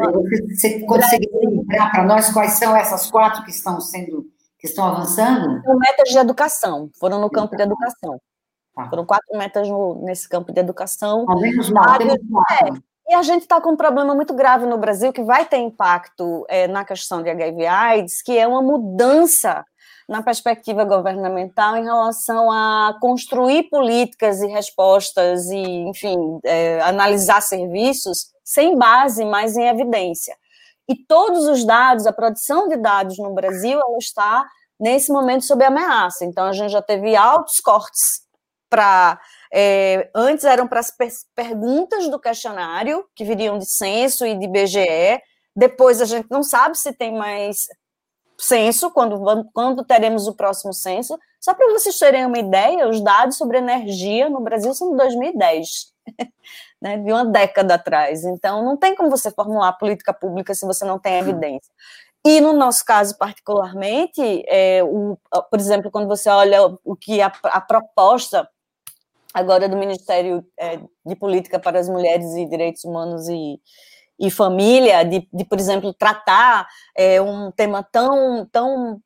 você 0.48 0.80
conseguiria 0.80 1.48
lembrar 1.48 1.90
para 1.90 2.04
nós 2.04 2.32
quais 2.32 2.52
são 2.52 2.76
essas 2.76 3.10
quatro 3.10 3.44
que 3.44 3.50
estão 3.50 3.80
sendo, 3.80 4.26
que 4.58 4.66
estão 4.66 4.86
avançando? 4.86 5.62
São 5.62 5.76
metas 5.76 6.08
de 6.08 6.18
educação, 6.18 6.90
foram 6.98 7.20
no 7.20 7.30
campo 7.30 7.56
de 7.56 7.62
educação. 7.62 8.20
Tá. 8.74 8.88
Foram 8.90 9.06
quatro 9.06 9.36
metas 9.38 9.68
no, 9.68 9.94
nesse 10.04 10.28
campo 10.28 10.52
de 10.52 10.60
educação. 10.60 11.24
Ao 11.28 11.40
menos 11.40 11.70
mal, 11.70 11.96
é, 12.00 12.70
e 13.08 13.14
a 13.14 13.22
gente 13.22 13.42
está 13.42 13.60
com 13.60 13.70
um 13.70 13.76
problema 13.76 14.14
muito 14.14 14.34
grave 14.34 14.66
no 14.66 14.76
Brasil 14.76 15.12
que 15.12 15.22
vai 15.22 15.46
ter 15.46 15.58
impacto 15.58 16.44
é, 16.48 16.66
na 16.66 16.84
questão 16.84 17.22
de 17.22 17.30
HIV/AIDS, 17.30 18.20
que 18.20 18.36
é 18.36 18.46
uma 18.46 18.60
mudança 18.60 19.64
na 20.08 20.22
perspectiva 20.22 20.84
governamental 20.84 21.76
em 21.76 21.84
relação 21.84 22.50
a 22.50 22.96
construir 23.00 23.64
políticas 23.64 24.40
e 24.40 24.46
respostas 24.46 25.46
e, 25.50 25.56
enfim, 25.56 26.16
é, 26.44 26.80
analisar 26.82 27.40
serviços 27.40 28.32
sem 28.44 28.76
base, 28.76 29.24
mas 29.24 29.56
em 29.56 29.66
evidência. 29.66 30.36
E 30.88 30.94
todos 30.94 31.46
os 31.46 31.64
dados, 31.64 32.06
a 32.06 32.12
produção 32.12 32.68
de 32.68 32.76
dados 32.76 33.18
no 33.18 33.34
Brasil, 33.34 33.80
ela 33.80 33.98
está 33.98 34.46
nesse 34.78 35.10
momento 35.10 35.44
sob 35.44 35.64
ameaça. 35.64 36.24
Então, 36.24 36.46
a 36.46 36.52
gente 36.52 36.70
já 36.70 36.82
teve 36.82 37.16
altos 37.16 37.60
cortes 37.60 38.22
para. 38.68 39.20
É, 39.52 40.10
antes 40.14 40.44
eram 40.44 40.66
para 40.66 40.80
as 40.80 40.92
perguntas 41.34 42.08
do 42.08 42.18
questionário, 42.18 43.06
que 43.14 43.24
viriam 43.24 43.58
de 43.58 43.66
censo 43.66 44.26
e 44.26 44.36
de 44.36 44.46
BGE. 44.46 45.20
Depois 45.54 46.02
a 46.02 46.04
gente 46.04 46.26
não 46.30 46.42
sabe 46.42 46.76
se 46.76 46.92
tem 46.92 47.16
mais 47.16 47.66
censo, 48.38 48.90
quando, 48.90 49.18
quando 49.52 49.84
teremos 49.84 50.26
o 50.26 50.34
próximo 50.34 50.72
censo. 50.72 51.18
Só 51.40 51.54
para 51.54 51.72
vocês 51.72 51.98
terem 51.98 52.26
uma 52.26 52.38
ideia, 52.38 52.88
os 52.88 53.00
dados 53.02 53.36
sobre 53.36 53.58
energia 53.58 54.28
no 54.28 54.40
Brasil 54.40 54.74
são 54.74 54.90
de 54.90 54.96
2010, 54.96 55.92
né, 56.80 56.98
de 56.98 57.12
uma 57.12 57.24
década 57.24 57.74
atrás. 57.74 58.24
Então, 58.24 58.64
não 58.64 58.76
tem 58.76 58.94
como 58.94 59.10
você 59.10 59.30
formular 59.30 59.72
política 59.74 60.12
pública 60.12 60.54
se 60.54 60.66
você 60.66 60.84
não 60.84 60.98
tem 60.98 61.18
evidência. 61.18 61.72
E 62.24 62.40
no 62.40 62.52
nosso 62.52 62.84
caso, 62.84 63.16
particularmente, 63.16 64.20
é, 64.48 64.82
o, 64.82 65.16
por 65.48 65.60
exemplo, 65.60 65.90
quando 65.90 66.08
você 66.08 66.28
olha 66.28 66.60
o 66.84 66.96
que 66.96 67.22
a, 67.22 67.32
a 67.44 67.60
proposta 67.60 68.48
agora 69.32 69.68
do 69.68 69.76
Ministério 69.76 70.44
é, 70.58 70.80
de 71.04 71.14
Política 71.14 71.58
para 71.58 71.78
as 71.78 71.88
Mulheres 71.88 72.34
e 72.34 72.48
Direitos 72.48 72.84
Humanos 72.84 73.28
e, 73.28 73.60
e 74.18 74.30
Família, 74.30 75.04
de, 75.04 75.28
de, 75.32 75.44
por 75.44 75.58
exemplo, 75.60 75.94
tratar 75.94 76.66
é, 76.96 77.20
um 77.20 77.52
tema 77.52 77.86
tão, 77.92 78.44
tão 78.50 79.00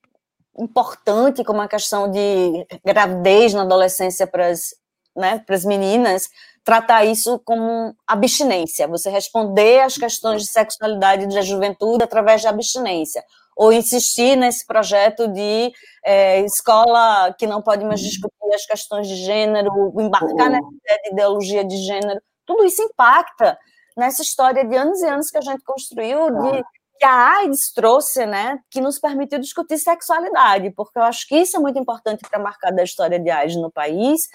importante 0.59 1.45
como 1.45 1.61
a 1.61 1.69
questão 1.69 2.11
de 2.11 2.67
gravidez 2.85 3.53
na 3.53 3.63
adolescência 3.63 4.27
para 4.27 4.47
as, 4.47 4.75
né, 5.21 5.43
para 5.47 5.55
as 5.55 5.65
meninas, 5.65 6.29
tratar 6.65 7.05
isso 7.05 7.39
como 7.45 7.95
abstinência, 8.07 8.89
você 8.89 9.11
responder 9.11 9.81
às 9.83 9.97
questões 9.97 10.43
de 10.43 10.49
sexualidade 10.49 11.27
da 11.29 11.43
juventude 11.43 12.03
através 12.05 12.43
da 12.43 12.51
abstinência, 12.51 13.25
ou 13.57 13.73
insistir 13.73 14.37
nesse 14.37 14.67
projeto 14.67 15.29
de 15.29 15.73
é, 16.05 16.41
escola 16.41 17.35
que 17.39 17.47
não 17.47 17.63
pode 17.63 17.85
mais 17.85 18.01
discutir 18.01 18.55
as 18.55 18.67
questões 18.67 19.07
de 19.07 19.17
gênero, 19.17 19.93
embarcar 19.99 20.51
nessa 20.51 20.69
ideia 20.83 21.01
de 21.03 21.11
ideologia 21.13 21.65
de 21.65 21.77
gênero, 21.77 22.21
tudo 22.47 22.65
isso 22.65 22.83
impacta 22.83 23.59
nessa 23.97 24.23
história 24.23 24.65
de 24.65 24.77
anos 24.77 25.01
e 25.01 25.07
anos 25.07 25.31
que 25.31 25.39
a 25.39 25.43
gente 25.43 25.63
construiu 25.63 26.31
de 26.31 26.65
que 26.99 27.07
a 27.07 27.39
AIDS 27.39 27.73
trouxe, 27.73 28.27
né, 28.27 28.59
que 28.71 28.81
nos 28.81 28.99
permitiu 28.99 29.39
discutir 29.39 29.79
sexualidade, 29.79 30.71
porque 30.73 30.99
eu 30.99 31.03
acho 31.03 31.27
que 31.27 31.35
isso 31.35 31.57
é 31.57 31.61
muito 31.61 31.79
importante 31.79 32.21
para 32.29 32.39
marcar 32.39 32.71
da 32.71 32.83
história 32.83 33.19
de 33.19 33.31
AIDS 33.31 33.57
no 33.57 33.71
país, 33.71 34.29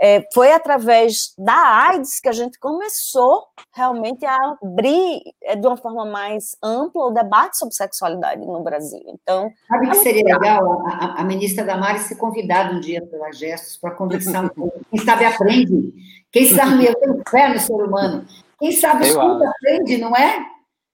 é, 0.00 0.26
foi 0.32 0.52
através 0.52 1.32
da 1.38 1.54
AIDS 1.88 2.18
que 2.20 2.28
a 2.28 2.32
gente 2.32 2.58
começou 2.58 3.46
realmente 3.72 4.24
a 4.24 4.36
abrir 4.62 5.22
é, 5.42 5.54
de 5.54 5.66
uma 5.66 5.76
forma 5.76 6.04
mais 6.04 6.56
ampla 6.62 7.06
o 7.06 7.10
debate 7.10 7.56
sobre 7.56 7.74
sexualidade 7.74 8.44
no 8.44 8.60
Brasil. 8.62 9.02
Então, 9.06 9.52
sabe 9.68 9.90
que 9.90 9.96
seria 9.96 10.24
legal 10.24 10.82
a, 10.86 11.20
a, 11.20 11.24
ministra 11.24 11.64
Damares 11.64 12.02
ser 12.02 12.16
convidada 12.16 12.74
um 12.74 12.80
dia 12.80 13.00
pela 13.06 13.30
Gestos 13.32 13.76
para 13.76 13.92
conversar 13.92 14.44
um 14.44 14.48
pouco. 14.54 14.80
Quem 14.90 15.04
sabe 15.04 15.24
aprende. 15.24 15.92
Quem 16.30 16.48
sabe 16.48 16.86
eu 16.86 16.94
tenho 16.94 17.22
fé 17.28 17.48
no 17.48 17.60
ser 17.60 17.74
humano. 17.74 18.26
Quem 18.58 18.72
sabe 18.72 19.06
escuta, 19.06 19.48
aprende, 19.48 19.98
não 19.98 20.16
é? 20.16 20.46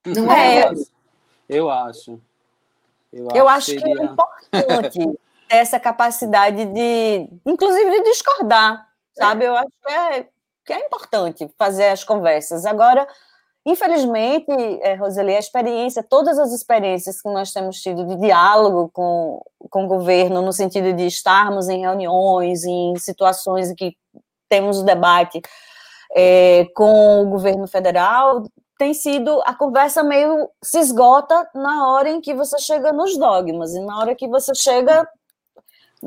Não 0.06 0.32
é? 0.32 0.60
é? 0.60 0.72
Eu 1.48 1.70
acho. 1.70 2.20
Eu 3.10 3.26
acho, 3.28 3.36
eu 3.36 3.48
acho 3.48 3.66
que, 3.72 3.80
seria... 3.80 3.94
que 3.94 4.02
é 4.02 4.04
importante 4.04 5.18
essa 5.48 5.80
capacidade 5.80 6.66
de, 6.66 7.28
inclusive, 7.46 7.90
de 7.90 8.02
discordar 8.02 8.87
sabe? 9.18 9.44
Eu 9.44 9.56
acho 9.56 9.72
que 9.84 9.92
é, 9.92 10.26
que 10.64 10.72
é 10.72 10.86
importante 10.86 11.50
fazer 11.58 11.88
as 11.88 12.04
conversas. 12.04 12.64
Agora, 12.64 13.06
infelizmente, 13.66 14.50
é, 14.82 14.94
Roseli, 14.94 15.34
a 15.34 15.38
experiência, 15.38 16.02
todas 16.02 16.38
as 16.38 16.52
experiências 16.52 17.20
que 17.20 17.28
nós 17.28 17.52
temos 17.52 17.80
tido 17.80 18.06
de 18.06 18.16
diálogo 18.16 18.90
com, 18.92 19.42
com 19.70 19.84
o 19.84 19.88
governo, 19.88 20.42
no 20.42 20.52
sentido 20.52 20.92
de 20.92 21.06
estarmos 21.06 21.68
em 21.68 21.80
reuniões, 21.80 22.64
em 22.64 22.96
situações 22.96 23.70
em 23.70 23.74
que 23.74 23.96
temos 24.48 24.78
o 24.78 24.84
debate 24.84 25.42
é, 26.14 26.66
com 26.74 27.22
o 27.22 27.30
governo 27.30 27.66
federal, 27.66 28.44
tem 28.78 28.94
sido 28.94 29.42
a 29.44 29.54
conversa 29.54 30.04
meio 30.04 30.48
se 30.62 30.78
esgota 30.78 31.48
na 31.54 31.88
hora 31.88 32.08
em 32.08 32.20
que 32.20 32.32
você 32.32 32.58
chega 32.58 32.92
nos 32.92 33.18
dogmas 33.18 33.74
e 33.74 33.80
na 33.80 33.98
hora 33.98 34.14
que 34.14 34.28
você 34.28 34.54
chega 34.54 35.06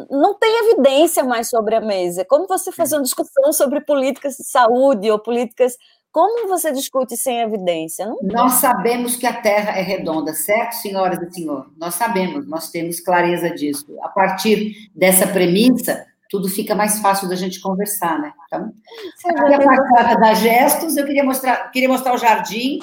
não 0.09 0.33
tem 0.37 0.69
evidência 0.69 1.23
mais 1.23 1.49
sobre 1.49 1.75
a 1.75 1.81
mesa. 1.81 2.25
Como 2.25 2.47
você 2.47 2.71
fazer 2.71 2.95
uma 2.95 3.03
discussão 3.03 3.51
sobre 3.51 3.81
políticas 3.81 4.37
de 4.37 4.43
saúde 4.45 5.09
ou 5.11 5.19
políticas. 5.19 5.77
Como 6.11 6.45
você 6.49 6.73
discute 6.73 7.15
sem 7.15 7.39
evidência? 7.39 8.05
Não 8.05 8.17
nós 8.23 8.53
sabemos 8.55 9.15
que 9.15 9.25
a 9.25 9.41
Terra 9.41 9.77
é 9.77 9.81
redonda, 9.81 10.33
certo, 10.33 10.73
senhoras 10.73 11.21
e 11.21 11.33
senhores? 11.33 11.71
Nós 11.77 11.95
sabemos, 11.95 12.45
nós 12.47 12.69
temos 12.69 12.99
clareza 12.99 13.49
disso. 13.49 13.85
A 14.01 14.09
partir 14.09 14.89
dessa 14.93 15.25
premissa, 15.25 16.05
tudo 16.29 16.49
fica 16.49 16.75
mais 16.75 16.99
fácil 16.99 17.29
da 17.29 17.35
gente 17.35 17.61
conversar, 17.61 18.19
né? 18.19 18.33
Então, 18.45 18.73
aqui 19.37 19.53
a 19.53 19.59
passada 19.59 20.19
da 20.19 20.33
Gestos, 20.33 20.97
eu 20.97 21.05
queria 21.05 21.23
mostrar, 21.23 21.71
queria 21.71 21.87
mostrar 21.87 22.13
o 22.13 22.17
jardim. 22.17 22.79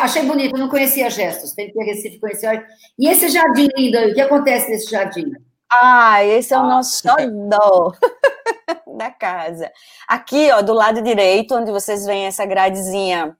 Achei 0.00 0.24
bonito, 0.24 0.56
não 0.56 0.68
conhecia 0.68 1.10
Gestos, 1.10 1.52
tem 1.52 1.72
que 1.72 1.82
Recife 1.82 2.20
conhecer. 2.20 2.64
E 2.96 3.08
esse 3.08 3.28
jardim 3.30 3.68
lindo 3.76 3.98
aí, 3.98 4.12
o 4.12 4.14
que 4.14 4.20
acontece 4.20 4.70
nesse 4.70 4.88
jardim? 4.88 5.32
Ah, 5.72 6.24
esse 6.24 6.52
é 6.52 6.58
o 6.58 6.64
nosso 6.64 7.02
xodó 7.02 7.92
da 8.98 9.10
casa. 9.10 9.70
Aqui, 10.08 10.50
ó, 10.50 10.62
do 10.62 10.72
lado 10.72 11.00
direito, 11.00 11.54
onde 11.54 11.70
vocês 11.70 12.04
veem 12.04 12.26
essa 12.26 12.44
gradezinha, 12.44 13.36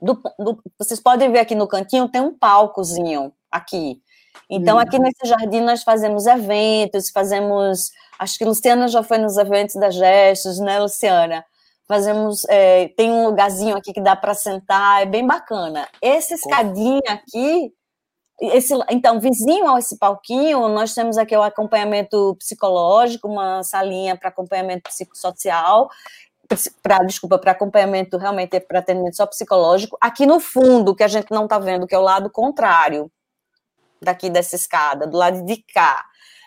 do, 0.00 0.20
do, 0.38 0.62
vocês 0.78 1.00
podem 1.00 1.30
ver 1.30 1.40
aqui 1.40 1.54
no 1.54 1.68
cantinho, 1.68 2.08
tem 2.08 2.20
um 2.20 2.36
palcozinho 2.36 3.32
aqui. 3.50 4.00
Então, 4.50 4.78
aqui 4.78 4.98
nesse 4.98 5.26
jardim 5.26 5.60
nós 5.60 5.82
fazemos 5.82 6.26
eventos, 6.26 7.10
fazemos. 7.10 7.90
Acho 8.18 8.38
que 8.38 8.44
Luciana 8.44 8.88
já 8.88 9.02
foi 9.02 9.18
nos 9.18 9.36
eventos 9.36 9.76
da 9.76 9.90
Gestos, 9.90 10.58
né, 10.60 10.78
Luciana? 10.78 11.44
Fazemos. 11.88 12.44
É, 12.48 12.88
tem 12.96 13.10
um 13.10 13.26
lugarzinho 13.26 13.76
aqui 13.76 13.92
que 13.92 14.00
dá 14.00 14.14
para 14.14 14.34
sentar, 14.34 15.02
é 15.02 15.06
bem 15.06 15.26
bacana. 15.26 15.88
Esse 16.02 16.34
escadinho 16.34 17.00
aqui 17.08 17.72
esse, 18.40 18.74
então, 18.90 19.18
vizinho 19.18 19.74
a 19.74 19.78
esse 19.78 19.96
palquinho, 19.96 20.68
nós 20.68 20.94
temos 20.94 21.16
aqui 21.16 21.34
o 21.34 21.42
acompanhamento 21.42 22.36
psicológico, 22.38 23.28
uma 23.28 23.62
salinha 23.62 24.14
para 24.14 24.28
acompanhamento 24.28 24.90
psicossocial, 24.90 25.90
para 26.82 26.98
desculpa, 26.98 27.38
para 27.38 27.52
acompanhamento 27.52 28.18
realmente 28.18 28.60
para 28.60 28.80
atendimento 28.80 29.16
só 29.16 29.26
psicológico. 29.26 29.96
Aqui 30.00 30.26
no 30.26 30.38
fundo, 30.38 30.94
que 30.94 31.02
a 31.02 31.08
gente 31.08 31.30
não 31.30 31.44
está 31.44 31.58
vendo, 31.58 31.86
que 31.86 31.94
é 31.94 31.98
o 31.98 32.02
lado 32.02 32.30
contrário 32.30 33.10
daqui 34.00 34.28
dessa 34.28 34.54
escada, 34.54 35.06
do 35.06 35.16
lado 35.16 35.42
de 35.44 35.56
cá. 35.72 36.04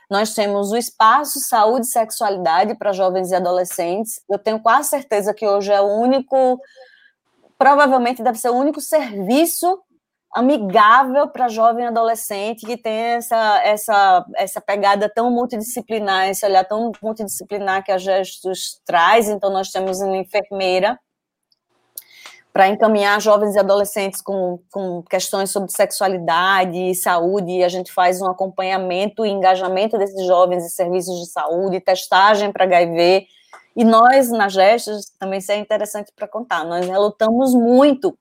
Nós 0.09 0.33
temos 0.33 0.71
o 0.71 0.77
espaço 0.77 1.39
saúde 1.39 1.87
e 1.87 1.89
sexualidade 1.89 2.75
para 2.75 2.93
jovens 2.93 3.31
e 3.31 3.35
adolescentes. 3.35 4.21
Eu 4.29 4.37
tenho 4.39 4.59
quase 4.59 4.89
certeza 4.89 5.33
que 5.33 5.45
hoje 5.45 5.71
é 5.71 5.81
o 5.81 5.87
único, 5.87 6.59
provavelmente 7.57 8.23
deve 8.23 8.37
ser 8.37 8.49
o 8.49 8.55
único 8.55 8.79
serviço 8.79 9.81
amigável 10.33 11.27
para 11.27 11.47
jovem 11.47 11.85
adolescente 11.85 12.65
que 12.65 12.77
tem 12.77 12.93
essa, 12.93 13.61
essa, 13.63 14.25
essa 14.35 14.61
pegada 14.61 15.09
tão 15.09 15.31
multidisciplinar, 15.31 16.29
esse 16.29 16.45
olhar 16.45 16.63
tão 16.65 16.91
multidisciplinar 17.01 17.83
que 17.83 17.91
a 17.91 17.97
Gestos 17.97 18.79
traz. 18.85 19.27
Então, 19.27 19.49
nós 19.49 19.71
temos 19.71 19.99
uma 20.01 20.17
enfermeira 20.17 20.99
para 22.51 22.67
encaminhar 22.67 23.21
jovens 23.21 23.55
e 23.55 23.59
adolescentes 23.59 24.21
com, 24.21 24.59
com 24.71 25.03
questões 25.03 25.51
sobre 25.51 25.71
sexualidade 25.71 26.77
e 26.77 26.95
saúde, 26.95 27.51
e 27.51 27.63
a 27.63 27.69
gente 27.69 27.91
faz 27.91 28.21
um 28.21 28.27
acompanhamento 28.27 29.25
e 29.25 29.29
engajamento 29.29 29.97
desses 29.97 30.25
jovens 30.25 30.65
em 30.65 30.69
serviços 30.69 31.19
de 31.19 31.31
saúde, 31.31 31.79
testagem 31.79 32.51
para 32.51 32.65
HIV, 32.65 33.27
e 33.75 33.85
nós, 33.85 34.31
na 34.31 34.49
Gestos, 34.49 35.05
também 35.19 35.39
isso 35.39 35.51
é 35.51 35.57
interessante 35.57 36.11
para 36.15 36.27
contar, 36.27 36.65
nós 36.65 36.85
relutamos 36.85 37.53
muito 37.53 38.17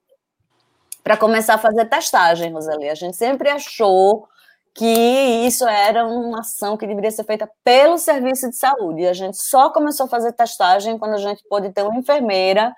para 1.09 1.16
começar 1.16 1.54
a 1.54 1.59
fazer 1.59 1.86
testagem, 1.86 2.52
Roseli. 2.52 2.86
A 2.86 2.94
gente 2.94 3.16
sempre 3.16 3.48
achou 3.48 4.28
que 4.74 4.84
isso 4.84 5.66
era 5.66 6.06
uma 6.06 6.40
ação 6.40 6.76
que 6.76 6.86
deveria 6.86 7.11
ser 7.11 7.24
feita 7.24 7.48
pelo 7.64 7.96
serviço 7.96 8.50
de 8.50 8.56
saúde. 8.56 9.00
E 9.00 9.09
a 9.09 9.14
gente 9.14 9.38
só 9.38 9.70
começou 9.70 10.04
a 10.04 10.09
fazer 10.11 10.32
testagem 10.32 10.98
quando 10.98 11.14
a 11.14 11.18
gente 11.18 11.42
pôde 11.48 11.70
ter 11.70 11.80
uma 11.80 11.96
enfermeira 11.96 12.74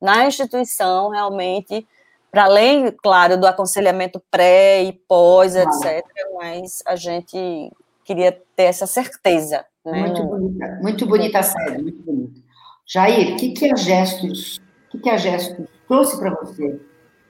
na 0.00 0.24
instituição, 0.24 1.10
realmente, 1.10 1.86
para 2.30 2.44
além, 2.44 2.90
claro, 2.90 3.38
do 3.38 3.46
aconselhamento 3.46 4.18
pré 4.30 4.82
e 4.82 4.92
pós, 4.94 5.54
etc., 5.54 6.02
mas 6.36 6.82
a 6.86 6.96
gente 6.96 7.70
queria 8.02 8.32
ter 8.56 8.62
essa 8.62 8.86
certeza. 8.86 9.62
Né? 9.84 10.00
Muito 10.00 10.24
bonita, 10.24 10.78
muito 10.80 11.06
bonita 11.06 11.38
a 11.40 11.42
série, 11.42 11.82
muito 11.82 12.02
bonita. 12.02 12.40
Jair, 12.86 13.34
o 13.34 13.36
que, 13.36 13.50
que 13.50 13.70
a 13.70 13.76
Gestos, 13.76 14.56
o 14.88 14.92
que, 14.92 15.00
que 15.00 15.10
a 15.10 15.18
Gestos 15.18 15.68
trouxe 15.86 16.18
para 16.18 16.30
você? 16.30 16.80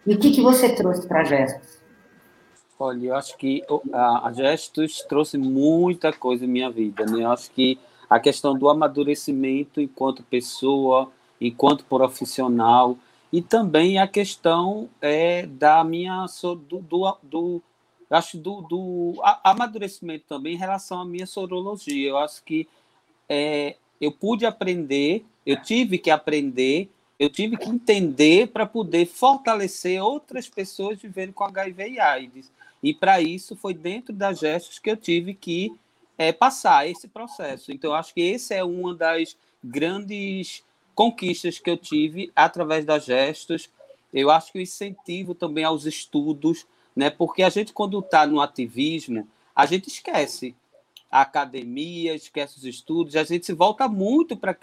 E 0.06 0.14
o 0.14 0.18
que, 0.18 0.32
que 0.32 0.42
você 0.42 0.74
trouxe 0.74 1.06
para 1.06 1.24
Gestos? 1.24 1.82
Olha, 2.78 3.06
eu 3.06 3.14
acho 3.14 3.36
que 3.38 3.62
a, 3.92 4.30
Gestos 4.34 5.02
trouxe 5.02 5.38
muita 5.38 6.12
coisa 6.12 6.44
em 6.44 6.48
minha 6.48 6.70
vida, 6.70 7.06
né? 7.06 7.22
Eu 7.22 7.30
acho 7.30 7.50
que 7.50 7.78
a 8.10 8.18
questão 8.18 8.56
do 8.56 8.68
amadurecimento 8.68 9.80
enquanto 9.80 10.22
pessoa, 10.24 11.10
enquanto 11.40 11.84
profissional, 11.84 12.98
e 13.32 13.40
também 13.40 13.98
a 13.98 14.06
questão 14.06 14.88
é, 15.00 15.46
da 15.46 15.82
minha 15.82 16.26
do, 16.42 16.80
do, 16.80 17.16
do 17.22 17.62
acho 18.10 18.38
do, 18.38 18.60
do 18.62 19.14
amadurecimento 19.42 20.24
também 20.28 20.54
em 20.54 20.58
relação 20.58 21.00
à 21.00 21.04
minha 21.04 21.26
sorologia. 21.26 22.10
Eu 22.10 22.18
acho 22.18 22.44
que 22.44 22.68
é, 23.28 23.76
eu 24.00 24.12
pude 24.12 24.44
aprender, 24.44 25.24
eu 25.46 25.60
tive 25.60 25.98
que 25.98 26.10
aprender 26.10 26.90
eu 27.24 27.30
tive 27.30 27.56
que 27.56 27.68
entender 27.68 28.48
para 28.48 28.66
poder 28.66 29.06
fortalecer 29.06 30.02
outras 30.02 30.48
pessoas 30.48 31.00
vivendo 31.00 31.32
com 31.32 31.44
HIV 31.44 31.88
e 31.90 32.00
AIDS. 32.00 32.52
E 32.82 32.92
para 32.92 33.20
isso 33.20 33.56
foi 33.56 33.74
dentro 33.74 34.12
das 34.12 34.38
gestos 34.38 34.78
que 34.78 34.90
eu 34.90 34.96
tive 34.96 35.34
que 35.34 35.74
é, 36.18 36.32
passar 36.32 36.88
esse 36.88 37.08
processo. 37.08 37.72
Então, 37.72 37.94
acho 37.94 38.14
que 38.14 38.20
esse 38.20 38.54
é 38.54 38.62
uma 38.62 38.94
das 38.94 39.36
grandes 39.62 40.62
conquistas 40.94 41.58
que 41.58 41.70
eu 41.70 41.76
tive 41.76 42.30
através 42.36 42.84
das 42.84 43.04
gestos. 43.04 43.70
Eu 44.12 44.30
acho 44.30 44.52
que 44.52 44.58
o 44.58 44.62
incentivo 44.62 45.34
também 45.34 45.64
aos 45.64 45.86
estudos 45.86 46.66
né? 46.94 47.10
Porque 47.10 47.42
a 47.42 47.50
gente, 47.50 47.72
quando 47.72 47.98
está 47.98 48.26
no 48.26 48.40
ativismo, 48.40 49.26
a 49.54 49.66
gente 49.66 49.88
esquece 49.88 50.54
a 51.10 51.22
academia, 51.22 52.14
esquece 52.14 52.58
os 52.58 52.64
estudos, 52.64 53.16
a 53.16 53.24
gente 53.24 53.46
se 53.46 53.52
volta 53.52 53.88
muito 53.88 54.36
para 54.36 54.56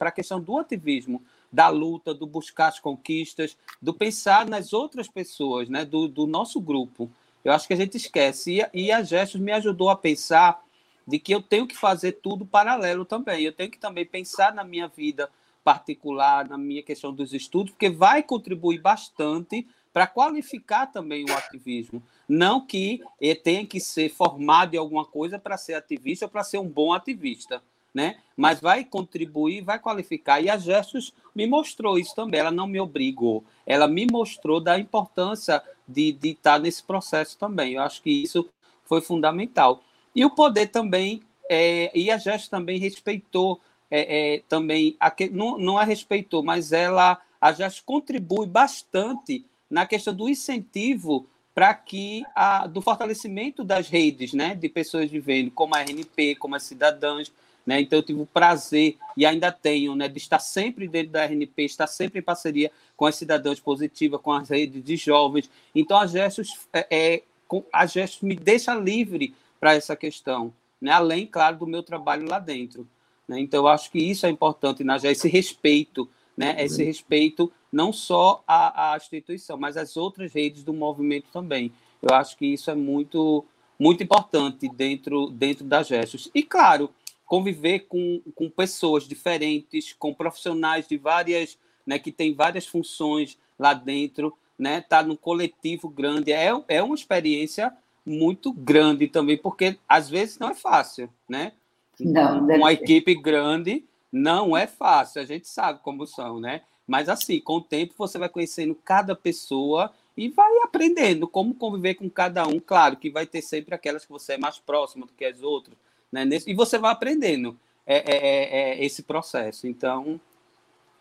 a 0.00 0.10
questão 0.10 0.40
do 0.40 0.58
ativismo, 0.58 1.22
da 1.52 1.68
luta, 1.68 2.14
do 2.14 2.26
buscar 2.26 2.68
as 2.68 2.80
conquistas, 2.80 3.56
do 3.80 3.94
pensar 3.94 4.46
nas 4.46 4.72
outras 4.72 5.08
pessoas, 5.08 5.68
né? 5.68 5.84
do, 5.84 6.08
do 6.08 6.26
nosso 6.26 6.60
grupo. 6.60 7.10
Eu 7.44 7.52
acho 7.52 7.66
que 7.66 7.74
a 7.74 7.76
gente 7.76 7.96
esquece. 7.96 8.60
E, 8.74 8.86
e 8.86 8.92
a 8.92 9.02
Gestos 9.02 9.40
me 9.40 9.52
ajudou 9.52 9.88
a 9.88 9.96
pensar 9.96 10.62
de 11.06 11.18
que 11.18 11.34
eu 11.34 11.40
tenho 11.40 11.66
que 11.66 11.76
fazer 11.76 12.12
tudo 12.12 12.44
paralelo 12.44 13.04
também. 13.04 13.42
Eu 13.42 13.52
tenho 13.52 13.70
que 13.70 13.78
também 13.78 14.04
pensar 14.04 14.52
na 14.52 14.62
minha 14.62 14.88
vida 14.88 15.30
particular, 15.64 16.48
na 16.48 16.58
minha 16.58 16.82
questão 16.82 17.12
dos 17.12 17.32
estudos, 17.32 17.72
porque 17.72 17.90
vai 17.90 18.22
contribuir 18.22 18.80
bastante 18.80 19.66
para 19.92 20.06
qualificar 20.06 20.86
também 20.86 21.24
o 21.24 21.32
ativismo. 21.32 22.02
Não 22.28 22.60
que 22.64 23.02
tenha 23.42 23.66
que 23.66 23.80
ser 23.80 24.10
formado 24.10 24.74
em 24.74 24.78
alguma 24.78 25.04
coisa 25.04 25.38
para 25.38 25.56
ser 25.56 25.74
ativista 25.74 26.26
ou 26.26 26.30
para 26.30 26.44
ser 26.44 26.58
um 26.58 26.68
bom 26.68 26.92
ativista, 26.92 27.62
né? 27.98 28.14
Mas 28.36 28.60
vai 28.60 28.84
contribuir, 28.84 29.60
vai 29.60 29.76
qualificar. 29.76 30.40
E 30.40 30.48
a 30.48 30.56
Gestos 30.56 31.12
me 31.34 31.48
mostrou 31.48 31.98
isso 31.98 32.14
também. 32.14 32.38
Ela 32.38 32.52
não 32.52 32.68
me 32.68 32.78
obrigou, 32.78 33.42
ela 33.66 33.88
me 33.88 34.06
mostrou 34.08 34.60
da 34.60 34.78
importância 34.78 35.60
de, 35.86 36.12
de 36.12 36.28
estar 36.28 36.60
nesse 36.60 36.80
processo 36.80 37.36
também. 37.36 37.74
Eu 37.74 37.82
acho 37.82 38.00
que 38.00 38.10
isso 38.10 38.48
foi 38.84 39.00
fundamental. 39.00 39.82
E 40.14 40.24
o 40.24 40.30
poder 40.30 40.68
também, 40.68 41.20
é, 41.50 41.90
e 41.92 42.08
a 42.08 42.18
Gestos 42.18 42.48
também 42.48 42.78
respeitou, 42.78 43.60
é, 43.90 44.36
é, 44.36 44.42
também, 44.48 44.96
não, 45.32 45.58
não 45.58 45.76
a 45.76 45.82
respeitou, 45.82 46.40
mas 46.40 46.70
ela, 46.70 47.20
a 47.40 47.50
Gestos 47.50 47.82
contribui 47.84 48.46
bastante 48.46 49.44
na 49.68 49.86
questão 49.86 50.14
do 50.14 50.28
incentivo 50.28 51.26
para 51.52 51.74
que 51.74 52.22
a, 52.36 52.68
do 52.68 52.80
fortalecimento 52.80 53.64
das 53.64 53.88
redes, 53.88 54.32
né, 54.32 54.54
de 54.54 54.68
pessoas 54.68 55.10
vivendo, 55.10 55.50
como 55.50 55.74
a 55.74 55.80
RNP, 55.80 56.36
como 56.36 56.54
as 56.54 56.62
cidadãs, 56.62 57.32
né? 57.68 57.82
Então 57.82 57.98
eu 57.98 58.02
tive 58.02 58.22
o 58.22 58.24
prazer 58.24 58.96
e 59.14 59.26
ainda 59.26 59.52
tenho, 59.52 59.94
né, 59.94 60.08
de 60.08 60.16
estar 60.16 60.38
sempre 60.38 60.88
dentro 60.88 61.12
da 61.12 61.24
RNP, 61.24 61.64
estar 61.64 61.86
sempre 61.86 62.20
em 62.20 62.22
parceria 62.22 62.72
com 62.96 63.04
as 63.04 63.14
cidadãs 63.14 63.60
positivas, 63.60 64.22
com 64.22 64.32
as 64.32 64.48
redes 64.48 64.82
de 64.82 64.96
jovens. 64.96 65.50
Então 65.74 65.98
a 65.98 66.06
Gestos 66.06 66.48
é, 66.72 66.86
é 66.90 67.22
a 67.70 67.84
Gestos 67.84 68.22
me 68.22 68.34
deixa 68.34 68.74
livre 68.74 69.34
para 69.60 69.74
essa 69.74 69.94
questão, 69.94 70.50
né? 70.80 70.92
Além, 70.92 71.26
claro, 71.26 71.58
do 71.58 71.66
meu 71.66 71.82
trabalho 71.82 72.26
lá 72.26 72.38
dentro. 72.38 72.88
Né? 73.28 73.38
Então 73.40 73.60
eu 73.60 73.68
acho 73.68 73.90
que 73.90 73.98
isso 73.98 74.24
é 74.24 74.30
importante 74.30 74.82
Gestos, 74.82 75.04
esse 75.04 75.28
respeito, 75.28 76.08
né? 76.34 76.56
Esse 76.64 76.82
respeito 76.82 77.52
não 77.70 77.92
só 77.92 78.42
à, 78.46 78.94
à 78.94 78.96
instituição, 78.96 79.58
mas 79.58 79.76
às 79.76 79.94
outras 79.94 80.32
redes 80.32 80.64
do 80.64 80.72
movimento 80.72 81.26
também. 81.30 81.70
Eu 82.00 82.14
acho 82.14 82.34
que 82.34 82.46
isso 82.46 82.70
é 82.70 82.74
muito 82.74 83.44
muito 83.78 84.02
importante 84.02 84.70
dentro 84.70 85.28
dentro 85.28 85.66
das 85.66 85.86
gestos. 85.86 86.30
E 86.34 86.42
claro, 86.42 86.90
conviver 87.28 87.80
com, 87.80 88.22
com 88.34 88.48
pessoas 88.48 89.04
diferentes, 89.04 89.92
com 89.92 90.14
profissionais 90.14 90.88
de 90.88 90.96
várias, 90.96 91.58
né, 91.86 91.98
que 91.98 92.10
tem 92.10 92.34
várias 92.34 92.66
funções 92.66 93.38
lá 93.58 93.74
dentro, 93.74 94.36
né, 94.58 94.80
tá 94.80 95.02
no 95.02 95.16
coletivo 95.16 95.88
grande, 95.88 96.32
é, 96.32 96.50
é 96.66 96.82
uma 96.82 96.94
experiência 96.94 97.72
muito 98.04 98.50
grande 98.50 99.06
também, 99.06 99.36
porque 99.36 99.78
às 99.86 100.08
vezes 100.08 100.38
não 100.38 100.50
é 100.50 100.54
fácil, 100.54 101.10
né? 101.28 101.52
Não, 102.00 102.46
uma 102.46 102.72
equipe 102.72 103.14
grande 103.14 103.84
não 104.10 104.56
é 104.56 104.66
fácil, 104.66 105.20
a 105.20 105.24
gente 105.24 105.46
sabe 105.46 105.80
como 105.82 106.06
são, 106.06 106.40
né? 106.40 106.62
Mas 106.86 107.10
assim, 107.10 107.38
com 107.38 107.56
o 107.56 107.60
tempo 107.60 107.92
você 107.98 108.18
vai 108.18 108.30
conhecendo 108.30 108.74
cada 108.74 109.14
pessoa 109.14 109.92
e 110.16 110.30
vai 110.30 110.50
aprendendo 110.62 111.28
como 111.28 111.54
conviver 111.54 111.94
com 111.94 112.08
cada 112.08 112.46
um. 112.46 112.58
Claro 112.58 112.96
que 112.96 113.10
vai 113.10 113.26
ter 113.26 113.42
sempre 113.42 113.74
aquelas 113.74 114.06
que 114.06 114.10
você 114.10 114.32
é 114.32 114.38
mais 114.38 114.58
próximo 114.58 115.04
do 115.04 115.12
que 115.12 115.26
as 115.26 115.42
outras, 115.42 115.76
né? 116.12 116.24
e 116.46 116.54
você 116.54 116.78
vai 116.78 116.92
aprendendo 116.92 117.56
é, 117.86 117.96
é, 117.96 118.16
é, 118.16 118.70
é, 118.80 118.84
esse 118.84 119.02
processo. 119.02 119.66
Então, 119.66 120.20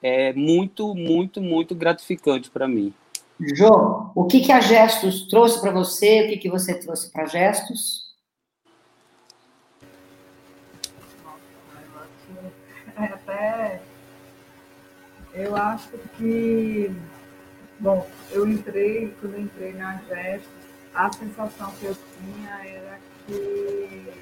é 0.01 0.31
muito, 0.33 0.95
muito, 0.95 1.41
muito 1.41 1.75
gratificante 1.75 2.49
para 2.49 2.67
mim. 2.67 2.93
Jô, 3.39 4.11
o 4.15 4.25
que, 4.25 4.41
que 4.41 4.51
a 4.51 4.61
Gestos 4.61 5.27
trouxe 5.27 5.59
para 5.61 5.71
você? 5.71 6.25
O 6.25 6.29
que, 6.29 6.37
que 6.37 6.49
você 6.49 6.79
trouxe 6.79 7.11
para 7.11 7.25
Gestos? 7.25 8.07
Até 12.95 13.81
eu 15.33 15.55
acho 15.55 15.91
que, 16.17 16.91
bom, 17.79 18.07
eu 18.31 18.47
entrei, 18.47 19.13
quando 19.19 19.35
eu 19.35 19.41
entrei 19.41 19.73
na 19.73 19.97
Gestos, 20.07 20.49
a 20.95 21.11
sensação 21.11 21.71
que 21.79 21.85
eu 21.85 21.95
tinha 21.95 22.65
era 22.65 22.99
que 23.27 24.13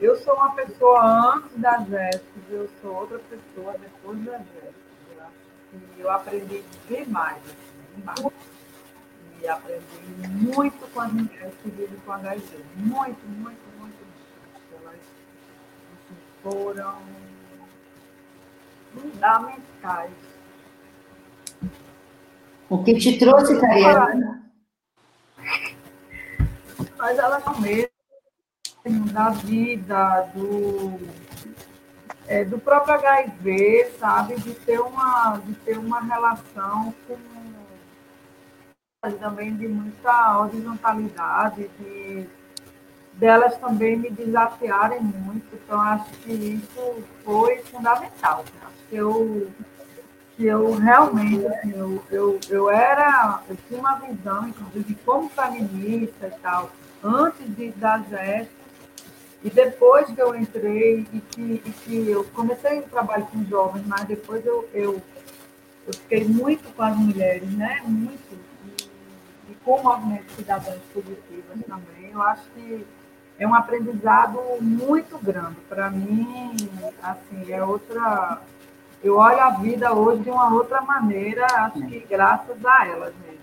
eu 0.00 0.16
sou 0.16 0.34
uma 0.34 0.52
pessoa 0.52 1.34
antes 1.34 1.58
da 1.58 1.78
Jéssica, 1.78 2.40
eu 2.50 2.68
sou 2.80 2.94
outra 2.94 3.18
pessoa 3.18 3.76
depois 3.78 4.24
da 4.24 4.38
Jéssica. 4.38 4.88
Eu 5.10 5.22
acho 5.22 5.32
que 5.94 6.00
eu 6.00 6.10
aprendi 6.10 6.64
demais, 6.88 7.36
assim, 7.38 7.96
demais. 7.96 8.32
E 9.40 9.48
aprendi 9.48 9.84
muito 10.28 10.92
com 10.92 11.00
as 11.00 11.12
mulheres 11.12 11.54
que 11.62 11.70
vivem 11.70 11.98
com 12.04 12.12
HIV. 12.12 12.64
Muito, 12.76 13.26
muito, 13.26 13.60
muito, 13.78 13.78
muito. 13.78 13.96
Elas 14.72 14.94
assim, 14.94 16.16
foram 16.42 16.98
fundamentais. 18.94 20.12
O 22.68 22.84
que 22.84 22.98
te 22.98 23.18
trouxe, 23.18 23.60
Cariana? 23.60 24.44
Mas 26.98 27.18
elas 27.18 27.42
são 27.42 27.60
mesmo 27.60 27.97
da 29.12 29.30
vida, 29.30 30.22
do, 30.34 31.00
é, 32.26 32.44
do 32.44 32.58
próprio 32.58 32.94
HIV, 32.94 33.92
sabe? 33.98 34.36
De 34.36 34.54
ter 34.54 34.80
uma, 34.80 35.40
de 35.44 35.54
ter 35.54 35.78
uma 35.78 36.00
relação 36.00 36.94
com 37.06 37.16
também 39.20 39.54
de 39.54 39.68
muita 39.68 40.40
horizontalidade, 40.40 41.70
de 41.78 42.28
delas 43.14 43.56
também 43.58 43.96
me 43.96 44.10
desafiarem 44.10 45.00
muito. 45.00 45.46
Então, 45.54 45.80
acho 45.80 46.10
que 46.22 46.32
isso 46.32 47.04
foi 47.24 47.58
fundamental. 47.62 48.44
Acho 48.62 48.88
que 48.88 48.96
eu, 48.96 49.50
que 50.36 50.46
eu 50.46 50.74
realmente, 50.74 51.46
assim, 51.46 51.72
eu, 51.76 52.02
eu, 52.10 52.40
eu 52.48 52.70
era, 52.70 53.40
eu 53.48 53.56
tinha 53.68 53.78
uma 53.78 53.94
visão, 53.96 54.48
inclusive, 54.48 54.96
como 55.04 55.28
feminista 55.30 56.26
e 56.26 56.40
tal, 56.40 56.70
antes 57.02 57.56
de, 57.56 57.70
da 57.72 57.98
GEST, 57.98 58.50
e 59.42 59.50
depois 59.50 60.10
que 60.10 60.20
eu 60.20 60.34
entrei 60.34 61.06
e 61.12 61.20
que, 61.20 61.62
e 61.64 61.70
que 61.84 62.10
eu 62.10 62.24
comecei 62.24 62.80
o 62.80 62.88
trabalho 62.88 63.26
com 63.26 63.44
jovens, 63.44 63.86
mas 63.86 64.04
depois 64.04 64.44
eu, 64.44 64.68
eu, 64.74 65.00
eu 65.86 65.92
fiquei 65.94 66.24
muito 66.24 66.68
com 66.74 66.82
as 66.82 66.96
mulheres, 66.96 67.48
né? 67.52 67.80
Muito. 67.84 68.36
E, 68.66 69.52
e 69.52 69.54
com 69.64 69.76
o 69.76 69.82
movimento 69.84 70.32
cidadãs 70.32 70.80
positivas 70.92 71.56
também. 71.68 72.10
Eu 72.12 72.22
acho 72.22 72.42
que 72.50 72.84
é 73.38 73.46
um 73.46 73.54
aprendizado 73.54 74.40
muito 74.60 75.16
grande. 75.18 75.56
Para 75.68 75.88
mim, 75.88 76.56
assim, 77.00 77.52
é 77.52 77.62
outra. 77.62 78.40
Eu 79.04 79.18
olho 79.18 79.40
a 79.40 79.50
vida 79.50 79.92
hoje 79.92 80.24
de 80.24 80.30
uma 80.30 80.52
outra 80.52 80.80
maneira, 80.82 81.46
acho 81.46 81.80
que 81.86 82.00
graças 82.10 82.64
a 82.66 82.88
elas 82.88 83.14
mesmo. 83.24 83.38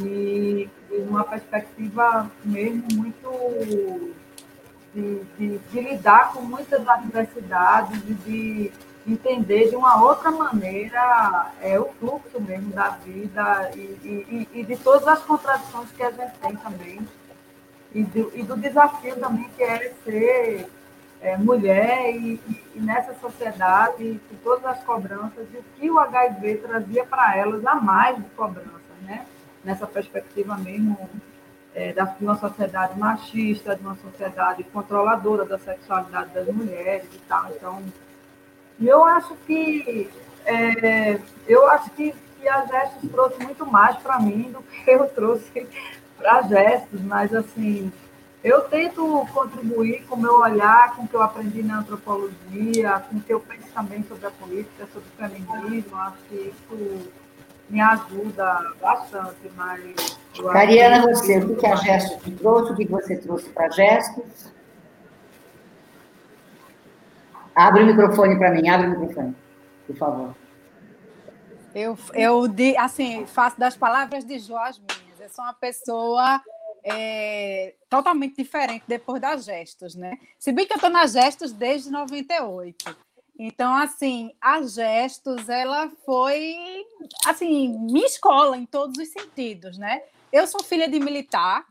E 0.00 0.68
de 0.90 0.96
uma 0.96 1.24
perspectiva 1.24 2.30
mesmo 2.44 2.86
muito 2.92 4.14
de, 4.94 5.24
de, 5.38 5.58
de, 5.58 5.80
lidar 5.80 6.32
com 6.32 6.42
muitas 6.42 6.86
adversidades 6.86 8.00
e 8.06 8.14
de 8.14 8.72
entender 9.06 9.70
de 9.70 9.76
uma 9.76 10.02
outra 10.02 10.30
maneira 10.30 11.50
é, 11.60 11.78
o 11.78 11.86
fluxo 11.98 12.40
mesmo 12.40 12.72
da 12.72 12.90
vida 12.90 13.70
e, 13.74 13.78
e, 13.78 14.48
e 14.52 14.64
de 14.64 14.76
todas 14.76 15.08
as 15.08 15.22
contradições 15.22 15.90
que 15.92 16.02
a 16.02 16.10
gente 16.10 16.38
tem 16.38 16.56
também. 16.56 17.00
E 17.94 18.02
do, 18.04 18.32
e 18.34 18.42
do 18.42 18.56
desafio 18.56 19.16
também 19.16 19.48
que 19.56 19.62
é 19.62 19.92
ser 20.04 20.66
é, 21.20 21.36
mulher 21.36 22.14
e, 22.14 22.40
e, 22.74 22.80
nessa 22.80 23.14
sociedade, 23.14 24.20
com 24.28 24.36
todas 24.42 24.64
as 24.66 24.82
cobranças, 24.82 25.46
e 25.52 25.56
o 25.58 25.64
que 25.78 25.90
o 25.90 25.98
HIV 25.98 26.56
trazia 26.56 27.04
para 27.04 27.36
elas 27.36 27.64
a 27.64 27.74
mais 27.76 28.16
de 28.16 28.28
cobranças, 28.30 28.72
né? 29.02 29.26
Nessa 29.64 29.86
perspectiva 29.86 30.56
mesmo 30.56 31.08
é, 31.74 31.92
de 31.92 32.24
uma 32.24 32.38
sociedade 32.38 32.98
machista, 32.98 33.74
de 33.74 33.82
uma 33.82 33.96
sociedade 33.96 34.62
controladora 34.64 35.44
da 35.44 35.58
sexualidade 35.58 36.30
das 36.34 36.46
mulheres 36.48 37.08
e 37.12 37.18
tal. 37.28 37.50
Então, 37.50 37.82
eu 38.80 39.04
acho 39.04 39.34
que 39.46 40.10
é, 40.44 41.18
eu 41.46 41.68
acho 41.68 41.90
que, 41.90 42.14
que 42.40 42.48
a 42.48 42.66
Gestos 42.66 43.10
trouxe 43.10 43.42
muito 43.42 43.64
mais 43.66 43.96
para 43.98 44.18
mim 44.18 44.50
do 44.52 44.62
que 44.62 44.90
eu 44.90 45.06
trouxe 45.08 45.66
para 46.18 46.42
Gestos, 46.42 47.00
mas 47.00 47.34
assim, 47.34 47.92
eu 48.42 48.62
tento 48.62 49.26
contribuir 49.32 50.04
com 50.06 50.16
o 50.16 50.20
meu 50.20 50.40
olhar, 50.40 50.94
com 50.96 51.02
o 51.02 51.08
que 51.08 51.14
eu 51.14 51.22
aprendi 51.22 51.62
na 51.62 51.78
antropologia, 51.78 53.02
com 53.08 53.16
o 53.16 53.20
que 53.20 53.32
eu 53.32 53.40
penso 53.40 53.68
também 53.72 54.02
sobre 54.04 54.26
a 54.26 54.30
política, 54.30 54.88
sobre 54.92 55.08
o 55.08 55.28
feminismo, 55.28 55.96
acho 55.96 56.16
que 56.28 56.34
isso 56.34 57.12
me 57.68 57.80
ajuda 57.80 58.72
bastante, 58.80 59.50
mas... 59.56 60.18
Cariana, 60.52 61.02
você, 61.02 61.38
o 61.38 61.56
que 61.56 61.66
a 61.66 61.76
Gestos 61.76 62.22
te 62.22 62.30
trouxe? 62.32 62.72
O 62.72 62.76
que 62.76 62.86
você 62.86 63.16
trouxe 63.16 63.48
para 63.50 63.70
Gestos? 63.70 64.52
Abre 67.54 67.82
o 67.82 67.86
microfone 67.86 68.38
para 68.38 68.50
mim, 68.50 68.68
abre 68.68 68.86
o 68.86 68.90
microfone, 68.90 69.36
por 69.86 69.96
favor. 69.96 70.34
Eu, 71.74 71.98
eu 72.14 72.44
assim, 72.78 73.26
faço 73.26 73.58
das 73.58 73.76
palavras 73.76 74.24
de 74.24 74.38
Jó 74.38 74.58
as 74.58 74.78
minhas. 74.78 75.20
Eu 75.20 75.28
sou 75.28 75.44
uma 75.44 75.54
pessoa 75.54 76.40
é, 76.84 77.74
totalmente 77.88 78.36
diferente 78.36 78.84
depois 78.86 79.20
das 79.20 79.44
gestos, 79.44 79.94
né? 79.94 80.18
Se 80.38 80.52
bem 80.52 80.66
que 80.66 80.72
eu 80.72 80.76
estou 80.76 80.90
nas 80.90 81.12
gestos 81.12 81.52
desde 81.52 81.90
98. 81.90 82.96
Então, 83.38 83.74
assim, 83.74 84.30
a 84.40 84.62
Gestos, 84.62 85.48
ela 85.48 85.90
foi, 86.04 86.84
assim, 87.26 87.76
minha 87.78 88.06
escola 88.06 88.56
em 88.56 88.66
todos 88.66 88.98
os 88.98 89.08
sentidos, 89.08 89.78
né? 89.78 90.02
Eu 90.32 90.46
sou 90.46 90.62
filha 90.62 90.88
de 90.88 91.00
militar, 91.00 91.64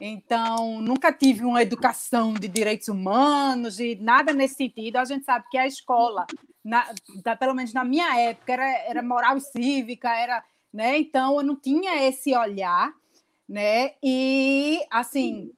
então 0.00 0.80
nunca 0.80 1.12
tive 1.12 1.44
uma 1.44 1.62
educação 1.62 2.34
de 2.34 2.48
direitos 2.48 2.88
humanos 2.88 3.78
e 3.78 3.96
nada 3.96 4.32
nesse 4.32 4.56
sentido. 4.56 4.96
A 4.96 5.04
gente 5.04 5.24
sabe 5.24 5.46
que 5.50 5.58
a 5.58 5.66
escola, 5.66 6.26
na, 6.64 6.92
da, 7.22 7.36
pelo 7.36 7.54
menos 7.54 7.72
na 7.72 7.84
minha 7.84 8.18
época, 8.18 8.52
era, 8.52 8.68
era 8.84 9.02
moral 9.02 9.36
e 9.36 9.40
cívica, 9.40 10.10
era, 10.10 10.42
né? 10.72 10.98
Então 10.98 11.36
eu 11.36 11.42
não 11.42 11.56
tinha 11.56 12.02
esse 12.06 12.34
olhar, 12.34 12.92
né? 13.48 13.92
E 14.02 14.80
assim, 14.90 15.52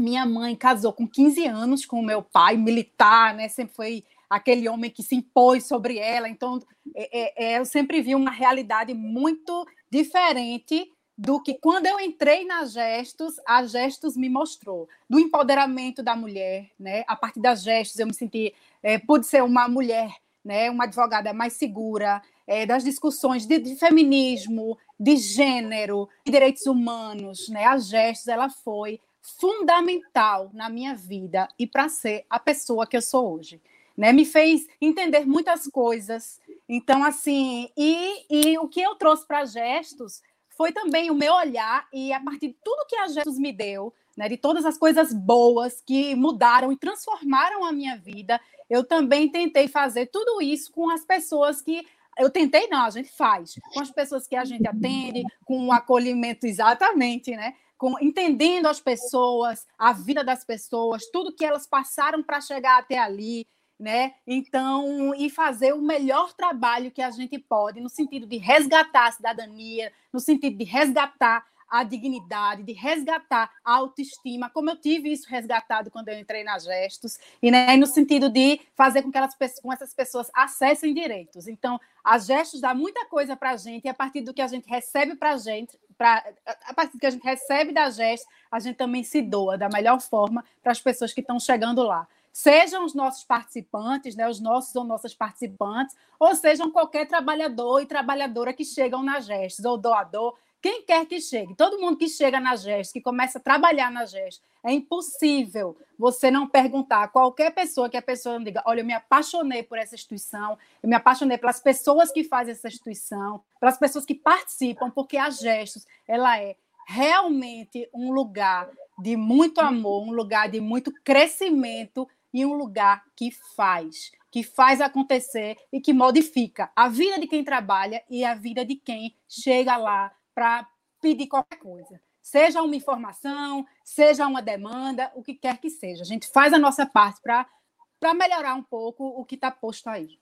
minha 0.00 0.24
mãe 0.24 0.54
casou 0.56 0.92
com 0.92 1.06
15 1.06 1.46
anos 1.46 1.84
com 1.84 2.00
meu 2.02 2.22
pai, 2.22 2.56
militar, 2.56 3.34
né? 3.34 3.48
Sempre 3.48 3.74
foi 3.74 4.04
aquele 4.28 4.68
homem 4.68 4.90
que 4.90 5.02
se 5.02 5.14
impôs 5.14 5.66
sobre 5.66 5.98
ela. 5.98 6.28
Então, 6.28 6.60
é, 6.94 7.18
é, 7.18 7.52
é, 7.54 7.58
eu 7.58 7.64
sempre 7.64 8.00
vi 8.00 8.14
uma 8.14 8.30
realidade 8.30 8.92
muito 8.94 9.66
diferente 9.90 10.90
do 11.16 11.42
que 11.42 11.54
quando 11.54 11.86
eu 11.86 11.98
entrei 11.98 12.44
na 12.44 12.64
Gestos, 12.64 13.34
a 13.44 13.66
Gestos 13.66 14.16
me 14.16 14.28
mostrou 14.28 14.88
do 15.10 15.18
empoderamento 15.18 16.00
da 16.00 16.14
mulher, 16.14 16.70
né? 16.78 17.02
A 17.08 17.16
partir 17.16 17.40
das 17.40 17.62
Gestos 17.62 17.98
eu 17.98 18.06
me 18.06 18.14
senti, 18.14 18.54
é, 18.80 18.98
pude 18.98 19.26
ser 19.26 19.42
uma 19.42 19.66
mulher, 19.66 20.14
né? 20.44 20.70
Uma 20.70 20.84
advogada 20.84 21.32
mais 21.32 21.54
segura, 21.54 22.22
é, 22.46 22.64
das 22.64 22.84
discussões 22.84 23.46
de, 23.46 23.58
de, 23.58 23.74
feminismo, 23.74 24.78
de 24.98 25.16
gênero, 25.16 26.08
de 26.24 26.30
direitos 26.30 26.66
humanos, 26.66 27.48
né? 27.48 27.64
A 27.64 27.78
Gestos 27.78 28.28
ela 28.28 28.48
foi 28.48 29.00
fundamental 29.20 30.50
na 30.54 30.70
minha 30.70 30.94
vida 30.94 31.48
e 31.58 31.66
para 31.66 31.88
ser 31.88 32.24
a 32.30 32.38
pessoa 32.38 32.86
que 32.86 32.96
eu 32.96 33.02
sou 33.02 33.34
hoje 33.34 33.60
né? 33.98 34.12
Me 34.12 34.24
fez 34.24 34.64
entender 34.80 35.26
muitas 35.26 35.66
coisas. 35.66 36.40
Então, 36.68 37.02
assim, 37.02 37.68
e, 37.76 38.24
e 38.30 38.58
o 38.58 38.68
que 38.68 38.80
eu 38.80 38.94
trouxe 38.94 39.26
para 39.26 39.44
gestos 39.44 40.22
foi 40.56 40.70
também 40.70 41.10
o 41.10 41.14
meu 41.14 41.34
olhar, 41.34 41.86
e 41.92 42.12
a 42.12 42.20
partir 42.20 42.48
de 42.48 42.56
tudo 42.64 42.86
que 42.88 42.96
a 42.96 43.08
gestos 43.08 43.38
me 43.38 43.52
deu, 43.52 43.92
né, 44.16 44.28
de 44.28 44.36
todas 44.36 44.64
as 44.64 44.76
coisas 44.76 45.12
boas 45.12 45.80
que 45.80 46.14
mudaram 46.16 46.72
e 46.72 46.76
transformaram 46.76 47.64
a 47.64 47.72
minha 47.72 47.96
vida, 47.96 48.40
eu 48.68 48.82
também 48.82 49.28
tentei 49.28 49.68
fazer 49.68 50.06
tudo 50.06 50.42
isso 50.42 50.72
com 50.72 50.90
as 50.90 51.04
pessoas 51.04 51.62
que 51.62 51.86
eu 52.18 52.28
tentei, 52.28 52.66
não, 52.66 52.84
a 52.84 52.90
gente 52.90 53.10
faz, 53.12 53.54
com 53.72 53.80
as 53.80 53.92
pessoas 53.92 54.26
que 54.26 54.34
a 54.34 54.44
gente 54.44 54.66
atende, 54.66 55.22
com 55.44 55.68
o 55.68 55.72
acolhimento 55.72 56.46
exatamente, 56.46 57.30
né? 57.36 57.54
Com, 57.76 57.94
entendendo 58.00 58.66
as 58.66 58.80
pessoas, 58.80 59.64
a 59.78 59.92
vida 59.92 60.24
das 60.24 60.44
pessoas, 60.44 61.06
tudo 61.12 61.32
que 61.32 61.44
elas 61.44 61.64
passaram 61.64 62.20
para 62.20 62.40
chegar 62.40 62.78
até 62.78 62.98
ali, 62.98 63.46
né? 63.78 64.14
Então, 64.26 65.14
e 65.14 65.30
fazer 65.30 65.72
o 65.72 65.80
melhor 65.80 66.32
trabalho 66.32 66.90
que 66.90 67.00
a 67.00 67.10
gente 67.10 67.38
pode, 67.38 67.80
no 67.80 67.88
sentido 67.88 68.26
de 68.26 68.36
resgatar 68.36 69.06
a 69.06 69.12
cidadania, 69.12 69.92
no 70.12 70.18
sentido 70.18 70.56
de 70.56 70.64
resgatar 70.64 71.46
a 71.70 71.84
dignidade, 71.84 72.62
de 72.62 72.72
resgatar 72.72 73.50
a 73.62 73.74
autoestima, 73.74 74.48
como 74.48 74.70
eu 74.70 74.76
tive 74.76 75.12
isso 75.12 75.28
resgatado 75.28 75.90
quando 75.90 76.08
eu 76.08 76.18
entrei 76.18 76.42
na 76.42 76.58
Gestos, 76.58 77.18
e 77.42 77.50
né, 77.50 77.76
no 77.76 77.86
sentido 77.86 78.30
de 78.30 78.60
fazer 78.74 79.02
com 79.02 79.12
que 79.12 79.18
elas, 79.18 79.36
com 79.62 79.72
essas 79.72 79.92
pessoas 79.92 80.30
acessem 80.34 80.94
direitos. 80.94 81.46
Então, 81.46 81.78
a 82.02 82.18
Gestos 82.18 82.60
dá 82.60 82.74
muita 82.74 83.04
coisa 83.06 83.36
para 83.36 83.50
a 83.50 83.56
gente, 83.56 83.84
e 83.84 83.88
a 83.88 83.94
partir 83.94 84.22
do 84.22 84.32
que 84.32 84.40
a 84.40 84.46
gente 84.46 84.68
recebe 84.68 85.14
para 85.14 85.32
a 85.32 85.36
gente, 85.36 85.78
pra, 85.96 86.24
a 86.66 86.72
partir 86.72 86.92
do 86.92 87.00
que 87.00 87.06
a 87.06 87.10
gente 87.10 87.24
recebe 87.24 87.72
da 87.72 87.90
Gestos, 87.90 88.28
a 88.50 88.58
gente 88.58 88.76
também 88.76 89.04
se 89.04 89.20
doa 89.20 89.58
da 89.58 89.68
melhor 89.68 90.00
forma 90.00 90.42
para 90.62 90.72
as 90.72 90.80
pessoas 90.80 91.12
que 91.12 91.20
estão 91.20 91.38
chegando 91.38 91.82
lá 91.82 92.08
sejam 92.38 92.84
os 92.84 92.94
nossos 92.94 93.24
participantes, 93.24 94.14
né, 94.14 94.28
os 94.28 94.38
nossos 94.38 94.72
ou 94.76 94.84
nossas 94.84 95.12
participantes, 95.12 95.96
ou 96.20 96.36
sejam 96.36 96.70
qualquer 96.70 97.04
trabalhador 97.04 97.80
e 97.80 97.86
trabalhadora 97.86 98.52
que 98.52 98.64
chegam 98.64 99.02
na 99.02 99.18
GESTS, 99.18 99.64
ou 99.64 99.76
doador, 99.76 100.36
quem 100.62 100.82
quer 100.82 101.04
que 101.04 101.20
chegue, 101.20 101.56
todo 101.56 101.80
mundo 101.80 101.96
que 101.96 102.08
chega 102.08 102.38
na 102.38 102.54
GEST, 102.54 102.92
que 102.92 103.00
começa 103.00 103.38
a 103.38 103.42
trabalhar 103.42 103.90
na 103.90 104.06
GEST, 104.06 104.40
é 104.64 104.72
impossível 104.72 105.76
você 105.98 106.30
não 106.30 106.46
perguntar 106.46 107.02
a 107.02 107.08
qualquer 107.08 107.52
pessoa 107.52 107.88
que 107.88 107.96
a 107.96 108.02
pessoa 108.02 108.38
não 108.38 108.44
diga: 108.44 108.62
olha, 108.64 108.82
eu 108.82 108.84
me 108.84 108.92
apaixonei 108.92 109.64
por 109.64 109.76
essa 109.76 109.96
instituição, 109.96 110.56
eu 110.80 110.88
me 110.88 110.94
apaixonei 110.94 111.38
pelas 111.38 111.58
pessoas 111.58 112.12
que 112.12 112.22
fazem 112.22 112.52
essa 112.52 112.68
instituição, 112.68 113.42
pelas 113.58 113.78
pessoas 113.78 114.04
que 114.04 114.14
participam, 114.14 114.90
porque 114.90 115.16
a 115.16 115.28
Gestos 115.28 115.84
ela 116.06 116.40
é 116.40 116.54
realmente 116.86 117.88
um 117.92 118.12
lugar 118.12 118.70
de 118.98 119.16
muito 119.16 119.60
amor, 119.60 120.02
um 120.02 120.12
lugar 120.12 120.48
de 120.48 120.60
muito 120.60 120.92
crescimento 121.04 122.08
e 122.32 122.44
um 122.44 122.54
lugar 122.54 123.04
que 123.16 123.30
faz, 123.56 124.10
que 124.30 124.42
faz 124.42 124.80
acontecer 124.80 125.56
e 125.72 125.80
que 125.80 125.92
modifica 125.92 126.70
a 126.74 126.88
vida 126.88 127.18
de 127.18 127.26
quem 127.26 127.42
trabalha 127.42 128.02
e 128.08 128.24
a 128.24 128.34
vida 128.34 128.64
de 128.64 128.76
quem 128.76 129.14
chega 129.28 129.76
lá 129.76 130.12
para 130.34 130.66
pedir 131.00 131.26
qualquer 131.26 131.58
coisa. 131.58 132.00
Seja 132.22 132.62
uma 132.62 132.76
informação, 132.76 133.66
seja 133.82 134.26
uma 134.26 134.42
demanda, 134.42 135.10
o 135.14 135.22
que 135.22 135.34
quer 135.34 135.58
que 135.58 135.70
seja. 135.70 136.02
A 136.02 136.06
gente 136.06 136.28
faz 136.28 136.52
a 136.52 136.58
nossa 136.58 136.84
parte 136.84 137.20
para 137.22 138.14
melhorar 138.14 138.54
um 138.54 138.62
pouco 138.62 139.04
o 139.06 139.24
que 139.24 139.34
está 139.34 139.50
posto 139.50 139.88
aí. 139.88 140.18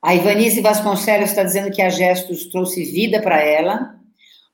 A 0.00 0.14
Ivanice 0.14 0.60
Vasconcelos 0.60 1.30
está 1.30 1.42
dizendo 1.42 1.72
que 1.72 1.82
a 1.82 1.90
Gestos 1.90 2.46
trouxe 2.46 2.84
vida 2.84 3.20
para 3.20 3.40
ela. 3.40 3.98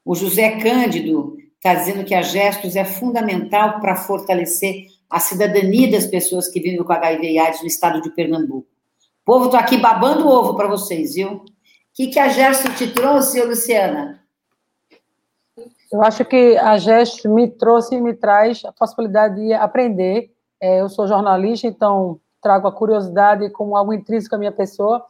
O 0.04 0.14
José 0.14 0.58
Cândido 0.60 1.36
está 1.56 1.74
dizendo 1.74 2.04
que 2.04 2.14
a 2.14 2.22
Gestos 2.22 2.74
é 2.74 2.84
fundamental 2.84 3.78
para 3.80 3.94
fortalecer 3.94 4.86
a 5.12 5.20
cidadania 5.20 5.90
das 5.90 6.06
pessoas 6.06 6.48
que 6.48 6.58
vivem 6.58 6.82
com 6.82 6.90
HIV 6.90 7.32
e 7.32 7.38
AIDS 7.38 7.60
no 7.60 7.66
estado 7.66 8.00
de 8.00 8.10
Pernambuco. 8.10 8.66
Povo 9.26 9.46
está 9.46 9.58
aqui 9.58 9.76
babando 9.76 10.26
o 10.26 10.30
ovo 10.30 10.56
para 10.56 10.66
vocês, 10.66 11.14
viu? 11.14 11.32
O 11.32 11.44
que, 11.92 12.06
que 12.06 12.18
a 12.18 12.28
Gesto 12.28 12.74
te 12.74 12.90
trouxe, 12.90 13.42
Luciana? 13.42 14.22
Eu 15.92 16.02
acho 16.02 16.24
que 16.24 16.56
a 16.56 16.78
Gesto 16.78 17.28
me 17.28 17.46
trouxe 17.46 17.94
e 17.94 18.00
me 18.00 18.14
traz 18.14 18.64
a 18.64 18.72
possibilidade 18.72 19.34
de 19.34 19.52
aprender. 19.52 20.32
É, 20.58 20.80
eu 20.80 20.88
sou 20.88 21.06
jornalista, 21.06 21.66
então 21.66 22.18
trago 22.42 22.66
a 22.66 22.72
curiosidade 22.72 23.50
como 23.50 23.76
algo 23.76 23.92
intrínseco 23.92 24.34
à 24.34 24.38
minha 24.38 24.50
pessoa, 24.50 25.04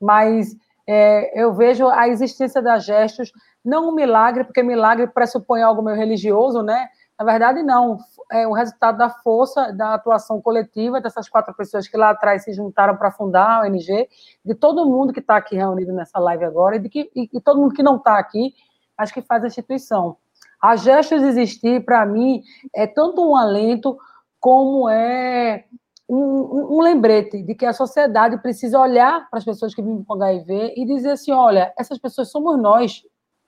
mas 0.00 0.56
é, 0.86 1.42
eu 1.42 1.52
vejo 1.52 1.88
a 1.88 2.06
existência 2.06 2.62
das 2.62 2.84
gestos 2.84 3.32
não 3.64 3.88
um 3.88 3.92
milagre, 3.92 4.44
porque 4.44 4.62
milagre 4.62 5.08
pressupõe 5.08 5.60
algo 5.60 5.82
meio 5.82 5.96
religioso, 5.96 6.62
né? 6.62 6.88
Na 7.20 7.26
verdade, 7.26 7.62
não. 7.62 7.98
É 8.32 8.46
o 8.46 8.52
resultado 8.54 8.96
da 8.96 9.10
força 9.10 9.72
da 9.74 9.92
atuação 9.92 10.40
coletiva 10.40 11.02
dessas 11.02 11.28
quatro 11.28 11.52
pessoas 11.54 11.86
que 11.86 11.96
lá 11.96 12.10
atrás 12.10 12.44
se 12.44 12.52
juntaram 12.54 12.96
para 12.96 13.10
fundar 13.10 13.58
a 13.58 13.66
ONG, 13.66 14.08
de 14.42 14.54
todo 14.54 14.88
mundo 14.88 15.12
que 15.12 15.20
está 15.20 15.36
aqui 15.36 15.54
reunido 15.54 15.92
nessa 15.92 16.18
live 16.18 16.44
agora, 16.44 16.76
e, 16.76 16.78
de 16.78 16.88
que, 16.88 17.10
e, 17.14 17.28
e 17.30 17.40
todo 17.40 17.60
mundo 17.60 17.74
que 17.74 17.82
não 17.82 17.96
está 17.96 18.18
aqui, 18.18 18.54
acho 18.96 19.12
que 19.12 19.20
faz 19.20 19.44
a 19.44 19.48
instituição. 19.48 20.16
A 20.62 20.76
Gestos 20.76 21.22
existir, 21.22 21.84
para 21.84 22.06
mim, 22.06 22.42
é 22.74 22.86
tanto 22.86 23.28
um 23.28 23.36
alento 23.36 23.98
como 24.38 24.88
é 24.88 25.66
um, 26.08 26.76
um, 26.76 26.80
lembrete 26.80 27.42
de 27.42 27.54
que 27.54 27.66
a 27.66 27.74
sociedade 27.74 28.38
precisa 28.38 28.80
olhar 28.80 29.28
para 29.28 29.38
as 29.38 29.44
pessoas 29.44 29.74
que 29.74 29.82
vivem 29.82 30.04
com 30.04 30.14
HIV 30.14 30.72
e 30.74 30.86
dizer 30.86 31.10
assim: 31.10 31.32
olha, 31.32 31.70
essas 31.78 31.98
pessoas 31.98 32.30
somos 32.30 32.58
nós. 32.58 33.02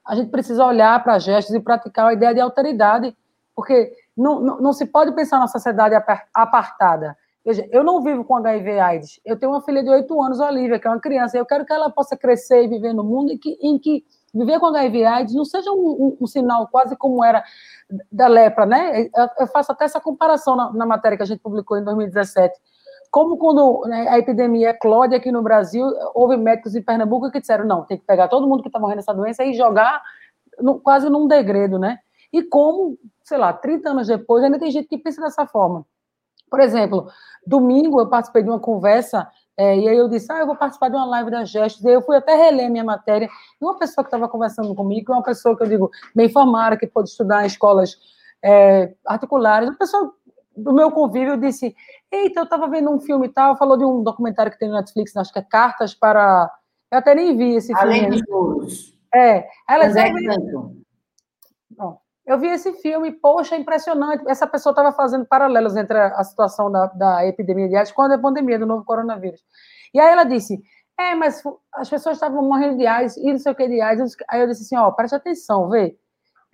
A 0.07 0.15
gente 0.15 0.31
precisa 0.31 0.63
olhar 0.67 1.03
para 1.03 1.19
gestos 1.19 1.55
e 1.55 1.61
praticar 1.61 2.09
a 2.09 2.13
ideia 2.13 2.35
de 2.35 2.41
alteridade 2.41 3.17
porque 3.55 3.93
não, 4.17 4.41
não, 4.41 4.61
não 4.61 4.73
se 4.73 4.87
pode 4.87 5.15
pensar 5.15 5.39
na 5.39 5.49
sociedade 5.49 5.95
apartada. 6.35 7.17
Veja, 7.45 7.67
eu 7.73 7.83
não 7.83 8.03
vivo 8.03 8.25
com 8.25 8.37
HIV 8.37 8.79
AIDS. 8.79 9.21
Eu 9.25 9.37
tenho 9.37 9.51
uma 9.51 9.63
filha 9.63 9.83
de 9.83 9.91
8 9.91 10.23
anos, 10.23 10.39
Olivia, 10.39 10.79
que 10.79 10.87
é 10.87 10.91
uma 10.91 11.01
criança. 11.01 11.37
Eu 11.37 11.45
quero 11.45 11.65
que 11.67 11.73
ela 11.73 11.91
possa 11.91 12.17
crescer 12.17 12.65
e 12.65 12.69
viver 12.69 12.93
no 12.93 13.03
mundo 13.03 13.33
em 13.33 13.39
que, 13.39 13.59
em 13.61 13.79
que 13.79 14.05
viver 14.33 14.61
com 14.61 14.67
HIV 14.67 15.05
AIDS 15.05 15.35
não 15.35 15.45
seja 15.45 15.73
um, 15.73 15.77
um, 15.77 16.17
um, 16.21 16.27
sinal 16.27 16.69
quase 16.69 16.97
como 16.97 17.23
era 17.25 17.43
da 18.11 18.29
lepra, 18.29 18.65
né? 18.65 19.09
Eu, 19.15 19.29
eu 19.41 19.47
faço 19.49 19.73
até 19.73 19.85
essa 19.85 20.01
comparação 20.01 20.55
na, 20.55 20.73
na, 20.73 20.87
matéria 20.87 21.17
que 21.17 21.23
a 21.23 21.27
gente 21.27 21.41
publicou 21.41 21.77
em 21.77 21.85
2017. 21.85 22.55
Como 23.11 23.37
quando 23.37 23.83
né, 23.87 24.09
a 24.09 24.19
epidemia 24.19 24.71
eclode 24.71 25.15
aqui 25.15 25.33
no 25.33 25.43
Brasil, 25.43 25.85
houve 26.15 26.37
médicos 26.37 26.77
em 26.77 26.83
Pernambuco 26.83 27.31
que 27.31 27.41
disseram, 27.41 27.67
não, 27.67 27.85
tem 27.85 27.99
que 27.99 28.07
pegar 28.07 28.29
todo 28.29 28.49
mundo 28.49 28.63
que 28.63 28.69
está 28.69 28.79
morrendo 28.79 28.99
dessa 28.99 29.13
doença 29.13 29.45
e 29.45 29.53
jogar 29.53 30.01
no, 30.61 30.81
quase 30.81 31.11
num 31.11 31.27
degredo, 31.27 31.79
né? 31.79 31.99
E 32.33 32.43
como, 32.43 32.99
sei 33.23 33.39
lá, 33.39 33.53
30 33.53 33.91
anos 33.91 34.07
depois, 34.07 34.43
ainda 34.43 34.59
tem 34.59 34.71
gente 34.71 34.89
que 34.89 34.99
pensa 34.99 35.21
dessa 35.21 35.47
forma. 35.47 35.87
Por 36.51 36.61
exemplo, 36.61 37.09
domingo 37.47 38.01
eu 38.01 38.09
participei 38.09 38.43
de 38.43 38.49
uma 38.51 38.61
conversa 38.61 39.29
É, 39.57 39.77
e 39.77 39.87
aí 39.87 39.97
eu 39.97 40.09
disse, 40.09 40.33
ah, 40.33 40.39
eu 40.39 40.47
vou 40.47 40.57
participar 40.57 40.89
de 40.89 40.97
uma 40.97 41.05
live 41.05 41.31
da 41.31 41.45
Gestos. 41.45 41.85
E 41.85 41.89
aí 41.89 41.95
eu 41.95 42.03
fui 42.03 42.17
até 42.17 42.35
reler 42.35 42.71
minha 42.71 42.85
matéria. 42.85 43.29
E 43.61 43.65
uma 43.65 43.79
pessoa 43.79 44.03
que 44.03 44.09
estava 44.09 44.29
conversando 44.29 44.75
comigo, 44.75 45.13
uma 45.13 45.23
pessoa 45.23 45.57
que 45.57 45.63
eu 45.63 45.69
digo, 45.69 45.91
bem 46.15 46.29
formada, 46.29 46.77
que 46.77 46.87
pôde 46.87 47.11
estudar 47.11 47.45
em 47.45 47.47
escolas 47.47 47.97
é, 48.43 48.95
articulares, 49.07 49.69
uma 49.69 49.79
pessoa 49.79 50.13
do 50.57 50.73
meu 50.73 50.91
convívio 50.91 51.37
disse, 51.37 51.75
eita, 52.11 52.41
eu 52.41 52.45
estava 52.45 52.69
vendo 52.69 52.91
um 52.91 53.01
filme 53.01 53.27
e 53.27 53.31
tal, 53.31 53.57
falou 53.57 53.77
de 53.77 53.85
um 53.85 54.03
documentário 54.03 54.53
que 54.53 54.59
tem 54.59 54.69
no 54.69 54.75
Netflix, 54.75 55.17
acho 55.17 55.33
que 55.33 55.39
é 55.39 55.43
Cartas 55.43 55.95
para... 55.95 56.51
Eu 56.91 56.99
até 56.99 57.15
nem 57.15 57.37
vi 57.37 57.57
esse 57.57 57.69
filme. 57.69 57.81
Além 57.83 58.11
dos 58.11 58.23
muros. 58.29 58.99
É. 59.15 59.47
Ela 59.69 59.87
disse, 59.87 59.99
é 60.01 60.13
eu 62.25 62.39
vi 62.39 62.49
esse 62.49 62.73
filme, 62.75 63.13
poxa, 63.13 63.57
impressionante. 63.57 64.25
Essa 64.29 64.47
pessoa 64.47 64.73
estava 64.73 64.93
fazendo 64.93 65.27
paralelos 65.27 65.77
entre 65.77 65.99
a, 65.99 66.23
situação 66.23 66.71
da, 66.71 66.87
da 66.87 67.27
epidemia 67.27 67.69
de 67.69 67.77
AIDS 67.77 67.93
com 67.93 68.03
a 68.03 68.19
pandemia 68.19 68.59
do 68.59 68.67
novo 68.67 68.85
coronavírus. 68.85 69.43
E 69.93 69.99
aí 69.99 70.11
ela 70.11 70.25
disse, 70.25 70.63
é, 70.99 71.15
mas 71.15 71.43
as 71.75 71.91
pessoas 71.91 72.17
estavam 72.17 72.43
morrendo 72.43 72.77
de 72.77 72.87
AIDS 72.87 73.17
e 73.17 73.33
não 73.33 73.39
sei 73.39 73.53
o 73.53 73.55
que 73.55 73.69
de 73.69 73.81
AIDS. 73.81 74.17
Aí 74.29 74.41
eu 74.41 74.47
disse 74.47 74.63
assim, 74.63 74.77
ó, 74.77 74.91
preste 74.93 75.15
atenção, 75.15 75.69
vê. 75.69 75.99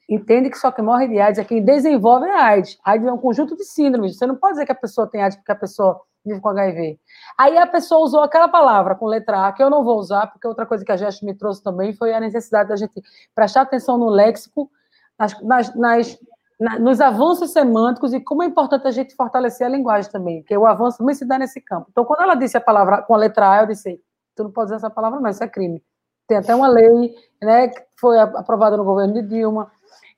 Entende 0.08 0.48
que 0.48 0.56
só 0.56 0.72
quem 0.72 0.82
morre 0.82 1.06
de 1.06 1.20
AIDS 1.20 1.38
é 1.38 1.44
quem 1.44 1.62
desenvolve 1.62 2.26
a 2.30 2.46
AIDS. 2.46 2.78
AIDS 2.82 3.06
é 3.06 3.12
um 3.12 3.18
conjunto 3.18 3.54
de 3.54 3.64
síndromes. 3.64 4.16
Você 4.16 4.26
não 4.26 4.36
pode 4.36 4.54
dizer 4.54 4.64
que 4.64 4.72
a 4.72 4.74
pessoa 4.74 5.06
tem 5.06 5.22
AIDS 5.22 5.36
porque 5.36 5.52
a 5.52 5.56
pessoa 5.56 6.00
vive 6.24 6.40
com 6.40 6.48
HIV. 6.48 6.98
Aí 7.38 7.58
a 7.58 7.66
pessoa 7.66 8.00
usou 8.00 8.22
aquela 8.22 8.48
palavra 8.48 8.94
com 8.94 9.04
letra 9.04 9.46
A, 9.46 9.52
que 9.52 9.62
eu 9.62 9.68
não 9.68 9.84
vou 9.84 9.98
usar, 9.98 10.28
porque 10.28 10.48
outra 10.48 10.64
coisa 10.64 10.82
que 10.82 10.92
a 10.92 10.96
Geste 10.96 11.26
me 11.26 11.34
trouxe 11.34 11.62
também 11.62 11.92
foi 11.92 12.14
a 12.14 12.20
necessidade 12.20 12.70
da 12.70 12.76
gente 12.76 13.02
prestar 13.34 13.62
atenção 13.62 13.98
no 13.98 14.08
léxico 14.08 14.70
nas, 15.18 15.42
nas, 15.42 15.74
nas 15.74 16.18
na, 16.58 16.78
nos 16.78 17.00
avanços 17.00 17.52
semânticos 17.52 18.12
e 18.12 18.20
como 18.20 18.42
é 18.42 18.46
importante 18.46 18.86
a 18.86 18.90
gente 18.90 19.14
fortalecer 19.14 19.66
a 19.66 19.70
linguagem 19.70 20.10
também, 20.10 20.40
porque 20.40 20.56
o 20.56 20.66
avanço 20.66 20.98
também 20.98 21.14
se 21.14 21.24
dá 21.24 21.38
nesse 21.38 21.60
campo. 21.60 21.86
Então, 21.90 22.04
quando 22.04 22.22
ela 22.22 22.34
disse 22.34 22.56
a 22.56 22.60
palavra 22.60 23.02
com 23.02 23.14
a 23.14 23.18
letra 23.18 23.52
A, 23.52 23.62
eu 23.62 23.66
disse, 23.66 24.00
tu 24.34 24.44
não 24.44 24.50
pode 24.50 24.66
dizer 24.66 24.76
essa 24.76 24.90
palavra 24.90 25.20
não, 25.20 25.30
isso 25.30 25.44
é 25.44 25.48
crime. 25.48 25.82
Tem 26.26 26.38
até 26.38 26.54
uma 26.54 26.68
lei, 26.68 27.14
né, 27.40 27.68
que 27.68 27.80
foi 27.96 28.18
aprovada 28.18 28.76
no 28.76 28.84
governo 28.84 29.14
de 29.14 29.22
Dilma. 29.22 29.70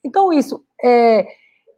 Então, 0.03 0.33
isso 0.33 0.65
é, 0.83 1.27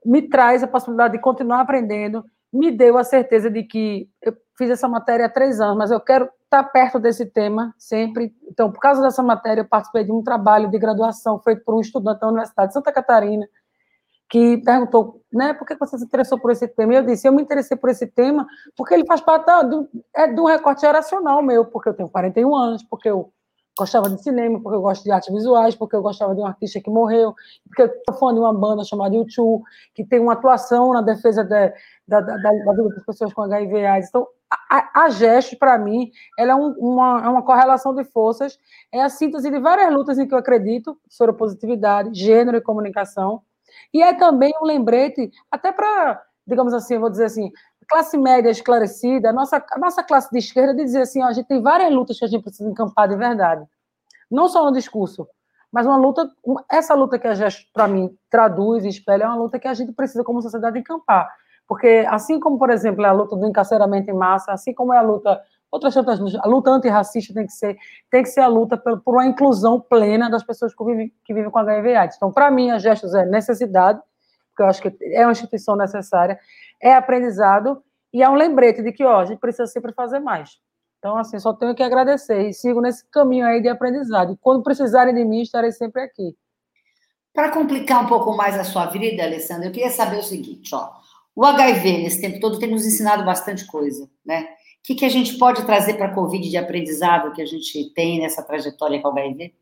me 0.05 0.23
traz 0.23 0.63
a 0.63 0.69
possibilidade 0.69 1.15
de 1.15 1.21
continuar 1.21 1.61
aprendendo, 1.61 2.25
me 2.53 2.71
deu 2.71 2.97
a 2.97 3.05
certeza 3.05 3.51
de 3.51 3.65
que 3.65 4.09
eu 4.23 4.37
fiz 4.57 4.71
essa 4.71 4.89
matéria 4.89 5.27
há 5.27 5.29
três 5.29 5.61
anos, 5.61 5.77
mas 5.77 5.91
eu 5.91 6.01
quero 6.01 6.29
estar 6.53 6.63
perto 6.65 6.99
desse 6.99 7.25
tema 7.25 7.75
sempre. 7.79 8.35
Então, 8.51 8.71
por 8.71 8.79
causa 8.79 9.01
dessa 9.01 9.23
matéria, 9.23 9.63
eu 9.63 9.69
participei 9.69 10.05
de 10.05 10.13
um 10.13 10.23
trabalho 10.23 10.71
de 10.71 10.79
graduação 10.79 11.39
feito 11.41 11.65
por 11.65 11.75
um 11.75 11.81
estudante 11.81 12.21
da 12.21 12.29
Universidade 12.29 12.69
de 12.69 12.75
Santa 12.75 12.93
Catarina, 12.93 13.49
que 14.29 14.59
perguntou, 14.59 15.23
né, 15.33 15.53
por 15.55 15.67
que 15.67 15.75
você 15.77 15.99
se 15.99 16.05
interessou 16.05 16.39
por 16.39 16.51
esse 16.51 16.69
tema? 16.69 16.93
E 16.93 16.97
eu 16.97 17.03
disse, 17.05 17.27
eu 17.27 17.33
me 17.33 17.43
interessei 17.43 17.77
por 17.77 17.91
esse 17.91 18.07
tema 18.07 18.47
porque 18.77 18.95
ele 18.95 19.07
faz 19.07 19.21
parte 19.21 19.47
do, 19.65 19.89
é, 20.15 20.27
do 20.27 20.45
recorte 20.45 20.83
geracional 20.83 21.43
meu, 21.43 21.65
porque 21.65 21.89
eu 21.89 21.95
tenho 21.95 22.09
41 22.09 22.55
anos, 22.55 22.83
porque 22.83 23.09
eu 23.09 23.33
gostava 23.79 24.11
de 24.11 24.23
cinema, 24.23 24.61
porque 24.61 24.77
eu 24.77 24.83
gosto 24.83 25.03
de 25.03 25.11
artes 25.11 25.33
visuais, 25.33 25.75
porque 25.75 25.97
eu 25.97 26.03
gostava 26.03 26.35
de 26.35 26.41
um 26.41 26.47
artista 26.47 26.81
que 26.81 26.91
morreu, 26.91 27.35
porque 27.67 27.83
eu 27.83 27.91
sou 28.09 28.19
fã 28.19 28.35
de 28.35 28.41
uma 28.41 28.53
banda 28.53 28.85
chamada 28.85 29.15
U2, 29.15 29.61
que 29.95 30.05
tem 30.05 30.21
uma 30.21 30.35
atuação 30.35 30.93
na 30.93 31.01
defesa 31.01 31.43
de, 31.43 31.73
da, 32.07 32.21
da, 32.21 32.37
da, 32.37 32.73
vida 32.73 32.89
das 32.95 33.05
pessoas 33.05 33.33
com 33.33 33.43
HIV 33.43 33.87
AIDS. 33.87 34.09
Então, 34.09 34.27
a, 34.71 35.05
a 35.05 35.09
GEST, 35.09 35.57
para 35.57 35.79
mim, 35.79 36.11
ela 36.39 36.53
é 36.53 36.55
um, 36.55 36.73
uma, 36.79 37.23
é 37.25 37.29
uma 37.29 37.43
correlação 37.43 37.95
de 37.95 38.05
forças, 38.05 38.59
é 38.93 39.03
a 39.03 39.09
síntese 39.09 39.51
de 39.51 39.59
várias 39.59 39.93
lutas 39.93 40.19
em 40.19 40.29
que 40.29 40.35
eu 40.35 40.39
acredito, 40.39 40.99
sobre 41.09 41.35
positividade, 41.35 42.11
gênero 42.13 42.59
e 42.59 42.63
comunicação, 42.63 43.43
e 43.93 44.03
é 44.03 44.13
também 44.13 44.53
um 44.61 44.67
lembrete, 44.67 45.31
até 45.51 45.73
para, 45.73 46.23
digamos 46.47 46.75
assim, 46.75 46.99
vou 46.99 47.09
dizer 47.09 47.25
assim, 47.25 47.51
classe 47.93 48.17
média 48.17 48.49
esclarecida, 48.49 49.29
a 49.29 49.33
nossa, 49.35 49.63
a 49.71 49.79
nossa 49.79 50.03
classe 50.03 50.31
de 50.31 50.39
esquerda, 50.39 50.75
de 50.75 50.83
dizer 50.83 51.03
assim, 51.03 51.23
ó, 51.23 51.27
a 51.27 51.33
gente 51.33 51.47
tem 51.47 51.61
várias 51.61 51.93
lutas 51.93 52.19
que 52.19 52.25
a 52.25 52.29
gente 52.29 52.43
precisa 52.43 52.69
encampar 52.69 53.07
de 53.07 53.17
verdade. 53.17 53.67
Não 54.31 54.49
só 54.49 54.65
no 54.65 54.73
discurso, 54.73 55.29
mas 55.71 55.85
uma 55.87 55.99
luta, 55.99 56.27
essa 56.71 56.95
luta 56.95 57.19
que 57.19 57.27
a 57.27 57.35
GEST, 57.35 57.69
para 57.73 57.87
mim, 57.87 58.17
traduz 58.31 58.85
e 58.85 58.89
espelha, 58.89 59.25
é 59.25 59.27
uma 59.27 59.37
luta 59.37 59.59
que 59.59 59.69
a 59.69 59.75
gente 59.75 59.93
precisa, 59.93 60.25
como 60.25 60.41
sociedade, 60.41 60.79
encampar. 60.79 61.29
Porque, 61.69 62.07
assim 62.09 62.41
como, 62.41 62.59
por 62.59 62.71
exemplo, 62.71 63.05
é 63.05 63.09
a 63.09 63.13
luta 63.13 63.37
do 63.37 63.47
encarceramento 63.47 64.11
em 64.11 64.15
massa, 64.15 64.53
assim 64.53 64.73
como 64.73 64.95
é 64.95 64.99
a 64.99 65.03
luta, 65.03 65.39
outras 65.71 65.93
tantas 65.93 66.19
a 66.37 66.49
luta 66.49 66.71
antirracista 66.71 67.35
tem 67.35 67.47
que 67.47 67.53
ser, 67.53 67.77
tem 68.11 68.23
que 68.23 68.31
ser 68.31 68.41
a 68.41 68.49
luta 68.49 68.77
por, 68.77 69.03
uma 69.07 69.27
inclusão 69.27 69.79
plena 69.79 70.31
das 70.31 70.43
pessoas 70.43 70.75
que 70.75 70.83
vivem, 70.83 71.13
que 71.25 71.35
vivem 71.35 71.51
com 71.51 71.59
HIV 71.59 71.95
AIDS. 71.95 72.17
Então, 72.17 72.33
para 72.33 72.51
mim, 72.51 72.71
a 72.71 72.79
Gestos 72.79 73.15
é 73.15 73.27
necessidade, 73.27 74.01
porque 74.53 74.63
eu 74.63 74.67
acho 74.67 74.83
que 74.83 74.97
é 75.15 75.25
uma 75.25 75.33
instituição 75.33 75.75
necessária, 75.77 76.39
é 76.81 76.95
aprendizado 76.95 77.83
e 78.13 78.23
é 78.23 78.29
um 78.29 78.35
lembrete 78.35 78.83
de 78.83 78.93
que, 78.93 79.05
ó, 79.05 79.21
a 79.21 79.25
gente 79.25 79.39
precisa 79.39 79.67
sempre 79.67 79.93
fazer 79.93 80.21
mais. 80.21 80.61
Então, 80.99 81.17
assim, 81.17 81.39
só 81.41 81.53
tenho 81.53 81.75
que 81.75 81.83
agradecer 81.83 82.49
e 82.49 82.53
sigo 82.53 82.81
nesse 82.81 83.05
caminho 83.11 83.45
aí 83.47 83.61
de 83.61 83.69
aprendizado. 83.69 84.33
E 84.33 84.37
quando 84.37 84.63
precisarem 84.63 85.15
de 85.15 85.25
mim, 85.25 85.43
estarei 85.43 85.73
sempre 85.73 86.03
aqui. 86.03 86.37
Para 87.35 87.51
complicar 87.51 88.05
um 88.05 88.07
pouco 88.07 88.37
mais 88.37 88.57
a 88.59 88.63
sua 88.63 88.87
vida, 88.87 89.25
Alessandra, 89.25 89.67
eu 89.67 89.73
queria 89.73 89.91
saber 89.91 90.19
o 90.19 90.23
seguinte, 90.23 90.73
ó. 90.75 90.91
O 91.35 91.45
HIV, 91.45 92.03
nesse 92.03 92.21
tempo 92.21 92.39
todo, 92.39 92.59
tem 92.59 92.71
nos 92.71 92.87
ensinado 92.87 93.25
bastante 93.25 93.67
coisa, 93.67 94.09
né? 94.25 94.43
O 94.43 94.85
que, 94.85 94.95
que 94.95 95.05
a 95.05 95.09
gente 95.09 95.39
pode 95.39 95.65
trazer 95.65 95.95
para 95.95 96.07
a 96.07 96.15
Covid 96.15 96.49
de 96.49 96.57
aprendizado 96.57 97.33
que 97.33 97.41
a 97.41 97.47
gente 97.47 97.93
tem 97.95 98.21
nessa 98.21 98.43
trajetória 98.43 99.01
com 99.01 99.09
o 99.09 99.13
HIV? 99.13 99.47
O 99.47 99.53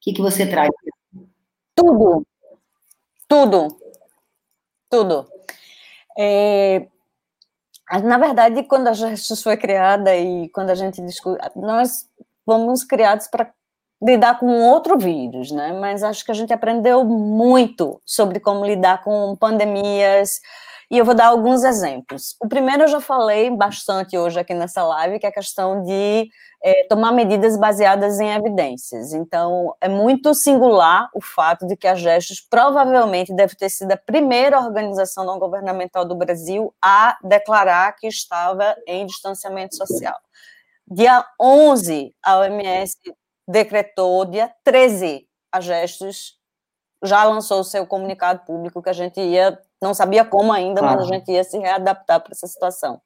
que, 0.00 0.12
que 0.12 0.20
você 0.20 0.46
traz? 0.46 0.70
Tudo. 1.74 2.26
Tudo. 3.26 3.81
Tudo. 4.92 5.26
É, 6.18 6.86
na 8.04 8.18
verdade, 8.18 8.62
quando 8.64 8.88
a 8.88 8.92
Gestos 8.92 9.42
foi 9.42 9.56
criada 9.56 10.14
e 10.14 10.50
quando 10.50 10.68
a 10.68 10.74
gente 10.74 11.00
discute, 11.00 11.40
nós 11.56 12.06
fomos 12.44 12.84
criados 12.84 13.26
para 13.26 13.50
lidar 14.02 14.38
com 14.38 14.48
outro 14.68 14.98
vírus, 14.98 15.50
né? 15.50 15.72
Mas 15.72 16.02
acho 16.02 16.22
que 16.22 16.30
a 16.30 16.34
gente 16.34 16.52
aprendeu 16.52 17.06
muito 17.06 17.98
sobre 18.04 18.38
como 18.38 18.66
lidar 18.66 19.02
com 19.02 19.34
pandemias, 19.34 20.42
e 20.92 20.98
eu 20.98 21.06
vou 21.06 21.14
dar 21.14 21.28
alguns 21.28 21.64
exemplos. 21.64 22.36
O 22.38 22.46
primeiro 22.46 22.82
eu 22.82 22.88
já 22.88 23.00
falei 23.00 23.48
bastante 23.48 24.18
hoje 24.18 24.38
aqui 24.38 24.52
nessa 24.52 24.84
live, 24.84 25.18
que 25.18 25.24
é 25.24 25.30
a 25.30 25.32
questão 25.32 25.82
de 25.82 26.28
é, 26.62 26.84
tomar 26.86 27.12
medidas 27.12 27.56
baseadas 27.56 28.20
em 28.20 28.28
evidências. 28.28 29.14
Então, 29.14 29.74
é 29.80 29.88
muito 29.88 30.34
singular 30.34 31.08
o 31.14 31.20
fato 31.22 31.66
de 31.66 31.78
que 31.78 31.88
a 31.88 31.94
Gestos 31.94 32.42
provavelmente 32.42 33.34
deve 33.34 33.56
ter 33.56 33.70
sido 33.70 33.90
a 33.92 33.96
primeira 33.96 34.60
organização 34.60 35.24
não 35.24 35.38
governamental 35.38 36.04
do 36.04 36.14
Brasil 36.14 36.74
a 36.82 37.16
declarar 37.24 37.96
que 37.96 38.06
estava 38.06 38.76
em 38.86 39.06
distanciamento 39.06 39.74
social. 39.74 40.18
Dia 40.86 41.24
11, 41.40 42.14
a 42.22 42.40
OMS 42.40 42.98
decretou, 43.48 44.26
dia 44.26 44.52
13, 44.62 45.26
a 45.50 45.58
Gestos 45.58 46.36
já 47.02 47.24
lançou 47.24 47.60
o 47.60 47.64
seu 47.64 47.86
comunicado 47.86 48.44
público 48.44 48.82
que 48.82 48.90
a 48.90 48.92
gente 48.92 49.18
ia 49.18 49.58
não 49.82 49.94
sabia 49.94 50.24
como 50.24 50.52
ainda, 50.52 50.80
claro. 50.80 51.00
mas 51.00 51.10
a 51.10 51.14
gente 51.14 51.30
ia 51.30 51.44
se 51.44 51.58
readaptar 51.58 52.20
para 52.20 52.32
essa 52.32 52.46
situação. 52.46 53.00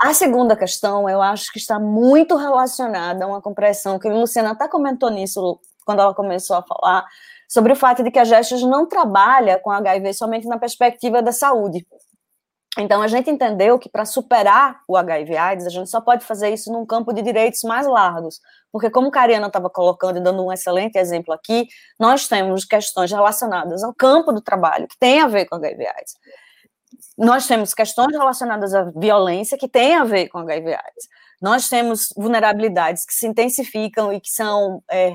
A 0.00 0.12
segunda 0.12 0.54
questão, 0.54 1.08
eu 1.08 1.22
acho 1.22 1.50
que 1.50 1.58
está 1.58 1.78
muito 1.80 2.36
relacionada 2.36 3.24
a 3.24 3.28
uma 3.28 3.40
compreensão 3.40 3.98
que 3.98 4.06
a 4.06 4.12
Luciana 4.12 4.50
até 4.50 4.68
comentou 4.68 5.10
nisso 5.10 5.58
quando 5.86 6.00
ela 6.00 6.14
começou 6.14 6.56
a 6.56 6.62
falar 6.62 7.06
sobre 7.48 7.72
o 7.72 7.76
fato 7.76 8.02
de 8.02 8.10
que 8.10 8.18
a 8.18 8.24
Gestos 8.24 8.62
não 8.62 8.86
trabalha 8.86 9.58
com 9.58 9.70
HIV 9.70 10.12
somente 10.12 10.46
na 10.46 10.58
perspectiva 10.58 11.22
da 11.22 11.32
saúde. 11.32 11.86
Então, 12.78 13.00
a 13.00 13.08
gente 13.08 13.30
entendeu 13.30 13.78
que 13.78 13.88
para 13.88 14.04
superar 14.04 14.82
o 14.86 14.96
HIV/AIDS, 14.96 15.66
a 15.66 15.70
gente 15.70 15.88
só 15.88 16.00
pode 16.00 16.24
fazer 16.24 16.50
isso 16.50 16.70
num 16.70 16.84
campo 16.84 17.12
de 17.12 17.22
direitos 17.22 17.62
mais 17.62 17.86
largos, 17.86 18.38
porque, 18.70 18.90
como 18.90 19.10
Cariana 19.10 19.46
estava 19.46 19.70
colocando 19.70 20.18
e 20.18 20.22
dando 20.22 20.44
um 20.44 20.52
excelente 20.52 20.98
exemplo 20.98 21.32
aqui, 21.32 21.66
nós 21.98 22.28
temos 22.28 22.64
questões 22.66 23.10
relacionadas 23.10 23.82
ao 23.82 23.94
campo 23.94 24.30
do 24.30 24.42
trabalho, 24.42 24.86
que 24.86 24.98
tem 24.98 25.20
a 25.20 25.26
ver 25.26 25.46
com 25.46 25.56
HIV/AIDS. 25.56 26.14
Nós 27.16 27.46
temos 27.46 27.72
questões 27.72 28.12
relacionadas 28.12 28.74
à 28.74 28.84
violência, 28.94 29.56
que 29.56 29.68
tem 29.68 29.94
a 29.94 30.04
ver 30.04 30.28
com 30.28 30.38
HIV/AIDS. 30.38 31.08
Nós 31.40 31.68
temos 31.68 32.12
vulnerabilidades 32.16 33.06
que 33.06 33.14
se 33.14 33.26
intensificam 33.26 34.12
e 34.12 34.20
que 34.20 34.30
são 34.30 34.82
é, 34.90 35.12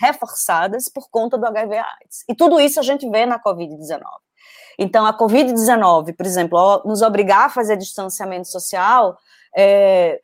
reforçadas 0.00 0.88
por 0.88 1.10
conta 1.10 1.36
do 1.36 1.46
HIV/AIDS. 1.46 2.24
E 2.28 2.34
tudo 2.34 2.58
isso 2.60 2.80
a 2.80 2.82
gente 2.82 3.08
vê 3.10 3.26
na 3.26 3.38
Covid-19. 3.38 4.00
Então, 4.78 5.04
a 5.04 5.16
Covid-19, 5.16 6.14
por 6.16 6.24
exemplo, 6.24 6.82
nos 6.84 7.02
obrigar 7.02 7.46
a 7.46 7.50
fazer 7.50 7.76
distanciamento 7.76 8.46
social, 8.46 9.18
é, 9.56 10.20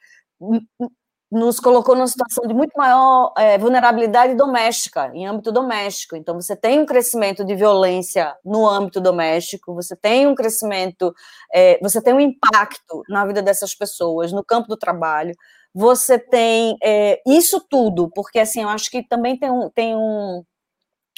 nos 1.34 1.59
colocou 1.59 1.96
numa 1.96 2.07
situação 2.07 2.46
de 2.46 2.55
muito 2.55 2.72
maior 2.76 3.32
é, 3.36 3.59
vulnerabilidade 3.59 4.36
doméstica, 4.36 5.11
em 5.12 5.26
âmbito 5.26 5.50
doméstico. 5.50 6.14
Então, 6.14 6.40
você 6.40 6.55
tem 6.55 6.80
um 6.80 6.86
crescimento 6.86 7.44
de 7.44 7.57
violência 7.57 8.36
no 8.44 8.68
âmbito 8.68 9.00
doméstico, 9.00 9.74
você 9.74 9.96
tem 9.96 10.28
um 10.28 10.34
crescimento, 10.34 11.12
é, 11.52 11.76
você 11.82 12.00
tem 12.00 12.14
um 12.14 12.20
impacto 12.20 13.02
na 13.09 13.26
vida 13.26 13.42
dessas 13.42 13.74
pessoas, 13.74 14.30
no 14.30 14.44
campo 14.44 14.68
do 14.68 14.76
trabalho, 14.76 15.34
você 15.74 16.16
tem 16.16 16.76
é, 16.80 17.20
isso 17.26 17.61
tudo, 17.68 18.09
porque, 18.14 18.38
assim, 18.38 18.62
eu 18.62 18.68
acho 18.68 18.88
que 18.88 19.02
também 19.02 19.36
tem 19.36 19.50
um, 19.50 19.68
tem 19.70 19.96
um 19.96 20.44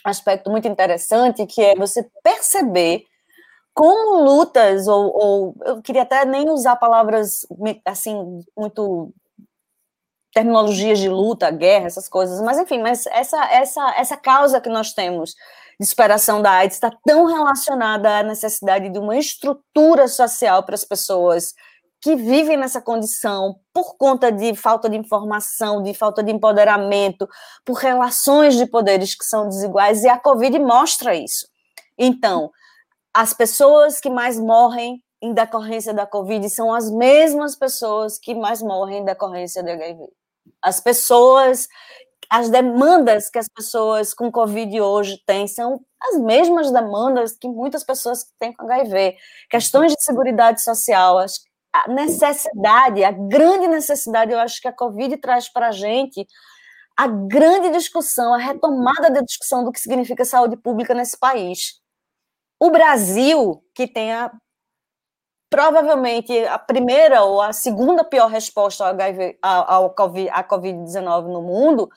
aspecto 0.03 0.51
muito 0.51 0.67
interessante, 0.67 1.45
que 1.45 1.61
é 1.61 1.75
você 1.75 2.09
perceber 2.23 3.05
como 3.77 4.25
lutas, 4.25 4.89
ou, 4.89 5.13
ou, 5.15 5.55
eu 5.67 5.83
queria 5.83 6.01
até 6.01 6.25
nem 6.25 6.49
usar 6.49 6.77
palavras 6.77 7.47
assim, 7.85 8.43
muito 8.57 9.13
terminologias 10.33 10.99
de 10.99 11.11
luta, 11.11 11.51
guerra, 11.51 11.87
essas 11.87 12.09
coisas, 12.09 12.41
mas 12.41 12.59
enfim, 12.59 12.81
mas 12.81 13.05
essa, 13.05 13.45
essa, 13.53 13.95
essa 13.99 14.17
causa 14.17 14.63
que 14.63 14.71
nós 14.71 14.95
temos 14.95 15.35
de 15.79 15.85
superação 15.85 16.41
da 16.41 16.53
AIDS 16.53 16.77
está 16.77 16.91
tão 17.05 17.27
relacionada 17.27 18.21
à 18.21 18.23
necessidade 18.23 18.89
de 18.89 18.99
uma 18.99 19.15
estrutura 19.19 20.09
social 20.09 20.63
para 20.63 20.75
as 20.75 20.85
pessoas 20.85 21.53
que 22.01 22.17
vivem 22.17 22.57
nessa 22.57 22.81
condição 22.81 23.57
por 23.75 23.99
conta 23.99 24.33
de 24.33 24.55
falta 24.55 24.89
de 24.89 24.97
informação, 24.97 25.83
de 25.83 25.93
falta 25.93 26.23
de 26.23 26.33
empoderamento, 26.33 27.29
por 27.63 27.75
relações 27.75 28.57
de 28.57 28.65
poderes 28.65 29.15
que 29.15 29.25
são 29.25 29.47
desiguais, 29.47 30.03
e 30.03 30.09
a 30.09 30.19
Covid 30.19 30.59
mostra 30.61 31.15
isso. 31.15 31.47
Então, 31.99 32.51
as 33.17 33.33
pessoas 33.33 33.99
que 33.99 34.11
mais 34.11 34.39
morrem 34.39 35.03
em 35.23 35.33
decorrência 35.33 35.95
da 35.95 36.07
Covid 36.07 36.51
são 36.51 36.71
as 36.71 36.91
mesmas 36.91 37.57
pessoas 37.57 38.19
que 38.19 38.35
mais 38.35 38.61
morrem 38.61 38.99
em 38.99 39.05
decorrência 39.07 39.63
do 39.63 39.71
HIV. 39.71 40.07
As 40.61 40.81
pessoas, 40.81 41.67
as 42.29 42.51
demandas 42.51 43.31
que 43.31 43.39
as 43.39 43.49
pessoas 43.49 44.13
com 44.13 44.31
Covid 44.31 44.79
hoje 44.83 45.19
têm 45.27 45.49
são 45.49 45.81
as 45.99 46.19
mesmas 46.21 46.71
demandas 46.71 47.33
que 47.33 47.49
muitas 47.49 47.83
pessoas 47.83 48.27
têm 48.39 48.53
com 48.53 48.71
HIV. 48.71 49.17
Questões 49.49 49.93
de 49.93 50.05
segurança 50.05 50.59
social, 50.59 51.17
a 51.73 51.89
necessidade, 51.89 53.03
a 53.03 53.13
grande 53.13 53.67
necessidade, 53.67 54.31
eu 54.31 54.39
acho 54.39 54.61
que 54.61 54.69
a 54.69 54.73
Covid 54.75 55.17
traz 55.17 55.49
para 55.49 55.69
a 55.69 55.73
gente 55.73 56.27
a 56.95 57.07
grande 57.07 57.71
discussão, 57.71 58.35
a 58.35 58.39
retomada 58.39 59.11
da 59.11 59.23
discussão 59.23 59.65
do 59.65 59.73
que 59.73 59.81
significa 59.81 60.23
saúde 60.23 60.59
pública 60.59 60.93
nesse 60.93 61.19
país. 61.19 61.81
O 62.59 62.71
Brasil, 62.71 63.63
que 63.75 63.87
tem 63.87 64.13
a, 64.13 64.31
provavelmente 65.51 66.33
a 66.47 66.59
primeira 66.59 67.23
ou 67.23 67.41
a 67.41 67.53
segunda 67.53 68.05
pior 68.05 68.29
resposta 68.29 68.85
ao 68.85 68.91
HIV, 68.91 69.39
ao, 69.43 69.95
à 70.31 70.45
Covid-19 70.45 71.27
no 71.29 71.43
mundo, 71.43 71.89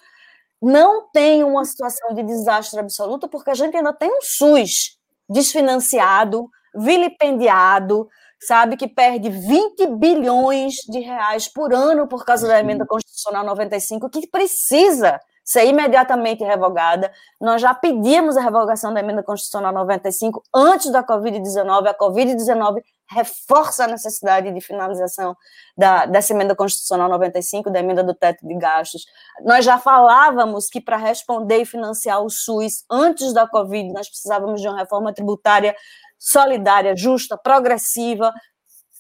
não 0.62 1.10
tem 1.12 1.44
uma 1.44 1.64
situação 1.64 2.14
de 2.14 2.24
desastre 2.24 2.80
absoluto, 2.80 3.30
porque 3.30 3.50
a 3.50 3.54
gente 3.54 3.78
ainda 3.78 3.94
tem 3.94 4.10
um 4.10 4.22
SUS 4.22 4.98
desfinanciado, 5.30 6.50
vilipendiado, 6.76 8.08
sabe, 8.42 8.76
que 8.76 8.88
perde 8.88 9.30
20 9.30 9.88
bilhões 9.98 10.76
de 10.88 11.00
reais 11.00 11.48
por 11.48 11.74
ano 11.74 12.08
por 12.08 12.26
causa 12.26 12.48
da 12.48 12.60
emenda 12.60 12.86
constitucional 12.86 13.46
95, 13.46 14.10
que 14.10 14.28
precisa 14.28 15.20
ser 15.50 15.66
imediatamente 15.66 16.44
revogada. 16.44 17.12
Nós 17.42 17.60
já 17.60 17.74
pedimos 17.74 18.38
a 18.38 18.42
revogação 18.42 18.94
da 18.94 19.00
emenda 19.00 19.24
constitucional 19.24 19.74
95 19.74 20.44
antes 20.54 20.92
da 20.92 21.04
Covid-19. 21.04 21.88
A 21.88 21.98
Covid-19 21.98 22.84
reforça 23.10 23.86
a 23.86 23.88
necessidade 23.88 24.54
de 24.54 24.62
finalização 24.62 25.36
da, 25.76 26.06
dessa 26.06 26.34
emenda 26.34 26.56
constitucional 26.56 27.10
95, 27.10 27.72
da 27.72 27.80
emenda 27.80 28.04
do 28.04 28.14
teto 28.14 28.48
de 28.48 28.54
gastos. 28.60 29.08
Nós 29.44 29.66
já 29.66 29.80
falávamos 29.80 30.70
que 30.70 30.80
para 30.80 30.98
responder 30.98 31.58
e 31.58 31.66
financiar 31.66 32.24
o 32.24 32.30
SUS 32.30 32.84
antes 32.88 33.34
da 33.34 33.48
Covid, 33.48 33.92
nós 33.92 34.08
precisávamos 34.08 34.62
de 34.62 34.68
uma 34.68 34.78
reforma 34.78 35.12
tributária 35.12 35.76
solidária, 36.20 36.96
justa, 36.96 37.36
progressiva. 37.36 38.32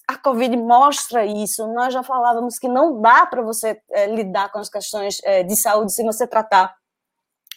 A 0.09 0.17
Covid 0.17 0.57
mostra 0.57 1.23
isso. 1.23 1.67
Nós 1.67 1.93
já 1.93 2.01
falávamos 2.01 2.57
que 2.57 2.67
não 2.67 2.99
dá 2.99 3.27
para 3.27 3.43
você 3.43 3.79
é, 3.91 4.07
lidar 4.07 4.51
com 4.51 4.57
as 4.57 4.67
questões 4.67 5.21
é, 5.23 5.43
de 5.43 5.55
saúde 5.55 5.93
se 5.93 6.03
você 6.03 6.25
tratar 6.25 6.75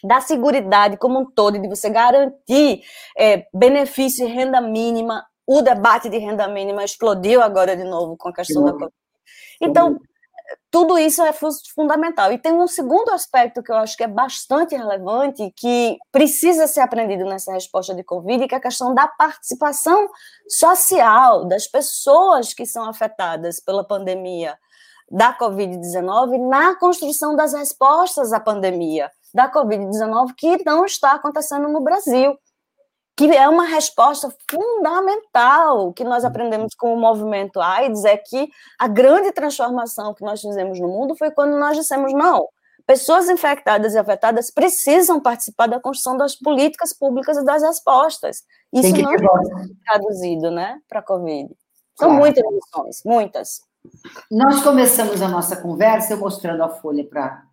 da 0.03 0.21
seguridade 0.21 0.95
como 0.97 1.19
um 1.19 1.25
todo, 1.25 1.57
de 1.57 1.67
você 1.67 1.89
garantir 1.89 2.83
é, 3.17 3.47
benefício 3.51 4.27
e 4.27 4.31
renda 4.31 4.61
mínima. 4.61 5.25
O 5.47 5.63
debate 5.63 6.09
de 6.09 6.19
renda 6.19 6.47
mínima 6.47 6.83
explodiu 6.83 7.41
agora 7.41 7.75
de 7.75 7.85
novo 7.85 8.15
com 8.15 8.29
a 8.29 8.33
questão 8.33 8.63
da 8.63 8.73
Covid. 8.73 8.93
Então, 9.59 9.99
tudo 10.73 10.97
isso 10.97 11.21
é 11.21 11.31
fundamental. 11.75 12.33
E 12.33 12.39
tem 12.39 12.51
um 12.51 12.67
segundo 12.67 13.11
aspecto 13.11 13.61
que 13.61 13.71
eu 13.71 13.75
acho 13.75 13.95
que 13.95 14.05
é 14.05 14.07
bastante 14.07 14.75
relevante, 14.75 15.53
que 15.55 15.99
precisa 16.11 16.65
ser 16.65 16.79
aprendido 16.79 17.25
nessa 17.25 17.53
resposta 17.53 17.93
de 17.93 18.03
Covid, 18.03 18.47
que 18.47 18.55
é 18.55 18.57
a 18.57 18.61
questão 18.61 18.91
da 18.91 19.07
participação 19.07 20.09
social 20.49 21.45
das 21.45 21.67
pessoas 21.67 22.55
que 22.55 22.65
são 22.65 22.89
afetadas 22.89 23.59
pela 23.59 23.83
pandemia 23.83 24.57
da 25.11 25.37
Covid-19 25.37 26.49
na 26.49 26.75
construção 26.75 27.35
das 27.35 27.53
respostas 27.53 28.33
à 28.33 28.39
pandemia 28.39 29.11
da 29.31 29.51
Covid-19, 29.51 30.33
que 30.35 30.65
não 30.65 30.85
está 30.85 31.11
acontecendo 31.11 31.67
no 31.69 31.81
Brasil 31.81 32.35
que 33.27 33.35
é 33.37 33.47
uma 33.47 33.65
resposta 33.65 34.33
fundamental 34.51 35.93
que 35.93 36.03
nós 36.03 36.25
aprendemos 36.25 36.75
com 36.75 36.93
o 36.93 36.99
movimento 36.99 37.61
AIDS, 37.61 38.03
é 38.03 38.17
que 38.17 38.49
a 38.77 38.87
grande 38.87 39.31
transformação 39.31 40.13
que 40.13 40.23
nós 40.25 40.41
fizemos 40.41 40.79
no 40.79 40.89
mundo 40.89 41.15
foi 41.15 41.31
quando 41.31 41.57
nós 41.57 41.77
dissemos, 41.77 42.13
não, 42.13 42.47
pessoas 42.85 43.29
infectadas 43.29 43.93
e 43.93 43.97
afetadas 43.97 44.51
precisam 44.51 45.21
participar 45.21 45.67
da 45.67 45.79
construção 45.79 46.17
das 46.17 46.35
políticas 46.35 46.91
públicas 46.91 47.37
e 47.37 47.45
das 47.45 47.63
respostas. 47.63 48.43
Isso 48.73 49.01
não 49.01 49.13
é 49.13 49.17
traduzido, 49.85 50.51
né, 50.51 50.79
para 50.89 50.99
a 50.99 51.03
Covid. 51.03 51.49
São 51.97 52.09
claro. 52.09 52.21
muitas 52.21 52.43
lições, 52.43 53.01
muitas. 53.05 53.61
Nós 54.29 54.61
começamos 54.61 55.21
a 55.21 55.29
nossa 55.29 55.55
conversa 55.55 56.13
eu 56.13 56.17
mostrando 56.17 56.61
a 56.61 56.69
folha 56.69 57.05
para 57.05 57.43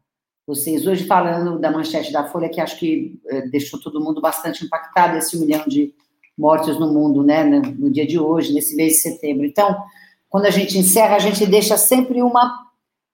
vocês 0.47 0.87
hoje 0.87 1.07
falando 1.07 1.59
da 1.59 1.71
manchete 1.71 2.13
da 2.13 2.25
Folha, 2.25 2.49
que 2.49 2.61
acho 2.61 2.79
que 2.79 3.21
eh, 3.29 3.49
deixou 3.49 3.81
todo 3.81 4.01
mundo 4.01 4.21
bastante 4.21 4.65
impactado, 4.65 5.17
esse 5.17 5.39
milhão 5.39 5.65
de 5.67 5.95
mortes 6.37 6.79
no 6.79 6.93
mundo, 6.93 7.23
né, 7.23 7.45
no, 7.45 7.61
no 7.61 7.91
dia 7.91 8.07
de 8.07 8.19
hoje, 8.19 8.53
nesse 8.53 8.75
mês 8.75 8.95
de 8.95 8.99
setembro. 9.01 9.45
Então, 9.45 9.85
quando 10.29 10.47
a 10.47 10.51
gente 10.51 10.79
encerra, 10.79 11.17
a 11.17 11.19
gente 11.19 11.47
deixa 11.47 11.77
sempre 11.77 12.23
uma 12.23 12.71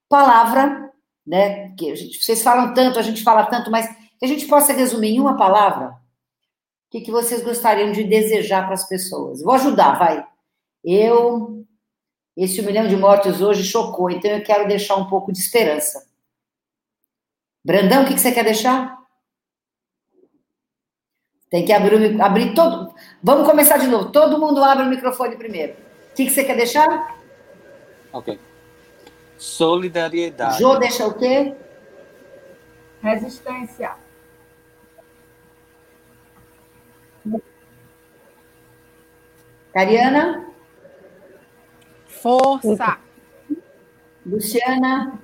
palavra, 0.09 0.93
né, 1.27 1.71
que 1.71 1.95
gente, 1.97 2.23
vocês 2.23 2.43
falam 2.43 2.73
tanto, 2.73 2.99
a 2.99 3.03
gente 3.03 3.23
fala 3.23 3.45
tanto, 3.47 3.71
mas 3.71 3.89
que 4.19 4.25
a 4.25 4.29
gente 4.29 4.47
possa 4.47 4.73
resumir 4.73 5.17
em 5.17 5.21
uma 5.21 5.37
palavra, 5.37 5.89
o 5.89 6.91
que, 6.91 7.01
que 7.01 7.11
vocês 7.11 7.43
gostariam 7.43 7.91
de 7.91 8.05
desejar 8.05 8.65
para 8.65 8.75
as 8.75 8.89
pessoas? 8.89 9.43
Vou 9.43 9.55
ajudar, 9.55 9.99
vai. 9.99 10.25
Eu, 10.85 11.67
esse 12.37 12.63
milhão 12.63 12.87
de 12.87 12.97
mortes 12.97 13.41
hoje 13.41 13.65
chocou, 13.65 14.09
então 14.09 14.31
eu 14.31 14.43
quero 14.43 14.69
deixar 14.69 14.95
um 14.97 15.07
pouco 15.07 15.33
de 15.33 15.39
esperança. 15.39 16.06
Brandão, 17.67 18.05
o 18.05 18.07
que, 18.07 18.17
você 18.17 18.31
quer 18.31 18.45
deixar? 18.45 18.97
Tem 21.51 21.65
que 21.65 21.73
abrir, 21.73 22.23
abrir 22.23 22.55
todo. 22.55 22.95
Vamos 23.21 23.45
começar 23.45 23.77
de 23.79 23.89
novo. 23.89 24.13
Todo 24.13 24.39
mundo 24.39 24.63
abre 24.63 24.85
o 24.85 24.89
microfone 24.89 25.35
primeiro. 25.35 25.73
O 26.13 26.15
que, 26.15 26.31
você 26.31 26.45
quer 26.45 26.57
deixar? 26.57 27.19
Ok. 28.13 28.39
Solidariedade. 29.37 30.61
Jô 30.61 30.77
deixa 30.77 31.09
o 31.09 31.15
quê? 31.15 31.57
Resistência. 33.03 33.97
Cariana? 39.73 40.47
Força. 42.07 42.99
Luciana? 44.25 45.21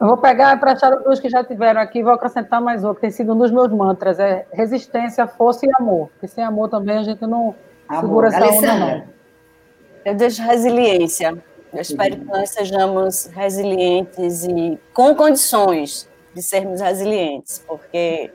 Eu 0.00 0.06
vou 0.06 0.16
pegar 0.16 0.52
e 0.52 0.56
emprestar 0.56 0.92
os 1.08 1.18
que 1.18 1.28
já 1.28 1.42
tiveram 1.42 1.80
aqui, 1.80 2.04
vou 2.04 2.12
acrescentar 2.12 2.60
mais 2.60 2.84
um, 2.84 2.94
que 2.94 3.00
tem 3.00 3.10
sido 3.10 3.34
um 3.34 3.38
dos 3.38 3.50
meus 3.50 3.72
mantras, 3.72 4.20
é 4.20 4.46
resistência, 4.52 5.26
força 5.26 5.66
e 5.66 5.70
amor. 5.76 6.08
Porque 6.10 6.28
sem 6.28 6.44
amor 6.44 6.68
também 6.68 6.98
a 6.98 7.02
gente 7.02 7.26
não 7.26 7.54
amor. 7.88 8.00
segura 8.00 8.28
essa 8.28 8.46
onda, 8.46 8.74
não. 8.74 9.04
Eu 10.04 10.14
deixo 10.14 10.40
resiliência. 10.40 11.36
Eu 11.72 11.80
espero 11.80 12.16
que 12.16 12.24
nós 12.24 12.50
sejamos 12.50 13.26
resilientes 13.26 14.44
e 14.44 14.78
com 14.94 15.14
condições 15.16 16.08
de 16.32 16.42
sermos 16.42 16.80
resilientes, 16.80 17.62
porque 17.66 18.30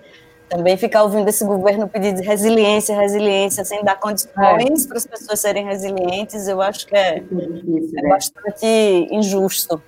também 0.49 0.75
ficar 0.75 1.03
ouvindo 1.03 1.29
esse 1.29 1.45
governo 1.45 1.87
pedir 1.87 2.13
resiliência, 2.15 2.93
resiliência, 2.93 3.63
sem 3.63 3.83
dar 3.83 3.97
condições 3.99 4.85
é. 4.85 4.87
para 4.87 4.97
as 4.97 5.07
pessoas 5.07 5.39
serem 5.39 5.65
resilientes, 5.65 6.47
eu 6.47 6.61
acho 6.61 6.85
que 6.85 6.95
é, 6.95 7.17
é, 7.17 7.19
difícil, 7.21 7.97
é 7.97 8.01
né? 8.01 8.09
bastante 8.09 9.07
injusto 9.09 9.81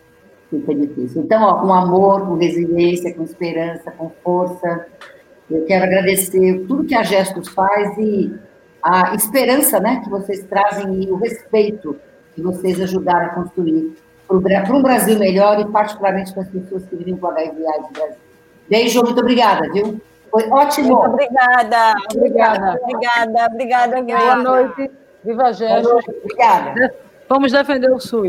fica 0.61 0.75
difícil. 0.75 1.23
Então, 1.23 1.43
ó, 1.43 1.61
com 1.61 1.73
amor, 1.73 2.27
com 2.27 2.35
resiliência, 2.35 3.13
com 3.13 3.23
esperança, 3.23 3.91
com 3.91 4.11
força, 4.23 4.87
eu 5.49 5.65
quero 5.65 5.85
agradecer 5.85 6.65
tudo 6.67 6.85
que 6.85 6.95
a 6.95 7.03
Gestos 7.03 7.47
faz 7.49 7.97
e 7.97 8.33
a 8.81 9.15
esperança 9.15 9.79
né, 9.79 10.01
que 10.03 10.09
vocês 10.09 10.43
trazem 10.43 11.03
e 11.03 11.11
o 11.11 11.15
respeito 11.15 11.99
que 12.33 12.41
vocês 12.41 12.79
ajudaram 12.81 13.27
a 13.27 13.29
construir 13.29 13.95
para 14.27 14.75
um 14.75 14.81
Brasil 14.81 15.17
melhor 15.19 15.59
e 15.59 15.65
particularmente 15.65 16.33
para 16.33 16.43
as 16.43 16.49
pessoas 16.49 16.83
que 16.85 16.95
vivem 16.95 17.15
com 17.15 17.27
HIV 17.27 17.53
no 17.55 17.89
Brasil. 17.91 18.15
Beijo, 18.69 19.03
muito 19.03 19.19
obrigada, 19.19 19.71
viu? 19.71 20.01
Foi 20.31 20.49
ótimo. 20.49 20.87
Muito 20.87 21.11
obrigada. 21.11 21.93
Obrigada. 22.13 22.79
Obrigada, 22.81 23.47
obrigada. 23.47 24.01
Boa 24.01 24.35
noite. 24.35 24.91
Viva 25.23 25.53
Gestos. 25.53 26.03
Obrigada. 26.23 26.93
Vamos 27.29 27.51
defender 27.51 27.91
o 27.91 27.99
SUS. 27.99 28.23